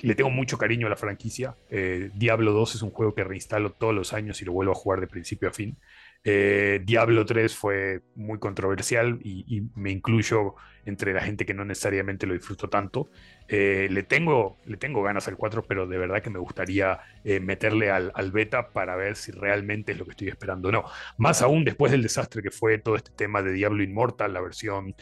le 0.00 0.14
tengo 0.14 0.30
mucho 0.30 0.58
cariño 0.58 0.86
a 0.86 0.90
la 0.90 0.96
franquicia. 0.96 1.56
Eh, 1.70 2.10
Diablo 2.14 2.52
2 2.52 2.76
es 2.76 2.82
un 2.82 2.90
juego 2.90 3.14
que 3.14 3.24
reinstalo 3.24 3.72
todos 3.72 3.94
los 3.94 4.12
años 4.12 4.40
y 4.42 4.44
lo 4.44 4.52
vuelvo 4.52 4.72
a 4.72 4.74
jugar 4.74 5.00
de 5.00 5.06
principio 5.06 5.48
a 5.48 5.52
fin. 5.52 5.78
Eh, 6.22 6.80
Diablo 6.84 7.24
3 7.24 7.54
fue 7.54 8.02
muy 8.16 8.38
controversial 8.38 9.20
y, 9.22 9.62
me 9.76 9.92
incluyo 9.92 10.56
entre 10.84 11.12
la 11.12 11.20
gente 11.20 11.46
que 11.46 11.54
no 11.54 11.64
necesariamente 11.64 12.26
lo 12.26 12.34
disfruto 12.34 12.68
tanto. 12.68 13.10
Eh, 13.48 13.88
le, 13.90 14.02
tengo, 14.02 14.58
le 14.66 14.76
tengo 14.76 15.02
ganas 15.02 15.28
al 15.28 15.36
4, 15.36 15.64
pero 15.64 15.86
de 15.86 15.98
verdad 15.98 16.22
que 16.22 16.30
me 16.30 16.38
gustaría 16.38 17.00
meterle 17.40 17.90
al, 17.90 18.12
al, 18.14 18.32
beta 18.32 18.70
para 18.70 18.96
ver 18.96 19.16
si 19.16 19.32
realmente 19.32 19.92
es 19.92 19.98
lo 19.98 20.04
que 20.04 20.12
estoy 20.12 20.28
esperando 20.28 20.68
o 20.68 20.72
no. 20.72 20.84
Más 21.16 21.42
aún 21.42 21.64
después 21.64 21.92
del 21.92 22.02
desastre 22.02 22.42
que 22.42 22.50
fue 22.50 22.78
todo 22.78 22.96
este 22.96 23.12
tema 23.12 23.42
de 23.42 23.52
Diablo 23.52 23.82
Immortal, 23.82 24.32
la 24.32 24.40
versión 24.40 24.94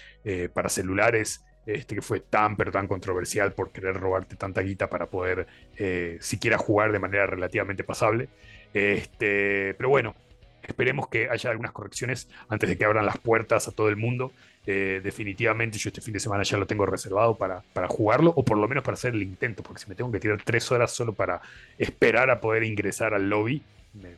para 0.53 0.68
celulares 0.68 1.45
este 1.66 1.94
que 1.94 2.02
fue 2.02 2.20
tan 2.20 2.56
pero 2.56 2.70
tan 2.70 2.86
controversial 2.86 3.52
por 3.52 3.72
querer 3.72 3.96
robarte 3.96 4.36
tanta 4.36 4.60
guita 4.60 4.88
para 4.88 5.06
poder 5.06 5.46
eh, 5.76 6.18
siquiera 6.20 6.58
jugar 6.58 6.92
de 6.92 6.98
manera 6.98 7.26
relativamente 7.26 7.84
pasable. 7.84 8.28
Este, 8.72 9.74
pero 9.74 9.88
bueno, 9.88 10.14
esperemos 10.62 11.08
que 11.08 11.28
haya 11.30 11.50
algunas 11.50 11.72
correcciones 11.72 12.28
antes 12.48 12.68
de 12.68 12.76
que 12.76 12.84
abran 12.84 13.06
las 13.06 13.18
puertas 13.18 13.68
a 13.68 13.72
todo 13.72 13.88
el 13.88 13.96
mundo. 13.96 14.32
Eh, 14.66 15.00
definitivamente 15.04 15.76
yo 15.76 15.88
este 15.88 16.00
fin 16.00 16.14
de 16.14 16.20
semana 16.20 16.42
ya 16.42 16.56
lo 16.56 16.66
tengo 16.66 16.86
reservado 16.86 17.36
para, 17.36 17.62
para, 17.74 17.86
jugarlo 17.86 18.32
o 18.34 18.44
por 18.44 18.56
lo 18.56 18.66
menos 18.66 18.82
para 18.82 18.94
hacer 18.94 19.12
el 19.12 19.22
intento, 19.22 19.62
porque 19.62 19.82
si 19.82 19.88
me 19.88 19.94
tengo 19.94 20.10
que 20.10 20.20
tirar 20.20 20.40
tres 20.42 20.72
horas 20.72 20.90
solo 20.90 21.12
para 21.12 21.42
esperar 21.76 22.30
a 22.30 22.40
poder 22.40 22.64
ingresar 22.64 23.12
al 23.12 23.28
lobby, 23.28 23.62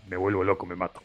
me, 0.08 0.16
vuelvo 0.16 0.44
loco, 0.44 0.66
me 0.66 0.76
mato. 0.76 1.02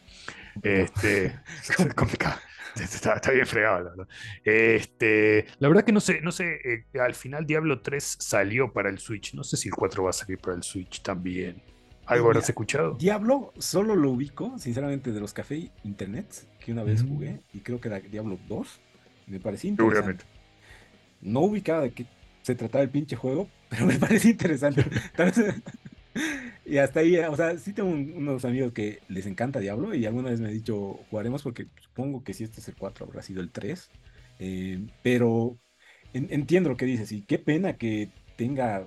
Este, 0.61 1.25
es 1.61 1.93
complicado. 1.95 2.35
Está, 2.75 3.31
bien 3.31 3.45
fregado, 3.45 3.83
la 3.83 3.89
verdad. 3.89 4.07
Este, 4.43 5.45
la 5.59 5.67
verdad 5.67 5.83
que 5.83 5.91
no 5.91 5.99
sé, 5.99 6.21
no 6.21 6.31
sé, 6.31 6.59
eh, 6.63 6.99
al 6.99 7.15
final 7.15 7.45
Diablo 7.45 7.81
3 7.81 8.17
salió 8.19 8.71
para 8.71 8.89
el 8.89 8.99
Switch. 8.99 9.33
No 9.33 9.43
sé 9.43 9.57
si 9.57 9.69
el 9.69 9.75
4 9.75 10.03
va 10.03 10.09
a 10.11 10.13
salir 10.13 10.37
para 10.37 10.55
el 10.55 10.63
Switch 10.63 11.01
también. 11.01 11.61
¿Algo 12.05 12.27
habrás 12.27 12.49
escuchado? 12.49 12.95
Diablo 12.95 13.53
solo 13.57 13.95
lo 13.95 14.11
ubico, 14.11 14.57
sinceramente, 14.57 15.11
de 15.11 15.19
los 15.19 15.33
cafés 15.33 15.69
internet 15.83 16.47
que 16.59 16.71
una 16.71 16.83
vez 16.83 17.03
jugué, 17.03 17.39
y 17.53 17.59
creo 17.59 17.79
que 17.79 17.87
era 17.87 17.99
Diablo 17.99 18.37
2. 18.47 18.81
Me 19.27 19.39
parecía 19.39 19.69
interesante. 19.69 20.25
No 21.21 21.41
ubicaba 21.41 21.81
de 21.81 21.91
qué 21.91 22.05
se 22.41 22.55
trataba 22.55 22.83
el 22.83 22.89
pinche 22.89 23.15
juego, 23.15 23.47
pero 23.69 23.85
me 23.85 23.95
parece 23.99 24.29
interesante. 24.29 24.85
Y 26.65 26.77
hasta 26.77 27.01
ahí, 27.01 27.17
o 27.17 27.35
sea, 27.35 27.57
sí 27.57 27.73
tengo 27.73 27.89
unos 27.89 28.45
amigos 28.45 28.73
que 28.73 28.99
les 29.07 29.25
encanta 29.25 29.59
Diablo 29.59 29.93
y 29.95 30.05
alguna 30.05 30.29
vez 30.29 30.39
me 30.41 30.49
he 30.49 30.53
dicho, 30.53 30.99
jugaremos 31.09 31.43
porque 31.43 31.67
supongo 31.81 32.23
que 32.23 32.33
si 32.33 32.43
este 32.43 32.61
es 32.61 32.67
el 32.67 32.75
4 32.75 33.05
habrá 33.05 33.21
sido 33.21 33.41
el 33.41 33.51
3. 33.51 33.89
Eh, 34.43 34.79
pero 35.03 35.57
entiendo 36.13 36.69
lo 36.69 36.77
que 36.77 36.85
dices 36.85 37.11
y 37.11 37.21
qué 37.21 37.37
pena 37.39 37.77
que 37.77 38.09
tenga 38.35 38.85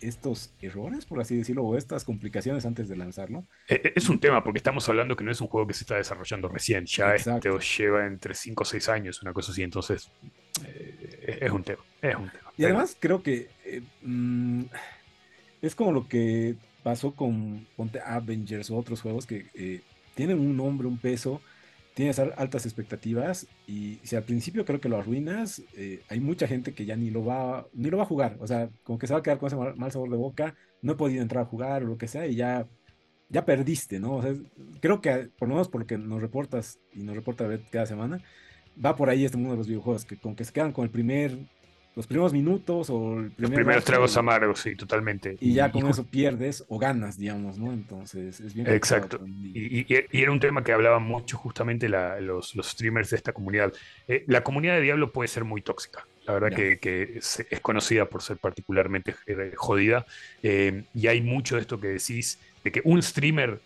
estos 0.00 0.54
errores, 0.60 1.06
por 1.06 1.20
así 1.20 1.36
decirlo, 1.36 1.64
o 1.64 1.76
estas 1.76 2.04
complicaciones 2.04 2.64
antes 2.66 2.88
de 2.88 2.96
lanzarlo. 2.96 3.46
E, 3.68 3.74
e, 3.74 3.92
es 3.96 4.08
un 4.08 4.20
tema, 4.20 4.42
porque 4.42 4.58
estamos 4.58 4.88
hablando 4.88 5.16
que 5.16 5.24
no 5.24 5.30
es 5.30 5.40
un 5.40 5.48
juego 5.48 5.66
que 5.66 5.74
se 5.74 5.84
está 5.84 5.96
desarrollando 5.96 6.48
recién, 6.48 6.86
ya 6.86 7.14
este 7.14 7.50
lleva 7.78 8.06
entre 8.06 8.34
5 8.34 8.62
o 8.62 8.66
6 8.66 8.88
años, 8.88 9.22
una 9.22 9.32
cosa 9.32 9.52
así, 9.52 9.62
entonces 9.62 10.10
eh, 10.64 11.38
es 11.40 11.50
un 11.50 11.64
tema, 11.64 11.82
es 12.00 12.16
un 12.16 12.30
tema. 12.30 12.52
Y 12.56 12.64
además 12.64 12.96
creo 12.98 13.22
que 13.22 13.48
eh, 13.64 13.82
mm, 14.02 14.64
es 15.62 15.74
como 15.74 15.92
lo 15.92 16.08
que 16.08 16.56
pasó 16.82 17.12
con 17.12 17.66
Ponte 17.76 18.00
Avengers 18.00 18.70
o 18.70 18.76
otros 18.76 19.00
juegos 19.00 19.26
que 19.26 19.46
eh, 19.54 19.82
tienen 20.14 20.38
un 20.38 20.56
nombre, 20.56 20.86
un 20.86 20.98
peso, 20.98 21.40
tienes 21.94 22.18
altas 22.18 22.64
expectativas 22.64 23.46
y 23.66 23.98
si 24.04 24.14
al 24.14 24.22
principio 24.22 24.64
creo 24.64 24.80
que 24.80 24.88
lo 24.88 24.98
arruinas, 24.98 25.62
eh, 25.76 26.02
hay 26.08 26.20
mucha 26.20 26.46
gente 26.46 26.72
que 26.72 26.84
ya 26.84 26.96
ni 26.96 27.10
lo 27.10 27.24
va 27.24 27.66
ni 27.72 27.90
lo 27.90 27.96
va 27.96 28.04
a 28.04 28.06
jugar, 28.06 28.36
o 28.40 28.46
sea, 28.46 28.70
como 28.84 28.98
que 28.98 29.06
se 29.06 29.14
va 29.14 29.20
a 29.20 29.22
quedar 29.22 29.38
con 29.38 29.48
ese 29.48 29.56
mal, 29.56 29.92
sabor 29.92 30.10
de 30.10 30.16
boca, 30.16 30.54
no 30.80 30.92
he 30.92 30.96
podido 30.96 31.22
entrar 31.22 31.42
a 31.42 31.46
jugar 31.46 31.82
o 31.82 31.86
lo 31.86 31.98
que 31.98 32.08
sea 32.08 32.26
y 32.26 32.36
ya 32.36 32.68
ya 33.30 33.44
perdiste, 33.44 34.00
¿no? 34.00 34.16
O 34.16 34.22
sea, 34.22 34.34
creo 34.80 35.00
que 35.00 35.30
por 35.38 35.48
lo 35.48 35.56
menos 35.56 35.68
por 35.68 35.82
lo 35.82 35.86
que 35.86 35.98
nos 35.98 36.22
reportas 36.22 36.78
y 36.94 37.02
nos 37.02 37.14
reporta 37.14 37.46
cada 37.70 37.84
semana, 37.86 38.22
va 38.82 38.96
por 38.96 39.10
ahí 39.10 39.24
este 39.24 39.36
mundo 39.36 39.52
de 39.52 39.58
los 39.58 39.66
videojuegos, 39.66 40.04
que 40.04 40.16
con 40.16 40.34
que 40.34 40.44
se 40.44 40.52
quedan 40.52 40.72
con 40.72 40.84
el 40.84 40.90
primer 40.90 41.36
los 41.98 42.06
primeros 42.06 42.32
minutos 42.32 42.90
o 42.90 43.18
el 43.18 43.32
primer 43.32 43.40
los 43.40 43.50
primeros 43.50 43.84
tragos 43.84 44.16
amargos, 44.16 44.60
sí, 44.60 44.76
totalmente. 44.76 45.36
Y, 45.40 45.54
ya 45.54 45.72
con 45.72 45.84
eso 45.88 46.06
pierdes 46.06 46.64
o 46.68 46.78
ganas, 46.78 47.18
digamos, 47.18 47.58
¿no? 47.58 47.72
Entonces 47.72 48.38
es 48.38 48.54
bien. 48.54 48.68
Exacto. 48.68 49.18
Y, 49.26 49.84
era 50.12 50.30
un 50.30 50.38
tema 50.38 50.62
que 50.62 50.72
hablaban 50.72 51.02
mucho 51.02 51.36
justamente 51.36 51.88
los, 51.88 52.54
los, 52.54 52.68
streamers 52.68 53.10
de 53.10 53.16
esta 53.16 53.32
comunidad. 53.32 53.72
Eh, 54.06 54.22
la 54.28 54.44
comunidad 54.44 54.74
de 54.74 54.82
Diablo 54.82 55.10
puede 55.10 55.26
ser 55.26 55.42
muy 55.42 55.60
tóxica. 55.60 56.06
La 56.24 56.34
verdad 56.34 56.56
que, 56.56 57.16
es, 57.16 57.44
conocida 57.62 58.04
por 58.04 58.22
ser 58.22 58.36
particularmente 58.36 59.16
eh, 59.26 59.54
jodida. 59.56 60.06
Eh, 60.44 60.84
y 60.94 61.08
hay 61.08 61.20
mucho 61.20 61.56
de 61.56 61.62
esto 61.62 61.80
que 61.80 61.88
decís, 61.88 62.38
de 62.62 62.70
que 62.70 62.80
un 62.84 63.02
streamer 63.02 63.60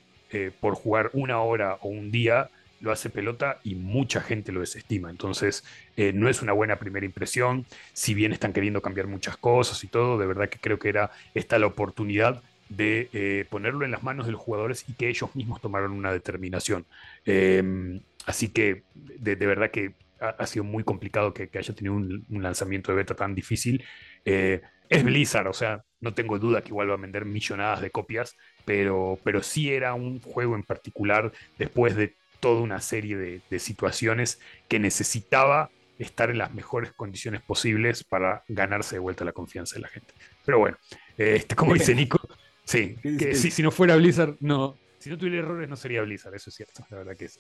por 0.63 0.75
jugar 0.75 1.11
una 1.13 1.43
hora 1.43 1.77
o 1.83 1.89
un 1.91 2.11
día 2.11 2.49
lo 2.83 2.93
hace 2.93 3.09
pelota 3.09 3.61
y 3.63 3.77
mucha 3.77 4.21
gente 4.21 4.53
lo 4.53 4.61
desestima. 4.61 5.09
Entonces, 5.09 5.65
eh, 5.97 6.13
no 6.13 6.29
es 6.29 6.43
una 6.43 6.53
buena 6.53 6.77
primera 6.77 7.07
impresión. 7.07 7.65
Si 7.93 8.13
bien 8.13 8.33
están 8.33 8.53
queriendo 8.53 8.83
cambiar 8.83 9.07
muchas 9.07 9.37
cosas 9.37 9.83
y 9.85 9.87
todo, 9.87 10.19
de 10.19 10.27
verdad 10.27 10.49
que 10.49 10.59
creo 10.59 10.79
que 10.79 10.89
era 10.89 11.11
esta 11.33 11.59
la 11.59 11.67
oportunidad 11.67 12.43
de 12.69 13.09
eh, 13.13 13.47
ponerlo 13.49 13.85
en 13.85 13.93
las 13.93 14.03
manos 14.03 14.27
de 14.27 14.33
los 14.33 14.41
jugadores 14.41 14.85
y 14.89 14.95
que 14.95 15.09
ellos 15.09 15.35
mismos 15.37 15.61
tomaron 15.61 15.93
una 15.93 16.13
determinación. 16.13 16.85
Em, 17.25 18.01
así 18.27 18.49
que, 18.49 18.83
de, 18.95 19.35
verdad 19.37 19.71
que 19.71 19.93
ha, 20.21 20.47
sido 20.47 20.65
muy 20.65 20.83
complicado 20.83 21.33
que, 21.33 21.49
haya 21.55 21.75
tenido 21.75 21.95
un, 21.95 22.25
lanzamiento 22.31 22.91
de 22.93 22.97
beta 22.97 23.15
tan 23.15 23.35
difícil. 23.35 23.85
Eh, 24.25 24.61
es 24.89 25.05
Blizzard, 25.05 25.47
o 25.49 25.53
sea, 25.53 25.85
no 26.01 26.15
tengo 26.15 26.39
duda 26.39 26.63
que 26.63 26.69
igual 26.69 26.91
va 26.91 26.95
a 26.95 26.99
vender 26.99 27.25
millonadas 27.25 27.81
de 27.81 27.91
copias, 27.91 28.37
pero, 28.65 29.19
pero 29.25 29.43
sí 29.43 29.73
era 29.73 29.95
un 29.95 30.21
juego 30.21 30.55
en 30.55 30.65
particular 30.65 31.33
después 31.59 31.97
de 31.97 32.15
toda 32.43 32.61
una 32.61 32.81
serie 32.81 33.17
de, 33.17 33.59
situaciones 33.61 34.41
que 34.67 34.81
necesitaba 34.81 35.71
estar 35.97 36.29
en 36.29 36.39
las 36.39 36.53
mejores 36.53 36.93
condiciones 36.93 37.41
posibles 37.41 38.03
para 38.03 38.43
ganarse 38.49 38.97
de 38.97 38.99
vuelta 38.99 39.25
la 39.25 39.31
confianza 39.31 39.77
de 39.77 39.83
la 39.83 39.89
gente. 39.89 40.13
Pero 40.45 40.59
bueno, 40.59 40.77
este, 41.17 41.55
como 41.55 41.75
dice 41.75 41.95
Nico, 41.95 42.19
sí, 42.65 42.97
que 43.19 43.37
si, 43.37 43.63
no 43.63 43.71
fuera 43.71 43.95
Blizzard, 43.95 44.35
no, 44.41 44.77
si 44.99 45.09
no 45.09 45.17
tuviera 45.17 45.39
errores 45.39 45.69
no 45.69 45.77
sería 45.77 46.03
Blizzard, 46.03 46.35
eso 46.35 46.51
es 46.51 46.57
cierto, 46.57 46.85
la 46.91 46.97
verdad 46.97 47.17
que 47.17 47.27
es, 47.27 47.39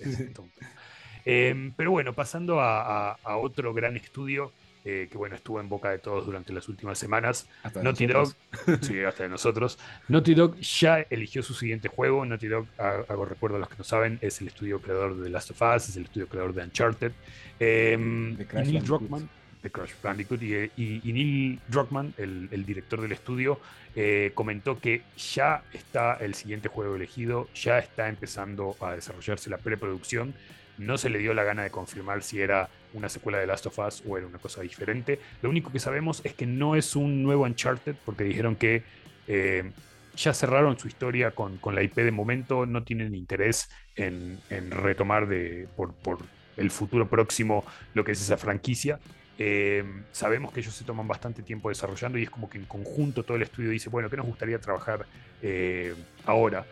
em, 1.25 1.73
pero 1.75 1.91
bueno, 1.91 2.13
pasando 2.13 2.61
a, 2.61 3.19
otro 3.25 3.75
gran 3.75 3.97
estudio, 3.97 4.53
que 4.83 5.11
bueno, 5.15 5.37
estuvo 5.37 5.61
en 5.61 5.69
boca 5.69 5.91
de 5.91 5.99
todos 5.99 6.27
durante 6.27 6.53
las 6.53 6.69
últimas 6.69 6.99
semanas. 6.99 7.49
Naughty 7.83 8.07
Dog, 8.07 8.35
sí, 8.81 9.01
hasta 9.03 9.25
de 9.25 9.29
nosotros. 9.29 9.79
Naughty 10.09 10.35
Dog 10.35 10.57
ya 10.57 11.01
eligió 11.11 11.43
su 11.43 11.55
siguiente 11.55 11.89
juego. 11.89 12.25
Naughty 12.25 12.49
Dog, 12.49 12.67
hago 12.79 13.25
recuerdo 13.25 13.57
a 13.57 13.61
los 13.61 13.69
que 13.69 13.77
no 13.79 13.85
saben, 13.85 14.19
es 14.21 14.41
el 14.41 14.49
estudio 14.49 14.81
creador 14.81 15.17
de 15.17 15.25
The 15.25 15.31
Last 15.31 15.51
of 15.51 15.63
Us, 15.63 15.89
es 15.89 15.97
el 15.97 16.05
estudio 16.05 16.29
creador 16.29 16.55
de 16.55 16.63
Uncharted. 16.63 17.13
Em, 17.61 18.37
Neil 18.37 18.83
Druckmann, 18.83 19.29
de 19.63 19.71
Crash 19.71 19.93
Bandicoot, 20.03 20.43
y, 20.43 20.71
y, 20.77 21.13
Neil 21.13 21.61
Druckmann, 21.69 22.15
el, 22.19 22.67
director 22.67 23.01
del 23.01 23.13
estudio, 23.13 23.61
eh, 23.95 24.33
comentó 24.35 24.81
que 24.81 25.03
ya 25.17 25.63
está 25.73 26.15
el 26.15 26.35
siguiente 26.35 26.69
juego 26.69 26.97
elegido, 26.97 27.49
ya 27.55 27.79
está 27.79 28.09
empezando 28.09 28.77
a 28.81 28.93
desarrollarse 28.93 29.49
la 29.49 29.59
preproducción. 29.59 30.35
No 30.79 30.99
se 30.99 31.11
le 31.11 31.19
dio 31.19 31.35
la 31.35 31.45
gana 31.45 31.63
de 31.63 31.71
confirmar 31.71 32.23
si 32.23 32.41
era 32.41 32.69
una 32.95 33.09
secuela 33.09 33.39
de 33.39 33.47
Last 33.47 33.67
of 33.67 33.79
Us 33.79 34.03
o 34.07 34.19
era 34.19 34.27
una 34.27 34.39
cosa 34.39 34.63
diferente. 34.63 35.19
Lo 35.43 35.51
único 35.51 35.73
que 35.73 35.79
sabemos 35.79 36.21
es 36.25 36.35
que 36.35 36.47
no 36.47 36.77
es 36.77 36.97
un 36.97 37.23
nuevo 37.23 37.45
Uncharted, 37.45 37.97
porque 38.05 38.25
dijeron 38.25 38.57
que 38.57 38.83
eh, 39.27 39.71
ya 40.17 40.35
cerraron 40.35 40.79
su 40.79 40.89
historia 40.89 41.31
con, 41.31 41.59
la 41.75 41.83
IP 41.83 41.97
de 41.97 42.11
momento, 42.11 42.67
no 42.67 42.83
tienen 42.83 43.15
interés 43.15 43.71
en, 43.97 44.41
retomar 44.71 45.27
de, 45.27 45.69
por, 45.77 45.95
por 45.95 46.19
el 46.57 46.71
futuro 46.71 47.09
próximo 47.09 47.65
lo 47.95 48.05
que 48.05 48.13
es 48.13 48.21
esa 48.21 48.37
franquicia. 48.37 48.99
Eh, 49.39 49.83
sabemos 50.13 50.53
que 50.53 50.61
ellos 50.61 50.75
se 50.75 50.85
toman 50.85 51.09
bastante 51.09 51.43
tiempo 51.43 51.69
desarrollando 51.71 52.19
y 52.19 52.25
es 52.25 52.31
como 52.31 52.51
que 52.51 52.59
en 52.59 52.67
conjunto 52.67 53.23
todo 53.23 53.37
el 53.37 53.43
estudio 53.43 53.71
dice, 53.71 53.89
bueno, 53.89 54.11
¿qué 54.11 54.17
nos 54.17 54.27
gustaría 54.27 54.59
trabajar 54.61 55.07
eh, 55.41 55.95
ahora? 56.27 56.67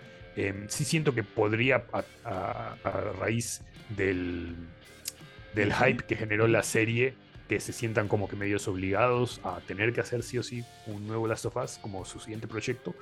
Sí 0.69 0.85
siento 0.85 1.15
que 1.15 1.23
podría, 1.23 1.85
a, 2.25 2.77
raíz 3.19 3.61
del, 3.91 4.55
del 5.55 5.73
hype 5.73 6.05
que 6.05 6.17
generó 6.17 6.47
la 6.47 6.63
serie, 6.63 7.15
que 7.49 7.61
se 7.61 7.73
sientan 7.73 8.07
como 8.09 8.29
que 8.29 8.37
medios 8.37 8.69
obligados 8.69 9.41
a 9.43 9.61
tener 9.61 9.93
que 9.93 10.01
hacer 10.01 10.23
sí 10.23 10.39
o 10.39 10.43
sí 10.43 10.65
un 10.87 11.07
nuevo 11.07 11.27
Last 11.27 11.47
of 11.47 11.57
Us 11.57 11.79
como 11.79 12.05
su 12.05 12.21
siguiente 12.21 12.47
proyecto. 12.47 12.95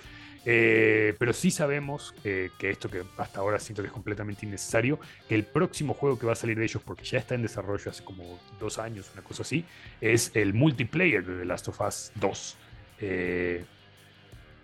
Eh, 0.44 1.14
pero 1.18 1.32
sí 1.34 1.50
sabemos 1.50 2.14
que 2.22 2.50
esto 2.62 2.88
que 2.88 3.02
hasta 3.18 3.40
ahora 3.40 3.58
siento 3.58 3.82
que 3.82 3.88
es 3.88 3.92
completamente 3.92 4.46
innecesario, 4.46 4.98
que 5.28 5.34
el 5.34 5.44
próximo 5.44 5.92
juego 5.92 6.18
que 6.18 6.26
va 6.26 6.32
a 6.32 6.36
salir 6.36 6.56
de 6.56 6.64
ellos, 6.64 6.82
porque 6.82 7.04
ya 7.04 7.18
está 7.18 7.34
en 7.34 7.42
desarrollo 7.42 7.90
hace 7.90 8.02
como 8.02 8.40
dos 8.58 8.78
años, 8.78 9.10
una 9.12 9.22
cosa 9.22 9.42
así, 9.42 9.64
es 10.00 10.30
el 10.34 10.54
multiplayer 10.54 11.26
de 11.26 11.38
The 11.38 11.44
Last 11.44 11.68
of 11.68 11.80
Us 11.80 12.12
2. 12.14 12.56
Eh, 13.00 13.64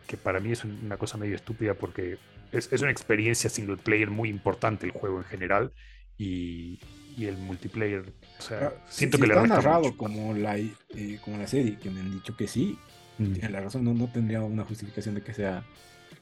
que 0.06 0.16
para 0.16 0.40
mí 0.40 0.52
es 0.52 0.64
una 0.64 0.96
cosa 0.96 1.16
medio 1.16 1.34
estúpida 1.34 1.74
porque 1.74 2.18
es, 2.52 2.70
una 2.82 2.90
experiencia 2.90 3.50
single 3.50 3.76
player 3.76 4.10
muy 4.10 4.28
importante 4.28 4.86
el 4.86 4.92
juego 4.92 5.18
en 5.18 5.24
general 5.24 5.72
y, 6.18 6.78
el 7.20 7.36
multiplayer, 7.36 8.04
o 8.38 8.42
sea, 8.42 8.72
ah, 8.74 8.84
siento 8.88 9.18
que 9.18 9.26
le 9.26 9.34
está 9.34 9.46
narrado 9.46 9.96
como 9.96 10.34
la, 10.34 10.58
eh, 10.58 11.18
como 11.24 11.38
la 11.38 11.46
serie, 11.46 11.78
que 11.78 11.90
me 11.90 12.00
han 12.00 12.10
dicho 12.12 12.36
que 12.36 12.48
sí, 12.48 12.76
Mm. 13.18 13.34
la 13.50 13.60
razón, 13.60 13.84
no, 13.84 13.94
no 13.94 14.08
tendría 14.08 14.40
una 14.42 14.64
justificación 14.64 15.14
de 15.14 15.22
que 15.22 15.34
sea 15.34 15.64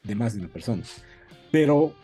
de 0.02 0.14
más 0.14 0.34
de 0.34 0.40
una 0.40 0.48
persona. 0.48 0.82
Pero 1.50 1.94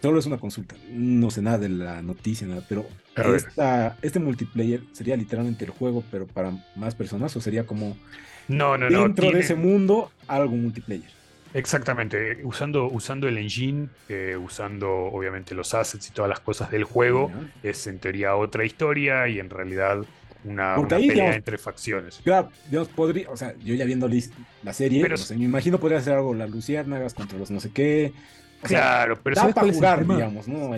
solo 0.00 0.18
es 0.18 0.26
una 0.26 0.38
consulta. 0.38 0.76
No 0.90 1.30
sé 1.30 1.42
nada 1.42 1.58
de 1.58 1.68
la 1.68 2.02
noticia, 2.02 2.46
nada, 2.46 2.64
pero 2.68 2.86
esta, 3.34 3.96
este 4.02 4.20
multiplayer 4.20 4.82
sería 4.92 5.16
literalmente 5.16 5.64
el 5.64 5.70
juego, 5.70 6.04
pero 6.10 6.26
para 6.26 6.52
más 6.76 6.94
personas, 6.94 7.36
o 7.36 7.40
sería 7.40 7.66
como 7.66 7.96
no, 8.48 8.76
no, 8.78 8.88
dentro 8.88 9.30
de 9.30 9.40
ese 9.40 9.54
mundo 9.54 10.10
algo 10.28 10.54
multiplayer. 10.56 11.10
Exactamente, 11.54 12.38
usando, 12.44 12.86
usando 12.86 13.28
el 13.28 13.36
engine, 13.36 13.88
eh, 14.08 14.36
usando 14.36 14.90
obviamente 14.90 15.54
los 15.54 15.74
assets 15.74 16.08
y 16.08 16.12
todas 16.12 16.28
las 16.28 16.40
cosas 16.40 16.70
del 16.70 16.84
juego, 16.84 17.30
es 17.62 17.86
en 17.86 17.98
teoría 17.98 18.36
otra 18.36 18.64
historia 18.64 19.28
y 19.28 19.38
en 19.38 19.50
realidad 19.50 20.04
una, 20.44 20.76
pelea 20.88 21.34
entre 21.34 21.58
facciones. 21.58 22.20
Claro, 22.24 22.50
Dios 22.70 22.88
podría, 22.88 23.30
o 23.30 23.36
sea, 23.36 23.54
yo 23.58 23.74
ya 23.74 23.84
viendo 23.84 24.08
la 24.62 24.72
serie, 24.72 25.02
pero, 25.02 25.16
me 25.36 25.44
imagino 25.44 25.78
podría 25.78 25.98
hacer 25.98 26.14
algo 26.14 26.34
las 26.34 26.50
luciérnagas 26.50 27.14
contra 27.14 27.38
los 27.38 27.50
no 27.50 27.60
sé 27.60 27.70
qué. 27.70 28.12
claro, 28.62 29.18
pero 29.22 29.36
¿sabes 29.36 29.54
para 29.54 29.72
jugar, 29.72 30.06
digamos, 30.06 30.48
¿no? 30.48 30.70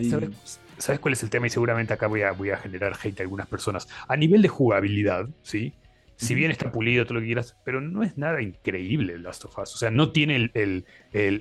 ¿Sabes, 0.76 0.98
cuál 0.98 1.14
es 1.14 1.22
el 1.22 1.30
tema? 1.30 1.46
Y 1.46 1.50
seguramente 1.50 1.94
acá 1.94 2.08
voy 2.08 2.22
a, 2.22 2.32
voy 2.32 2.50
a 2.50 2.56
generar 2.56 2.96
hate 3.00 3.20
a 3.20 3.22
algunas 3.22 3.46
personas. 3.46 3.88
A 4.08 4.16
nivel 4.16 4.42
de 4.42 4.48
jugabilidad, 4.48 5.28
¿sí? 5.42 5.72
Si 6.16 6.34
bien 6.34 6.50
está 6.50 6.70
pulido, 6.70 7.04
todo 7.04 7.14
lo 7.14 7.20
que 7.20 7.26
quieras, 7.26 7.56
pero 7.64 7.80
no 7.80 8.02
es 8.02 8.16
nada 8.16 8.40
increíble 8.40 9.14
el 9.14 9.22
Last 9.22 9.44
of 9.44 9.58
Us. 9.58 9.74
O 9.74 9.78
sea, 9.78 9.90
no 9.90 10.12
tiene 10.12 10.50
el, 10.54 10.84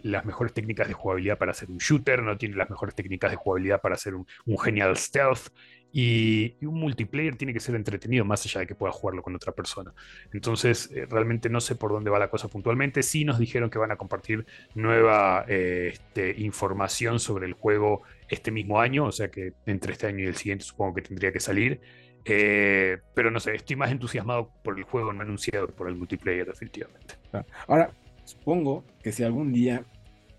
las 0.03 0.25
mejores 0.25 0.53
técnicas 0.53 0.87
de 0.87 0.93
jugabilidad 0.93 1.37
para 1.37 1.51
hacer 1.51 1.69
un 1.69 1.77
shooter, 1.77 2.23
no 2.23 2.37
tiene 2.37 2.55
las 2.55 2.69
mejores 2.69 2.95
técnicas 2.95 3.31
de 3.31 3.37
jugabilidad 3.37 3.81
para 3.81 3.95
hacer 3.95 4.15
un, 4.15 4.25
un 4.45 4.57
genial 4.59 4.97
stealth. 4.97 5.49
Y, 5.95 6.57
un 6.65 6.79
multiplayer 6.79 7.35
tiene 7.35 7.53
que 7.53 7.59
ser 7.59 7.75
entretenido 7.75 8.25
más 8.25 8.43
allá 8.45 8.61
de 8.61 8.67
que 8.67 8.73
pueda 8.73 8.91
jugarlo 8.91 9.21
con 9.21 9.35
otra 9.35 9.51
persona. 9.51 9.93
Entonces, 10.33 10.89
eh, 10.91 11.05
realmente 11.07 11.49
no 11.49 11.61
sé 11.61 11.75
por 11.75 11.91
dónde 11.91 12.09
va 12.09 12.17
la 12.17 12.31
cosa 12.31 12.47
puntualmente. 12.47 13.03
Sí 13.03 13.23
nos 13.25 13.37
dijeron 13.37 13.69
que 13.69 13.77
van 13.77 13.91
a 13.91 13.95
compartir 13.95 14.43
nueva 14.73 15.45
eh, 15.47 15.91
este, 15.93 16.33
información 16.41 17.19
sobre 17.19 17.45
el 17.45 17.53
juego 17.53 18.01
este 18.27 18.49
mismo 18.49 18.81
año, 18.81 19.05
o 19.05 19.11
sea 19.11 19.29
que 19.29 19.53
entre 19.67 19.93
este 19.93 20.07
año 20.07 20.23
y 20.23 20.27
el 20.27 20.35
siguiente 20.35 20.65
supongo 20.65 20.95
que 20.95 21.03
tendría 21.03 21.31
que 21.31 21.39
salir. 21.39 21.79
Eh, 22.25 22.99
pero 23.13 23.31
no 23.31 23.39
sé, 23.39 23.55
estoy 23.55 23.75
más 23.75 23.91
entusiasmado 23.91 24.49
por 24.63 24.77
el 24.77 24.85
juego 24.85 25.11
no 25.11 25.21
anunciado 25.21 25.67
por 25.67 25.89
el 25.89 25.95
multiplayer, 25.95 26.47
definitivamente. 26.47 27.15
Ah, 27.33 27.43
ahora, 27.67 27.91
supongo 28.23 28.83
que 29.01 29.11
si 29.11 29.23
algún 29.23 29.51
día 29.51 29.83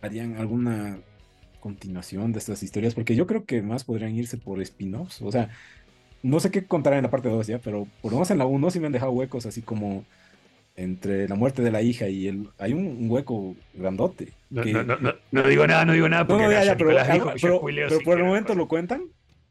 harían 0.01 0.37
alguna 0.37 0.99
continuación 1.61 2.33
de 2.33 2.39
estas 2.39 2.63
historias, 2.63 2.95
porque 2.95 3.15
yo 3.15 3.27
creo 3.27 3.45
que 3.45 3.63
más 3.63 3.85
podrían 3.85 4.15
irse 4.15 4.37
por 4.37 4.61
spin-offs. 4.61 5.23
O 5.23 5.33
sea, 5.33 5.49
no 6.23 6.41
sé 6.41 6.51
qué 6.51 6.65
contar 6.65 6.95
en 6.95 7.03
la 7.03 7.11
parte 7.11 7.29
2 7.29 7.47
ya, 7.47 7.59
pero 7.59 7.87
por 8.03 8.13
lo 8.13 8.19
menos 8.19 8.31
en 8.31 8.39
la 8.39 8.47
1 8.47 8.71
sí 8.71 8.81
me 8.81 8.87
han 8.87 8.93
dejado 8.93 9.13
huecos 9.13 9.47
así 9.47 9.63
como 9.63 10.05
entre 10.77 11.29
la 11.29 11.35
muerte 11.37 11.63
de 11.63 11.71
la 11.71 11.83
hija 11.83 12.09
y 12.09 12.27
el. 12.27 12.49
Hay 12.59 12.73
un, 12.73 13.11
hueco 13.11 13.57
grandote. 13.75 14.33
No, 14.51 14.63
digo 14.63 15.67
nada, 15.67 15.85
no 15.85 15.93
digo 15.93 16.09
nada. 16.09 16.27
Porque 16.27 16.45
pero, 17.41 17.61
por 18.05 18.19
el 18.19 18.25
momento 18.25 18.55
lo 18.55 18.69
cuentan. 18.69 19.05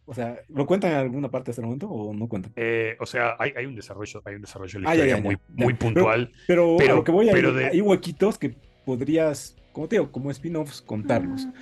O 0.05 0.13
sea, 0.13 0.41
¿lo 0.49 0.65
cuentan 0.65 0.91
en 0.91 0.97
alguna 0.97 1.29
parte 1.29 1.51
hasta 1.51 1.61
el 1.61 1.65
momento 1.65 1.87
o 1.87 2.13
no 2.13 2.27
cuentan? 2.27 2.51
Eh, 2.55 2.97
o 2.99 3.05
sea, 3.05 3.35
hay, 3.39 3.53
hay, 3.55 3.65
un 3.65 3.75
desarrollo, 3.75 4.21
hay 4.25 4.35
un 4.35 4.41
desarrollo 4.41 4.79
de 4.79 4.83
la 4.83 4.89
ah, 4.89 4.95
historia 4.95 5.17
muy, 5.17 5.37
muy 5.49 5.73
puntual. 5.73 6.31
Pero, 6.45 6.75
pero, 6.77 6.95
lo 6.97 7.03
que 7.03 7.11
voy 7.11 7.29
a 7.29 7.33
pero 7.33 7.55
hay 7.55 7.79
huequitos 7.79 8.37
que 8.37 8.55
podrías, 8.85 9.55
como 9.71 9.87
te 9.87 9.95
digo, 9.95 10.11
como 10.11 10.29
spin-offs 10.29 10.81
contarlos. 10.81 11.45
Mm 11.45 11.53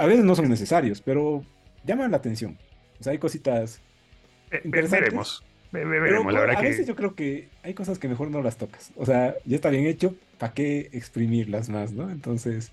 a 0.00 0.06
veces 0.06 0.24
no 0.24 0.34
son 0.34 0.48
necesarios, 0.48 1.02
pero 1.02 1.44
llaman 1.84 2.10
la 2.10 2.16
atención. 2.16 2.56
O 2.98 3.04
sea, 3.04 3.12
hay 3.12 3.18
cositas 3.18 3.82
eh, 4.50 4.62
Veremos. 4.64 5.44
veremos, 5.70 6.32
la 6.32 6.40
verdad 6.40 6.56
a 6.56 6.62
veces 6.62 6.86
yo 6.86 6.96
creo 6.96 7.14
que 7.14 7.50
hay 7.62 7.74
cosas 7.74 7.98
que 7.98 8.08
mejor 8.08 8.30
no 8.30 8.40
las 8.40 8.56
tocas. 8.56 8.92
O 8.96 9.04
sea, 9.04 9.34
ya 9.44 9.56
está 9.56 9.68
bien 9.68 9.84
hecho, 9.84 10.14
¿para 10.38 10.54
qué 10.54 10.88
exprimirlas 10.92 11.68
más, 11.68 11.92
no? 11.92 12.10
Entonces... 12.10 12.72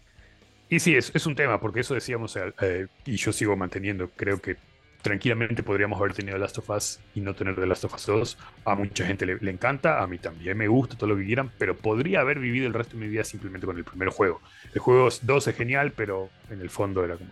Y 0.70 0.80
sí, 0.80 0.96
es, 0.96 1.12
es 1.14 1.26
un 1.26 1.36
tema, 1.36 1.60
porque 1.60 1.82
eso 1.82 1.94
decíamos, 1.94 2.38
eh, 2.62 2.88
y 3.06 3.18
yo 3.18 3.34
sigo 3.34 3.58
manteniendo, 3.58 4.10
creo 4.16 4.42
que 4.42 4.56
tranquilamente 5.02 5.64
podríamos 5.64 6.00
haber 6.00 6.14
tenido 6.14 6.38
Last 6.38 6.58
of 6.58 6.70
Us 6.70 7.00
y 7.16 7.22
no 7.22 7.34
tener 7.34 7.56
The 7.56 7.66
Last 7.66 7.86
of 7.86 7.94
Us 7.94 8.06
2. 8.06 8.38
A 8.66 8.76
mucha 8.76 9.06
gente 9.06 9.26
le, 9.26 9.52
encanta, 9.52 10.02
a 10.02 10.08
mí 10.08 10.18
también 10.18 10.58
me 10.58 10.68
gusta, 10.68 10.98
todo 10.98 11.10
lo 11.10 11.18
que 11.18 11.26
quieran, 11.26 11.52
pero 11.58 11.76
podría 11.76 12.22
haber 12.22 12.40
vivido 12.40 12.68
el 12.68 12.74
resto 12.74 12.98
de 12.98 13.06
mi 13.06 13.08
vida 13.08 13.24
simplemente 13.24 13.66
con 13.66 13.78
el 13.78 13.84
primer 13.84 14.10
juego. 14.10 14.42
El 14.74 14.80
juego 14.80 15.10
2 15.22 15.48
es 15.48 15.56
genial, 15.56 15.94
pero 15.96 16.30
en 16.50 16.62
el 16.62 16.70
fondo 16.70 17.04
era 17.04 17.16
como... 17.16 17.30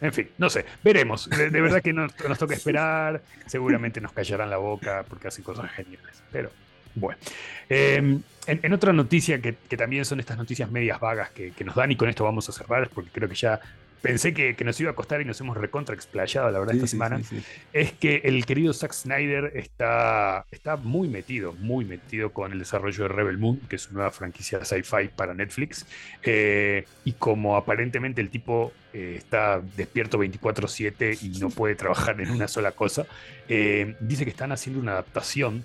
En 0.00 0.12
fin, 0.12 0.28
no 0.36 0.50
sé, 0.50 0.64
veremos. 0.82 1.30
De, 1.30 1.48
verdad 1.48 1.80
que 1.80 1.92
nos, 1.92 2.12
nos, 2.28 2.36
toca 2.36 2.54
esperar. 2.54 3.22
Seguramente 3.46 4.00
nos 4.00 4.12
callarán 4.12 4.50
la 4.50 4.56
boca 4.56 5.04
porque 5.08 5.28
hacen 5.28 5.44
cosas 5.44 5.70
geniales. 5.70 6.24
Pero 6.32 6.50
bueno. 6.96 7.20
Em, 7.68 8.20
en, 8.46 8.72
otra 8.72 8.92
noticia 8.92 9.40
que, 9.40 9.52
también 9.76 10.04
son 10.04 10.18
estas 10.18 10.36
noticias 10.36 10.70
medias 10.70 10.98
vagas 10.98 11.30
que, 11.30 11.52
que, 11.52 11.62
nos 11.64 11.76
dan, 11.76 11.92
y 11.92 11.96
con 11.96 12.08
esto 12.08 12.24
vamos 12.24 12.48
a 12.48 12.52
cerrar, 12.52 12.90
porque 12.90 13.10
creo 13.10 13.28
que 13.28 13.36
ya 13.36 13.60
pensé 14.02 14.34
que, 14.34 14.56
nos 14.64 14.78
iba 14.80 14.90
a 14.90 14.94
costar 14.94 15.20
y 15.20 15.24
nos 15.24 15.40
hemos 15.40 15.56
recontra 15.56 15.94
explayado, 15.94 16.50
la 16.50 16.58
verdad, 16.58 16.74
esta 16.74 16.88
semana, 16.88 17.20
es 17.72 17.92
que 17.92 18.20
el 18.24 18.44
querido 18.44 18.74
Zack 18.74 18.92
Snyder 18.92 19.52
está, 19.54 20.44
está 20.50 20.76
muy 20.76 21.08
metido, 21.08 21.54
muy 21.54 21.84
metido 21.84 22.32
con 22.32 22.52
el 22.52 22.58
desarrollo 22.58 23.04
de 23.04 23.08
Rebel 23.08 23.38
Moon, 23.38 23.60
que 23.68 23.76
es 23.76 23.86
una 23.86 23.94
nueva 23.94 24.10
franquicia 24.10 24.64
sci-fi 24.64 25.08
para 25.14 25.32
Netflix. 25.34 25.86
Eh, 26.22 26.84
y 27.04 27.12
como 27.12 27.56
aparentemente 27.56 28.20
el 28.20 28.28
tipo 28.28 28.72
eh, 28.92 29.14
está 29.16 29.62
despierto 29.76 30.18
24/7 30.18 31.22
y 31.22 31.38
no 31.38 31.48
puede 31.50 31.76
trabajar 31.76 32.20
en 32.20 32.30
una 32.30 32.48
sola 32.48 32.72
cosa, 32.72 33.06
eh, 33.48 33.94
dice 34.00 34.24
que 34.24 34.30
están 34.30 34.52
haciendo 34.52 34.80
una 34.80 34.92
adaptación 34.92 35.64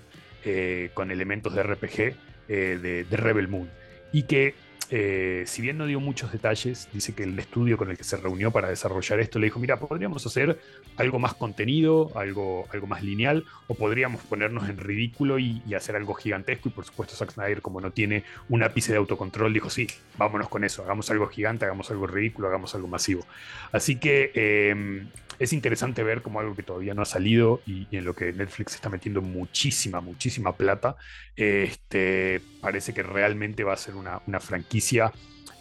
con 0.94 1.10
elementos 1.10 1.54
de 1.54 1.62
RPG 1.62 2.14
de, 2.48 3.04
de 3.04 3.16
Rebel 3.18 3.48
Moon. 3.48 3.68
Y 4.12 4.22
que 4.22 4.54
eh, 4.90 5.44
si 5.46 5.60
bien 5.60 5.76
no 5.76 5.86
dio 5.86 6.00
muchos 6.00 6.32
detalles, 6.32 6.88
dice 6.92 7.14
que 7.14 7.24
el 7.24 7.38
estudio 7.38 7.76
con 7.76 7.90
el 7.90 7.98
que 7.98 8.04
se 8.04 8.16
reunió 8.16 8.50
para 8.50 8.68
desarrollar 8.68 9.20
esto 9.20 9.38
le 9.38 9.46
dijo, 9.46 9.58
mira, 9.58 9.78
podríamos 9.78 10.24
hacer 10.24 10.58
algo 10.96 11.18
más 11.18 11.34
contenido, 11.34 12.10
algo, 12.14 12.66
algo 12.72 12.86
más 12.86 13.02
lineal, 13.02 13.44
o 13.66 13.74
podríamos 13.74 14.22
ponernos 14.22 14.68
en 14.68 14.78
ridículo 14.78 15.38
y, 15.38 15.62
hacer 15.74 15.94
algo 15.94 16.14
gigantesco. 16.14 16.68
Y 16.68 16.72
por 16.72 16.84
supuesto 16.84 17.14
Zack 17.14 17.32
Snyder, 17.32 17.60
como 17.60 17.80
no 17.80 17.90
tiene 17.90 18.24
un 18.48 18.62
ápice 18.62 18.92
de 18.92 18.98
autocontrol, 18.98 19.52
dijo, 19.52 19.70
sí, 19.70 19.86
vámonos 20.16 20.48
con 20.48 20.64
eso, 20.64 20.82
hagamos 20.82 21.10
algo 21.10 21.28
gigante, 21.28 21.66
hagamos 21.66 21.90
algo 21.90 22.06
ridículo, 22.06 22.48
hagamos 22.48 22.74
algo 22.74 22.88
masivo. 22.88 23.26
Así 23.72 23.96
que... 23.96 24.32
Em, 24.34 25.08
es 25.38 25.52
interesante 25.52 26.02
ver 26.02 26.22
como 26.22 26.40
algo 26.40 26.54
que 26.54 26.62
todavía 26.62 26.94
no 26.94 27.02
ha 27.02 27.06
salido 27.06 27.60
y, 27.66 27.86
en 27.90 28.04
lo 28.04 28.14
que 28.14 28.32
Netflix 28.32 28.74
está 28.74 28.88
metiendo 28.88 29.22
muchísima, 29.22 30.00
muchísima 30.00 30.56
plata. 30.56 30.96
Este, 31.36 32.40
parece 32.60 32.92
que 32.92 33.02
realmente 33.02 33.64
va 33.64 33.74
a 33.74 33.76
ser 33.76 33.94
una, 33.94 34.20
una 34.26 34.40
franquicia 34.40 35.12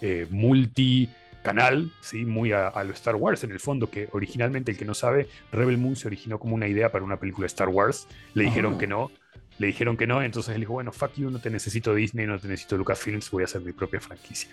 eh, 0.02 0.28
multi 0.30 1.10
canal, 1.44 1.92
¿sí? 2.02 2.26
muy 2.26 2.52
a, 2.52 2.72
lo 2.84 2.92
Star 2.92 3.16
Wars 3.16 3.44
en 3.44 3.52
el 3.52 3.60
fondo, 3.60 3.90
que 3.90 4.10
originalmente 4.12 4.72
el 4.72 4.78
que 4.78 4.86
no 4.86 4.94
sabe, 4.94 5.30
Rebel 5.52 5.78
Moon 5.78 5.96
se 5.96 6.08
originó 6.08 6.40
como 6.40 6.56
una 6.56 6.68
idea 6.68 6.92
para 6.92 7.06
una 7.06 7.18
película 7.18 7.46
de 7.46 7.48
Star 7.48 7.70
Wars, 7.70 8.08
le 8.34 8.44
dijeron 8.44 8.74
ah. 8.76 8.78
que 8.78 8.88
no, 8.88 9.12
le 9.58 9.68
dijeron 9.68 9.96
que 9.96 10.08
no, 10.08 10.22
entonces 10.22 10.54
él 10.54 10.62
dijo, 10.62 10.74
bueno, 10.74 10.92
fuck 10.92 11.14
you, 11.16 11.30
no 11.30 11.40
te 11.40 11.50
necesito 11.50 11.96
Disney, 11.96 12.28
no 12.28 12.38
te 12.38 12.48
necesito 12.48 12.78
Lucasfilms, 12.78 13.32
voy 13.32 13.44
a 13.44 13.46
hacer 13.46 13.62
mi 13.62 13.72
propia 13.72 14.02
franquicia. 14.02 14.50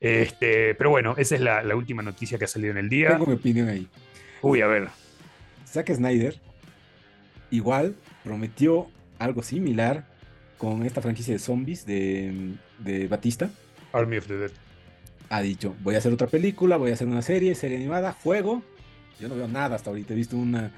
Este, 0.00 0.74
pero 0.74 0.90
bueno, 0.90 1.14
esa 1.16 1.34
es 1.34 1.40
la, 1.40 1.62
la 1.62 1.76
última 1.76 2.02
noticia 2.02 2.36
que 2.36 2.44
ha 2.44 2.48
salido 2.48 2.72
en 2.72 2.78
el 2.78 2.88
día. 2.88 3.10
Tengo 3.10 3.26
mi 3.26 3.34
opinión 3.34 3.68
ahí. 3.68 3.88
Uy, 4.44 4.60
a 4.60 4.66
ver. 4.66 4.88
Zack 5.66 5.92
Snyder 5.92 6.40
igual 7.50 7.96
prometió 8.22 8.88
algo 9.18 9.42
similar 9.42 10.06
con 10.58 10.84
esta 10.84 11.00
franquicia 11.00 11.34
de 11.34 11.38
zombies 11.38 11.86
de, 11.86 12.54
de 12.78 13.08
Batista. 13.08 13.50
Army 13.92 14.18
of 14.18 14.26
the 14.26 14.36
Dead 14.36 14.50
ha 15.28 15.42
dicho, 15.42 15.74
voy 15.82 15.94
a 15.94 15.98
hacer 15.98 16.12
otra 16.12 16.26
película, 16.26 16.76
voy 16.76 16.90
a 16.90 16.94
hacer 16.94 17.08
una 17.08 17.22
serie, 17.22 17.54
serie 17.54 17.76
animada, 17.76 18.12
juego. 18.12 18.62
Yo 19.20 19.28
no 19.28 19.36
veo 19.36 19.48
nada 19.48 19.76
hasta 19.76 19.90
ahorita, 19.90 20.12
he 20.12 20.16
visto 20.16 20.36
una 20.36 20.72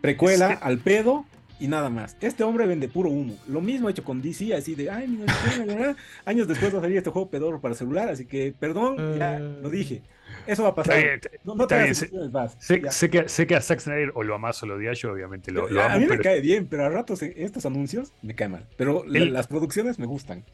precuela 0.00 0.52
al 0.52 0.78
pedo 0.78 1.26
y 1.60 1.68
nada 1.68 1.90
más. 1.90 2.16
Este 2.20 2.44
hombre 2.44 2.66
vende 2.66 2.88
puro 2.88 3.10
humo. 3.10 3.36
Lo 3.46 3.60
mismo 3.60 3.88
ha 3.88 3.90
hecho 3.90 4.04
con 4.04 4.22
DC, 4.22 4.54
así 4.54 4.74
de, 4.74 4.90
ay, 4.90 5.06
mira, 5.06 5.96
años 6.24 6.48
después 6.48 6.74
va 6.74 6.78
a 6.78 6.82
salir 6.82 6.96
este 6.96 7.10
juego 7.10 7.30
pedorro 7.30 7.60
para 7.60 7.74
celular, 7.74 8.08
así 8.08 8.26
que, 8.26 8.54
perdón, 8.58 9.18
ya 9.18 9.36
ah. 9.36 9.38
lo 9.38 9.70
dije. 9.70 10.02
Eso 10.48 10.62
va 10.62 10.70
a 10.70 10.74
pasar. 10.74 11.20
no, 11.44 11.54
no 11.54 11.66
te 11.66 11.94
sé, 11.94 12.10
sé, 12.58 13.10
que, 13.10 13.28
sé 13.28 13.46
que 13.46 13.54
a 13.54 13.60
Zack 13.60 13.80
Snyder 13.80 14.12
o 14.14 14.22
lo 14.22 14.34
amas 14.34 14.62
o 14.62 14.66
lo 14.66 14.76
odias, 14.76 14.98
yo 14.98 15.12
obviamente 15.12 15.52
lo, 15.52 15.68
lo 15.68 15.82
amo, 15.82 15.94
A 15.94 15.98
mí 15.98 16.06
me 16.06 16.18
cae 16.18 16.40
bien, 16.40 16.66
pero 16.66 16.86
a 16.86 16.88
ratos 16.88 17.22
estos 17.22 17.66
anuncios 17.66 18.14
me 18.22 18.34
caen 18.34 18.52
mal. 18.52 18.66
Pero 18.76 19.04
las 19.06 19.46
producciones 19.46 19.98
me 19.98 20.06
gustan. 20.06 20.44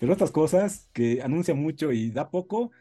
Pero 0.00 0.12
estas 0.12 0.32
cosas 0.32 0.90
que 0.92 1.22
anuncia 1.22 1.54
mucho 1.54 1.92
y 1.92 2.10
da 2.10 2.28
poco, 2.28 2.72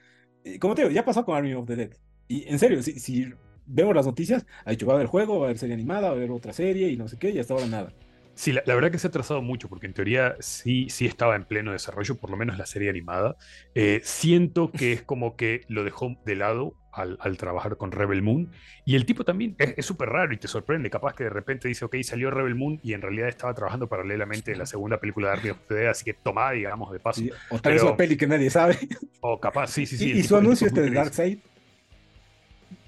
como 0.59 0.75
te 0.75 0.81
digo, 0.81 0.93
ya 0.93 1.05
pasó 1.05 1.23
con 1.23 1.37
Army 1.37 1.53
of 1.53 1.67
the 1.67 1.75
Dead. 1.75 1.91
Y 2.27 2.47
en 2.49 2.57
serio, 2.57 2.81
si, 2.81 2.99
si 2.99 3.31
vemos 3.65 3.95
las 3.95 4.05
noticias, 4.05 4.45
ha 4.65 4.71
dicho, 4.71 4.85
va 4.85 4.93
a 4.93 4.95
haber 4.95 5.07
juego, 5.07 5.39
va 5.39 5.45
a 5.45 5.49
haber 5.49 5.59
serie 5.59 5.75
animada, 5.75 6.01
va 6.01 6.09
a 6.09 6.11
haber 6.11 6.31
otra 6.31 6.51
serie 6.51 6.89
y 6.89 6.97
no 6.97 7.07
sé 7.07 7.17
qué, 7.17 7.29
y 7.29 7.39
hasta 7.39 7.53
ahora 7.53 7.67
nada. 7.67 7.93
Sí, 8.35 8.51
la, 8.51 8.61
verdad 8.65 8.91
que 8.91 8.99
se 8.99 9.07
ha 9.07 9.09
atrasado 9.09 9.41
mucho, 9.41 9.69
porque 9.69 9.87
en 9.87 9.93
teoría 9.93 10.35
sí, 10.39 10.87
sí 10.89 11.05
estaba 11.05 11.35
en 11.35 11.45
pleno 11.45 11.71
desarrollo, 11.71 12.15
por 12.15 12.29
lo 12.29 12.37
menos 12.37 12.57
la 12.57 12.65
serie 12.65 12.89
animada. 12.89 13.37
Eh, 13.73 14.01
siento 14.03 14.71
que 14.71 14.91
es 14.91 15.01
como 15.01 15.37
que 15.37 15.61
lo 15.69 15.85
dejó 15.85 16.17
de 16.25 16.35
lado 16.35 16.75
al, 16.91 17.37
trabajar 17.37 17.77
con 17.77 17.91
Rebel 17.91 18.21
Moon. 18.21 18.51
Y 18.85 18.95
el 18.95 19.05
tipo 19.05 19.23
también 19.23 19.55
es 19.57 19.85
súper 19.85 20.09
raro 20.09 20.33
y 20.33 20.37
te 20.37 20.47
sorprende. 20.47 20.89
Capaz 20.89 21.13
que 21.13 21.23
de 21.23 21.29
repente 21.29 21.67
dice, 21.67 21.85
ok, 21.85 21.95
salió 22.03 22.29
Rebel 22.29 22.55
Moon 22.55 22.79
y 22.83 22.93
en 22.93 23.01
realidad 23.01 23.29
estaba 23.29 23.53
trabajando 23.53 23.87
paralelamente 23.87 24.51
en 24.51 24.59
la 24.59 24.65
segunda 24.65 24.99
película 24.99 25.29
de 25.29 25.33
Army 25.33 25.49
of 25.51 25.59
the 25.67 25.75
Dead, 25.75 25.89
así 25.89 26.05
que 26.05 26.13
tomá, 26.13 26.51
digamos, 26.51 26.91
de 26.91 26.99
paso. 26.99 27.21
o 27.49 27.59
tal 27.59 27.73
vez 27.73 27.83
una 27.83 27.97
peli 27.97 28.17
que 28.17 28.27
nadie 28.27 28.49
sabe. 28.49 28.77
O 29.21 29.39
capaz, 29.39 29.67
sí, 29.67 29.85
sí, 29.85 29.97
sí. 29.97 30.11
¿Y, 30.11 30.23
su 30.23 30.35
anuncio 30.35 30.67
este 30.67 30.81
de 30.81 30.91
Darkseid? 30.91 31.39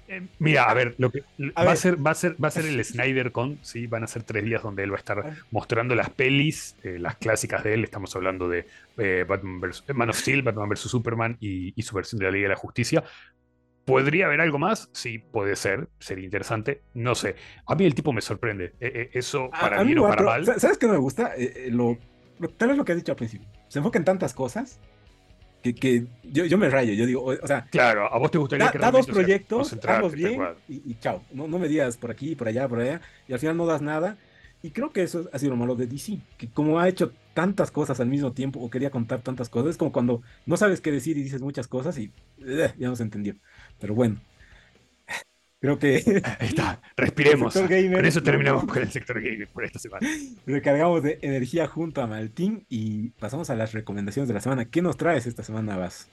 Eh, 0.08 0.26
mira, 0.38 0.64
a 0.64 0.74
ver, 0.74 0.94
lo 0.96 1.10
que 1.10 1.22
va, 1.38 1.72
A 1.72 1.76
ser, 1.76 2.04
va, 2.04 2.12
a 2.12 2.14
ser, 2.14 2.42
va 2.42 2.48
a 2.48 2.50
ser 2.50 2.64
el 2.64 2.82
Snyder 2.82 3.30
Con, 3.30 3.58
¿sí? 3.62 3.86
Van 3.86 4.02
a 4.04 4.06
ser 4.06 4.22
tres 4.22 4.42
días 4.42 4.62
donde 4.62 4.82
él 4.82 4.90
va 4.90 4.96
a 4.96 4.98
estar 4.98 5.36
mostrando 5.50 5.94
las 5.94 6.08
pelis, 6.08 6.76
eh, 6.82 6.98
las 6.98 7.16
clásicas 7.16 7.62
de 7.62 7.74
él. 7.74 7.84
Estamos 7.84 8.16
hablando 8.16 8.48
de 8.48 8.66
eh, 8.96 9.26
Batman 9.28 9.60
Man 9.94 10.10
of 10.10 10.18
Steel, 10.18 10.42
Batman 10.42 10.70
vs. 10.70 10.80
Superman 10.80 11.36
y, 11.40 11.80
su 11.82 11.94
versión 11.94 12.18
de 12.18 12.24
la 12.24 12.30
Liga 12.30 12.44
de 12.44 12.54
la 12.54 12.56
Justicia. 12.56 13.04
¿Podría 13.84 14.26
haber 14.26 14.40
algo 14.40 14.58
más? 14.58 14.90
Sí, 14.92 15.18
puede 15.18 15.56
ser, 15.56 15.88
sería 15.98 16.24
interesante. 16.24 16.82
No 16.94 17.14
sé. 17.14 17.36
A 17.66 17.74
mí 17.74 17.84
el 17.84 17.94
tipo 17.94 18.12
me 18.12 18.20
sorprende. 18.20 18.74
eso 18.80 19.50
para 19.50 19.84
mí, 19.84 19.94
no 19.94 20.08
para 20.08 20.22
mal. 20.22 20.44
¿Sabes 20.44 20.78
qué 20.78 20.86
no 20.86 20.94
me 20.94 20.98
gusta? 20.98 21.32
lo, 21.70 21.98
tal 22.56 22.68
vez 22.68 22.78
lo 22.78 22.84
que 22.84 22.92
has 22.92 22.98
dicho 22.98 23.12
al 23.12 23.16
principio. 23.16 23.48
Se 23.68 23.78
enfoca 23.78 23.98
en 23.98 24.04
tantas 24.04 24.34
cosas 24.34 24.78
que, 25.62 26.06
yo, 26.22 26.44
yo, 26.44 26.58
me 26.58 26.70
rayo, 26.70 26.92
yo 26.92 27.06
digo, 27.06 27.24
o, 27.24 27.46
sea... 27.46 27.66
Claro, 27.70 28.12
a 28.12 28.18
vos 28.18 28.30
te 28.30 28.38
gustaría 28.38 28.70
que... 28.70 28.78
Da 28.78 28.90
dos 28.90 29.06
proyectos, 29.06 29.76
hazlos 29.86 30.12
bien 30.12 30.40
y, 30.68 30.94
chao. 31.00 31.22
No, 31.32 31.48
no 31.48 31.58
me 31.58 31.68
digas 31.68 31.96
por 31.96 32.10
aquí, 32.10 32.34
por 32.34 32.48
allá, 32.48 32.68
por 32.68 32.80
allá, 32.80 33.00
y 33.26 33.32
al 33.32 33.38
final 33.38 33.56
no 33.56 33.66
das 33.66 33.82
nada. 33.82 34.16
Y 34.62 34.70
creo 34.70 34.90
que 34.90 35.02
eso 35.02 35.28
ha 35.32 35.38
sido 35.38 35.50
lo 35.50 35.56
malo 35.56 35.76
de 35.76 35.86
DC, 35.86 36.18
que 36.36 36.48
como 36.48 36.80
ha 36.80 36.88
hecho 36.88 37.12
tantas 37.32 37.70
cosas 37.70 38.00
al 38.00 38.08
mismo 38.08 38.32
tiempo 38.32 38.58
o 38.60 38.68
quería 38.70 38.90
contar 38.90 39.20
tantas 39.20 39.48
cosas, 39.48 39.70
es 39.70 39.76
como 39.76 39.92
cuando 39.92 40.22
no 40.46 40.56
sabes 40.56 40.80
qué 40.80 40.90
decir 40.90 41.16
y 41.16 41.22
dices 41.22 41.40
muchas 41.40 41.68
cosas 41.68 41.96
y 41.98 42.10
eh, 42.44 42.72
ya 42.76 42.88
no 42.88 42.96
se 42.96 43.04
entendió. 43.04 43.36
Pero 43.78 43.94
bueno, 43.94 44.16
Creo 45.60 45.78
que. 45.78 46.22
Ahí 46.38 46.48
está, 46.48 46.80
respiremos. 46.96 47.54
Por 47.54 48.06
eso 48.06 48.22
terminamos 48.22 48.64
con 48.64 48.82
el 48.82 48.90
sector 48.90 49.20
gamer 49.20 49.48
por 49.48 49.64
esta 49.64 49.78
semana. 49.78 50.06
Recargamos 50.46 51.02
de 51.02 51.18
energía 51.22 51.66
junto 51.66 52.00
a 52.00 52.06
Maltín 52.06 52.64
y 52.68 53.10
pasamos 53.10 53.50
a 53.50 53.56
las 53.56 53.72
recomendaciones 53.72 54.28
de 54.28 54.34
la 54.34 54.40
semana. 54.40 54.66
¿Qué 54.66 54.82
nos 54.82 54.96
traes 54.96 55.26
esta 55.26 55.42
semana, 55.42 55.76
Vas? 55.76 56.08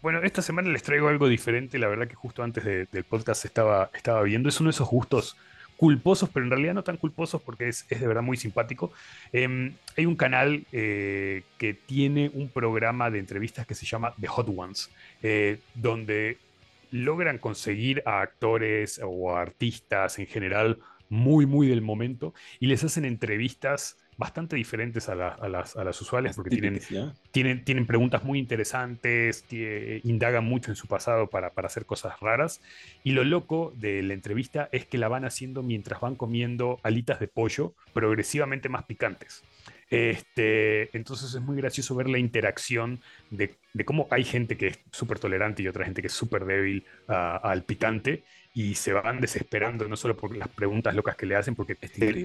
Bueno, 0.00 0.20
esta 0.22 0.42
semana 0.42 0.68
les 0.68 0.82
traigo 0.82 1.08
algo 1.08 1.28
diferente. 1.28 1.78
La 1.78 1.88
verdad 1.88 2.06
que 2.06 2.14
justo 2.14 2.42
antes 2.42 2.64
del 2.64 3.04
podcast 3.04 3.44
estaba, 3.44 3.90
estaba 3.94 4.22
viendo. 4.22 4.48
Es 4.48 4.60
uno 4.60 4.68
de 4.68 4.74
esos 4.74 4.88
gustos 4.88 5.36
culposos, 5.76 6.28
pero 6.32 6.44
en 6.44 6.50
realidad 6.50 6.74
no 6.74 6.84
tan 6.84 6.96
culposos 6.96 7.42
porque 7.42 7.68
es, 7.68 7.88
de 7.88 8.06
verdad 8.06 8.22
muy 8.22 8.36
simpático. 8.36 8.92
Em, 9.32 9.74
hay 9.96 10.06
un 10.06 10.14
canal 10.14 10.64
eh, 10.72 11.42
que 11.58 11.74
tiene 11.74 12.30
un 12.32 12.48
programa 12.48 13.10
de 13.10 13.18
entrevistas 13.18 13.66
que 13.66 13.74
se 13.74 13.86
llama 13.86 14.14
The 14.20 14.28
Hot 14.28 14.48
Ones, 14.54 14.90
eh, 15.22 15.58
donde 15.74 16.38
logran 16.94 17.38
conseguir 17.38 18.04
a 18.06 18.20
actores 18.20 19.00
o 19.02 19.34
a 19.34 19.42
artistas 19.42 20.20
en 20.20 20.28
general 20.28 20.78
muy, 21.08 21.44
muy 21.44 21.66
del 21.66 21.82
momento 21.82 22.34
y 22.60 22.68
les 22.68 22.84
hacen 22.84 23.04
entrevistas 23.04 23.98
bastante 24.16 24.54
diferentes 24.54 25.08
a, 25.08 25.16
las, 25.16 25.76
a 25.76 25.82
las, 25.82 26.00
usuales 26.00 26.36
porque 26.36 26.50
tienen, 26.50 26.80
tienen, 27.32 27.64
tienen, 27.64 27.84
preguntas 27.84 28.22
muy 28.22 28.38
interesantes, 28.38 29.44
indagan 30.04 30.44
mucho 30.44 30.70
en 30.70 30.76
su 30.76 30.86
pasado 30.86 31.28
para, 31.28 31.52
para, 31.52 31.66
hacer 31.66 31.84
cosas 31.84 32.20
raras. 32.20 32.60
Y 33.02 33.10
lo 33.10 33.24
loco 33.24 33.72
de 33.74 34.00
la 34.04 34.14
entrevista 34.14 34.68
es 34.70 34.86
que 34.86 34.96
la 34.96 35.08
van 35.08 35.24
haciendo 35.24 35.64
mientras 35.64 36.00
van 36.00 36.14
comiendo 36.14 36.78
alitas 36.84 37.18
de 37.18 37.26
pollo 37.26 37.74
progresivamente 37.92 38.68
más 38.68 38.84
picantes. 38.84 39.42
Este, 39.90 40.96
entonces 40.96 41.34
es 41.34 41.40
muy 41.40 41.56
gracioso 41.56 41.94
ver 41.94 42.08
la 42.08 42.18
interacción 42.18 43.00
de, 43.30 43.56
cómo 43.84 44.08
hay 44.10 44.24
gente 44.24 44.56
que 44.56 44.68
es 44.68 44.78
súper 44.92 45.18
tolerante 45.18 45.62
y 45.62 45.68
otra 45.68 45.84
gente 45.84 46.00
que 46.00 46.08
es 46.08 46.14
súper 46.14 46.44
débil 46.44 46.84
al 47.06 47.64
picante 47.64 48.24
y 48.56 48.76
se 48.76 48.92
van 48.92 49.20
desesperando 49.20 49.88
no 49.88 49.96
solo 49.96 50.16
por 50.16 50.36
las 50.36 50.48
preguntas 50.48 50.94
locas 50.94 51.16
que 51.16 51.26
le 51.26 51.34
hacen, 51.34 51.56
porque 51.56 51.76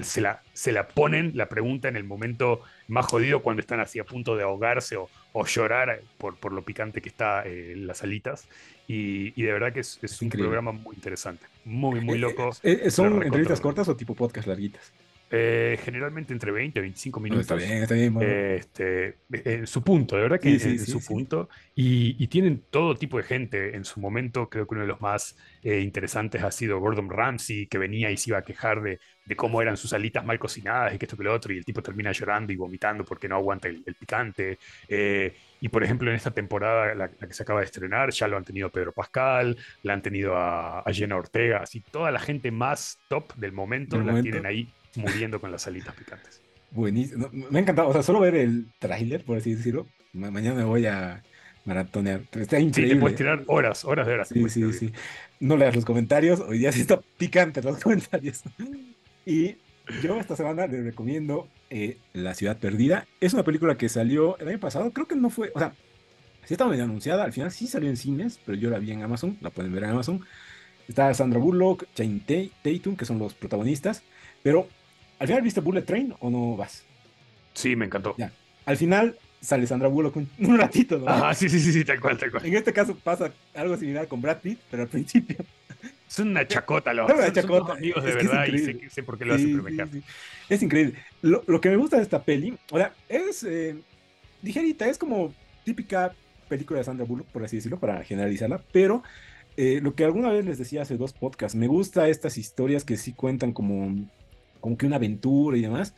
se 0.04 0.22
la, 0.22 0.44
se 0.54 0.72
la 0.72 0.88
ponen 0.88 1.32
la 1.34 1.50
pregunta 1.50 1.88
en 1.88 1.96
el 1.96 2.04
momento 2.04 2.62
más 2.88 3.08
jodido 3.08 3.42
cuando 3.42 3.62
están 3.62 3.80
así 3.80 3.98
a 3.98 4.04
punto 4.04 4.36
de 4.36 4.44
ahogarse 4.44 4.96
o, 4.96 5.10
llorar 5.46 6.02
por, 6.20 6.38
por, 6.38 6.54
lo 6.54 6.64
picante 6.64 7.02
que 7.02 7.10
está 7.10 7.44
eh, 7.46 7.74
las 7.76 8.04
alitas. 8.04 8.48
Y, 8.88 9.42
de 9.42 9.52
verdad 9.52 9.74
que 9.74 9.80
es, 9.80 10.22
un 10.22 10.30
programa 10.30 10.72
muy 10.72 10.96
interesante, 10.96 11.48
muy, 11.66 12.00
muy 12.00 12.18
eh, 12.18 12.22
loco. 12.22 12.52
Eh, 12.62 12.92
¿Son 12.92 13.24
entrevistas 13.24 13.60
cortas 13.60 13.88
o 13.90 13.96
tipo 13.96 14.14
podcast 14.14 14.48
larguitas? 14.48 14.94
Eh, 15.32 15.78
generalmente 15.84 16.34
entre 16.34 16.52
20 16.52 16.80
y 16.80 16.82
25 16.82 17.20
minutos. 17.20 17.42
está 17.42 17.56
bien, 17.56 17.84
está 17.84 17.94
bien. 17.94 18.18
Este, 18.20 19.18
en 19.32 19.68
su 19.68 19.84
punto, 19.84 20.16
de 20.16 20.24
verdad 20.24 20.40
que 20.40 20.50
en 20.50 20.80
su 20.80 21.06
punto. 21.06 21.50
Y, 21.76 22.28
tienen 22.28 22.64
todo 22.70 22.96
tipo 22.96 23.18
de 23.18 23.24
gente. 23.24 23.76
En 23.76 23.86
su 23.86 24.00
momento, 24.00 24.50
creo 24.50 24.68
que 24.68 24.74
uno 24.74 24.82
de 24.82 24.88
los 24.88 25.02
más 25.02 25.38
eh, 25.64 25.80
interesantes 25.80 26.44
ha 26.44 26.52
sido 26.52 26.80
Gordon 26.80 27.10
Ramsay, 27.10 27.68
que 27.68 27.78
venía 27.78 28.12
y 28.12 28.18
se 28.18 28.32
iba 28.32 28.40
a 28.40 28.44
quejar 28.44 28.82
de, 28.82 29.00
cómo 29.36 29.62
eran 29.62 29.78
sus 29.78 29.94
alitas 29.94 30.26
mal 30.26 30.40
cocinadas 30.40 30.94
y 30.94 30.98
que 30.98 31.06
esto 31.06 31.16
que 31.16 31.24
lo 31.24 31.34
otro. 31.34 31.54
Y 31.54 31.58
el 31.58 31.66
tipo 31.66 31.84
termina 31.84 32.12
llorando 32.12 32.52
y 32.52 32.56
vomitando 32.56 33.06
porque 33.06 33.28
no 33.28 33.36
aguanta 33.36 33.68
el, 33.68 33.84
picante. 34.00 34.58
Eh, 34.88 35.34
y 35.62 35.70
por 35.70 35.84
ejemplo, 35.84 36.10
en 36.10 36.16
esta 36.16 36.32
temporada, 36.32 36.96
la, 36.96 37.10
que 37.10 37.34
se 37.34 37.44
acaba 37.44 37.60
de 37.60 37.68
estrenar, 37.68 38.12
ya 38.12 38.28
lo 38.28 38.38
han 38.38 38.46
tenido 38.46 38.70
Pedro 38.70 38.92
Pascal, 38.92 39.58
la 39.84 39.94
han 39.94 40.02
tenido 40.02 40.36
a, 40.36 40.84
Jenna 40.92 41.18
Ortega, 41.18 41.60
así 41.60 41.82
toda 41.82 42.10
la 42.10 42.20
gente 42.20 42.50
más 42.50 43.00
top 43.10 43.36
del 43.36 43.52
momento 43.52 44.00
la 44.00 44.22
tienen 44.24 44.46
ahí 44.48 44.68
muriendo 44.96 45.40
con 45.40 45.52
las 45.52 45.68
alitas 45.68 45.96
picantes. 45.96 46.42
Buenísimo. 46.72 47.30
Me 47.32 47.60
ha 47.60 47.62
encantado. 47.62 47.90
O 47.90 47.94
sea, 47.94 48.04
solo 48.04 48.20
ver 48.20 48.36
el 48.36 48.68
tráiler, 48.80 49.24
por 49.24 49.38
así 49.38 49.56
decirlo. 49.56 49.88
mañana 50.14 50.56
me 50.56 50.64
voy 50.64 50.86
a 50.86 51.24
maratonear. 51.66 52.22
Está 52.34 52.60
increíble. 52.60 52.94
Sí, 52.94 52.96
te 52.96 53.02
puedes 53.02 53.18
tirar 53.18 53.44
horas, 53.48 53.86
horas 53.86 54.08
de 54.08 54.14
horas. 54.14 54.30
Sí, 54.30 54.50
sí, 54.50 54.74
sí. 54.74 54.92
No 55.40 55.58
leas 55.58 55.76
los 55.76 55.86
comentarios. 55.86 56.40
Hoy 56.40 56.60
día 56.60 56.72
sí 56.72 56.82
está 56.82 57.00
picante 57.18 57.62
los 57.62 57.80
comentarios. 57.84 58.44
Y 59.26 59.56
yo 60.04 60.20
esta 60.20 60.36
semana 60.36 60.68
les 60.68 60.84
recomiendo 60.84 61.48
eh, 61.70 61.98
La 62.14 62.34
Ciudad 62.36 62.58
Perdida. 62.58 63.08
Es 63.20 63.34
una 63.34 63.44
película 63.44 63.76
que 63.76 63.90
salió 63.90 64.38
el 64.40 64.48
año 64.48 64.60
pasado. 64.60 64.92
Creo 64.92 65.08
que 65.08 65.16
no 65.16 65.30
fue. 65.30 65.52
O 65.56 65.60
sea, 65.60 65.74
sí 66.46 66.54
estaba 66.54 66.70
medio 66.70 66.84
anunciada. 66.84 67.24
Al 67.24 67.34
final 67.34 67.52
sí 67.52 67.68
salió 67.68 67.90
en 67.90 67.98
cines, 67.98 68.40
pero 68.46 68.58
yo 68.58 68.70
la 68.70 68.80
vi 68.80 68.92
en 68.92 69.04
Amazon. 69.04 69.38
La 69.42 69.50
pueden 69.50 69.74
ver 69.74 69.84
en 69.84 69.92
Amazon. 69.92 70.26
Está 70.88 71.14
Sandra 71.14 71.40
Bullock, 71.40 71.86
Jane 71.96 72.22
Tatum, 72.64 72.96
que 72.96 73.06
son 73.06 73.20
los 73.20 73.34
protagonistas. 73.34 74.04
Pero 74.42 74.68
¿Al 75.20 75.28
final 75.28 75.42
viste 75.42 75.60
Bullet 75.60 75.82
Train 75.82 76.14
o 76.20 76.30
no 76.30 76.56
vas? 76.56 76.84
Sí, 77.54 77.76
me 77.76 77.86
encantó. 77.86 78.16
Ya. 78.18 78.32
Al 78.66 78.78
final 78.78 79.18
sale 79.42 79.68
Sandra 79.68 79.88
Bullock 79.88 80.16
un, 80.16 80.30
un 80.40 80.58
ratito, 80.58 80.98
¿no? 80.98 81.06
Ah, 81.08 81.34
sí, 81.34 81.50
sí, 81.50 81.60
sí, 81.60 81.84
tal 81.86 82.00
cual, 82.00 82.18
tal 82.18 82.32
cual. 82.32 82.46
En 82.46 82.56
este 82.56 82.74
caso 82.74 82.96
pasa 82.96 83.32
algo 83.54 83.78
similar 83.78 84.08
con 84.08 84.22
Brad 84.22 84.38
Pitt, 84.38 84.60
pero 84.72 84.84
al 84.84 84.90
principio. 84.90 85.38
Es 86.10 86.20
una 86.20 86.48
chacota, 86.48 86.94
los 86.94 87.12
una 87.14 87.32
chacota. 87.32 87.74
amigos 87.74 88.04
de 88.04 88.14
verdad 88.16 88.48
y 88.48 88.90
sé, 88.90 89.04
por 89.04 89.18
qué 89.18 89.26
lo 89.26 89.36
hacen, 89.36 89.62
pero 89.64 89.90
Es 90.50 90.64
increíble. 90.64 90.96
Lo, 91.22 91.44
lo, 91.46 91.62
que 91.62 91.70
me 91.70 91.76
gusta 91.76 91.98
de 91.98 92.04
esta 92.04 92.24
peli, 92.24 92.58
ahora, 92.72 92.94
es 93.08 93.44
eh, 93.44 93.76
ligerita, 94.42 94.88
es 94.88 94.98
como 94.98 95.34
típica 95.64 96.14
película 96.48 96.80
de 96.80 96.84
Sandra 96.84 97.06
Bullock, 97.06 97.28
por 97.28 97.44
así 97.44 97.58
decirlo, 97.58 97.80
para 97.80 98.04
generalizarla, 98.04 98.62
pero 98.72 99.04
eh, 99.56 99.80
lo 99.84 99.94
que 99.94 100.04
alguna 100.04 100.32
vez 100.32 100.46
les 100.46 100.58
decía 100.58 100.82
hace 100.82 100.98
dos 100.98 101.14
podcasts, 101.14 101.56
me 101.56 101.68
gusta 101.68 102.10
estas 102.10 102.38
historias 102.38 102.84
que 102.84 102.98
sí 102.98 103.14
cuentan 103.14 103.54
como, 103.54 103.94
como 104.60 104.78
que 104.78 104.86
una 104.86 104.98
aventura 104.98 105.58
y 105.58 105.62
demás. 105.62 105.96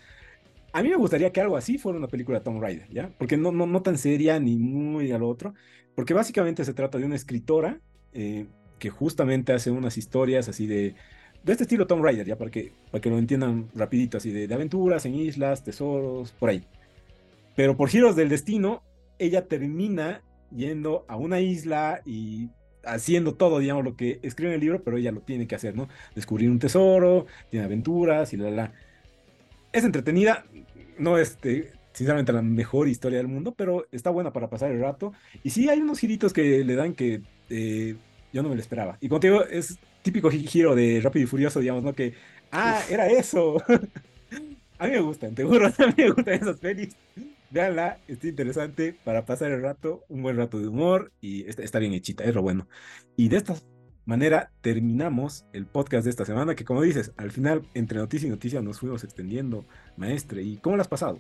A 0.74 0.82
mí 0.82 0.90
me 0.90 0.96
gustaría 0.96 1.32
que 1.32 1.42
algo 1.42 1.58
así 1.58 1.78
fuera 1.78 1.98
una 1.98 2.08
película 2.08 2.40
de 2.40 2.46
Tom 2.46 2.62
Raider, 2.62 2.88
¿ya? 2.90 3.12
Porque 3.18 3.38
no, 3.38 3.52
no, 3.52 3.66
no 3.66 3.82
tan 3.82 3.98
seria 3.98 4.40
ni 4.40 4.56
muy 4.58 5.12
al 5.12 5.24
otro, 5.24 5.54
porque 5.96 6.14
básicamente 6.14 6.64
se 6.64 6.74
trata 6.74 6.98
de 6.98 7.06
una 7.06 7.16
escritora 7.16 7.80
eh, 8.14 8.46
que 8.80 8.90
justamente 8.90 9.54
hace 9.54 9.70
unas 9.70 9.98
historias 9.98 10.48
así 10.48 10.68
de, 10.68 10.96
de 11.44 11.52
este 11.52 11.64
estilo 11.64 11.88
Tom 11.88 12.02
Raider, 12.02 12.26
ya 12.26 12.38
para 12.38 12.50
que, 12.50 12.72
para 12.90 13.02
que 13.02 13.10
lo 13.10 13.18
entiendan 13.18 13.70
rapidito, 13.76 14.18
así 14.18 14.32
de, 14.32 14.48
de 14.48 14.54
aventuras 14.54 15.06
en 15.06 15.16
islas, 15.16 15.64
tesoros, 15.64 16.32
por 16.32 16.50
ahí. 16.50 16.64
Pero 17.56 17.76
por 17.76 17.90
giros 17.90 18.16
del 18.16 18.30
destino, 18.30 18.82
ella 19.20 19.48
termina 19.48 20.22
yendo 20.56 21.06
a 21.08 21.16
una 21.18 21.42
isla 21.42 22.02
y 22.06 22.50
haciendo 22.84 23.36
todo, 23.36 23.60
digamos, 23.60 23.84
lo 23.84 23.96
que 23.96 24.20
escribe 24.24 24.52
en 24.52 24.56
el 24.56 24.62
libro, 24.62 24.84
pero 24.84 24.98
ella 24.98 25.12
lo 25.12 25.22
tiene 25.22 25.48
que 25.48 25.56
hacer, 25.56 25.76
¿no? 25.76 25.88
Descubrir 26.16 26.50
un 26.50 26.60
tesoro, 26.60 27.26
tiene 27.50 27.66
aventuras 27.66 28.34
y 28.34 28.38
la, 28.38 28.52
la. 28.52 28.74
Es 29.72 29.84
entretenida, 29.84 30.46
no 30.98 31.18
este, 31.18 31.72
sinceramente 31.94 32.34
la 32.34 32.42
mejor 32.42 32.88
historia 32.88 33.18
del 33.18 33.28
mundo, 33.28 33.54
pero 33.56 33.88
está 33.92 34.10
buena 34.10 34.34
para 34.34 34.50
pasar 34.50 34.72
el 34.72 34.80
rato. 34.80 35.14
Y 35.44 35.50
sí 35.52 35.70
hay 35.70 35.80
unos 35.80 36.00
giritos 36.00 36.34
que 36.34 36.64
le 36.64 36.76
dan 36.76 36.94
que 36.94 37.22
eh, 37.50 37.96
yo 38.34 38.44
no 38.44 38.50
me 38.50 38.56
lo 38.56 38.62
esperaba. 38.62 38.98
Y 39.02 39.10
contigo 39.10 39.44
es 39.44 39.78
típico 40.02 40.30
giro 40.30 40.76
de 40.76 41.02
Rápido 41.02 41.24
y 41.24 41.28
Furioso, 41.28 41.60
digamos, 41.60 41.84
¿no? 41.84 41.94
Que, 41.94 42.14
ah, 42.52 42.82
era 42.90 43.08
eso. 43.08 43.58
a 44.80 44.86
mí 44.86 44.92
me 44.92 45.02
gustan, 45.02 45.36
te 45.36 45.44
juro, 45.44 45.68
a 45.78 45.88
mí 45.88 45.94
me 45.98 46.10
gustan 46.10 46.34
esas 46.36 46.58
pelis. 46.58 46.96
Veanla, 47.52 48.00
está 48.08 48.28
interesante 48.28 48.96
para 49.04 49.26
pasar 49.26 49.52
el 49.52 49.62
rato, 49.62 50.06
un 50.08 50.24
buen 50.24 50.38
rato 50.38 50.58
de 50.58 50.70
humor 50.70 51.12
y 51.20 51.50
está, 51.50 51.80
bien 51.80 51.94
hechita, 51.94 52.24
es 52.24 52.34
lo 52.34 52.42
bueno. 52.42 52.68
Y 53.18 53.28
de 53.28 53.38
esta 53.38 53.56
manera 54.06 54.52
terminamos 54.62 55.46
el 55.52 55.66
podcast 55.66 56.06
de 56.06 56.12
esta 56.12 56.24
semana, 56.24 56.56
que 56.56 56.64
como 56.64 56.82
dices, 56.82 57.12
al 57.18 57.32
final 57.32 57.64
entre 57.74 57.98
noticia 57.98 58.28
y 58.28 58.30
noticia 58.30 58.62
nos 58.62 58.80
fuimos 58.80 59.04
extendiendo, 59.04 59.66
maestre. 59.98 60.42
¿Y 60.42 60.58
cómo 60.58 60.78
lo 60.78 60.82
has 60.82 60.88
pasado? 60.88 61.20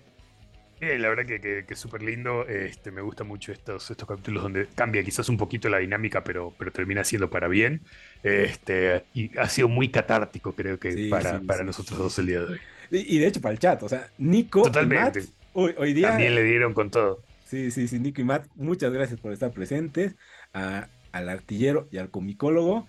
la 0.80 1.10
verdad 1.10 1.26
que, 1.26 1.66
es 1.68 1.80
súper 1.80 2.02
lindo. 2.02 2.48
Este, 2.48 2.92
me 2.92 3.02
gustan 3.02 3.28
mucho 3.28 3.52
estos, 3.52 3.92
estos 3.92 4.08
capítulos 4.08 4.42
donde 4.42 4.68
cambia 4.68 5.04
quizás 5.04 5.30
un 5.30 5.38
poquito 5.38 5.70
la 5.70 5.78
dinámica, 5.78 6.24
pero, 6.24 6.56
pero 6.58 6.72
termina 6.72 7.04
siendo 7.04 7.30
para 7.30 7.48
bien. 7.48 7.82
Este, 8.24 9.04
y 9.14 9.38
ha 9.38 9.48
sido 9.48 9.68
muy 9.68 9.90
catártico, 9.90 10.54
creo 10.54 10.80
que, 10.80 11.08
para, 11.10 11.40
para 11.42 11.64
nosotros 11.64 12.00
dos 12.00 12.18
el 12.20 12.26
día 12.26 12.40
de 12.40 12.46
hoy. 12.54 12.60
Y, 12.90 13.20
de 13.20 13.28
hecho, 13.28 13.42
para 13.42 13.54
el 13.54 13.60
chat, 13.60 13.84
o 13.84 13.90
sea, 13.90 14.10
Nico 14.18 14.64
Totalmente. 14.64 15.24
Hoy, 15.54 15.94
día. 15.94 16.10
También 16.10 16.36
le 16.36 16.44
dieron 16.44 16.74
con 16.74 16.90
todo. 16.90 17.24
Sí, 17.46 17.72
sí, 17.72 17.88
sí, 17.88 18.00
Nico 18.00 18.22
y 18.22 18.24
Matt, 18.24 18.48
muchas 18.56 18.94
gracias 18.94 19.20
por 19.20 19.34
estar 19.34 19.52
presentes. 19.52 20.16
al 20.54 21.30
artillero 21.30 21.88
y 21.92 21.98
al 21.98 22.10
comicólogo. 22.10 22.88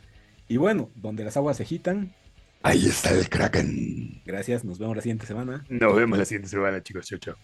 Y 0.49 0.57
bueno, 0.57 0.91
donde 0.95 1.25
las 1.25 1.37
aguas 1.37 1.57
se 1.57 1.65
agitan. 1.65 2.15
Ahí 2.63 2.87
está 2.87 3.11
el 3.11 3.29
Kraken. 3.29 4.23
Gracias, 4.25 4.65
nos 4.65 4.79
vemos 4.79 4.95
la 4.95 5.03
siguiente 5.03 5.27
semana. 5.27 5.65
Nos 5.69 5.97
vemos 5.97 6.17
la 6.17 6.25
siguiente 6.25 6.49
semana, 6.49 6.81
chicos. 6.81 7.07
Chau, 7.07 7.19
chau. 7.19 7.35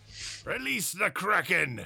Release 0.45 0.97
the 0.97 1.13
Kraken. 1.13 1.81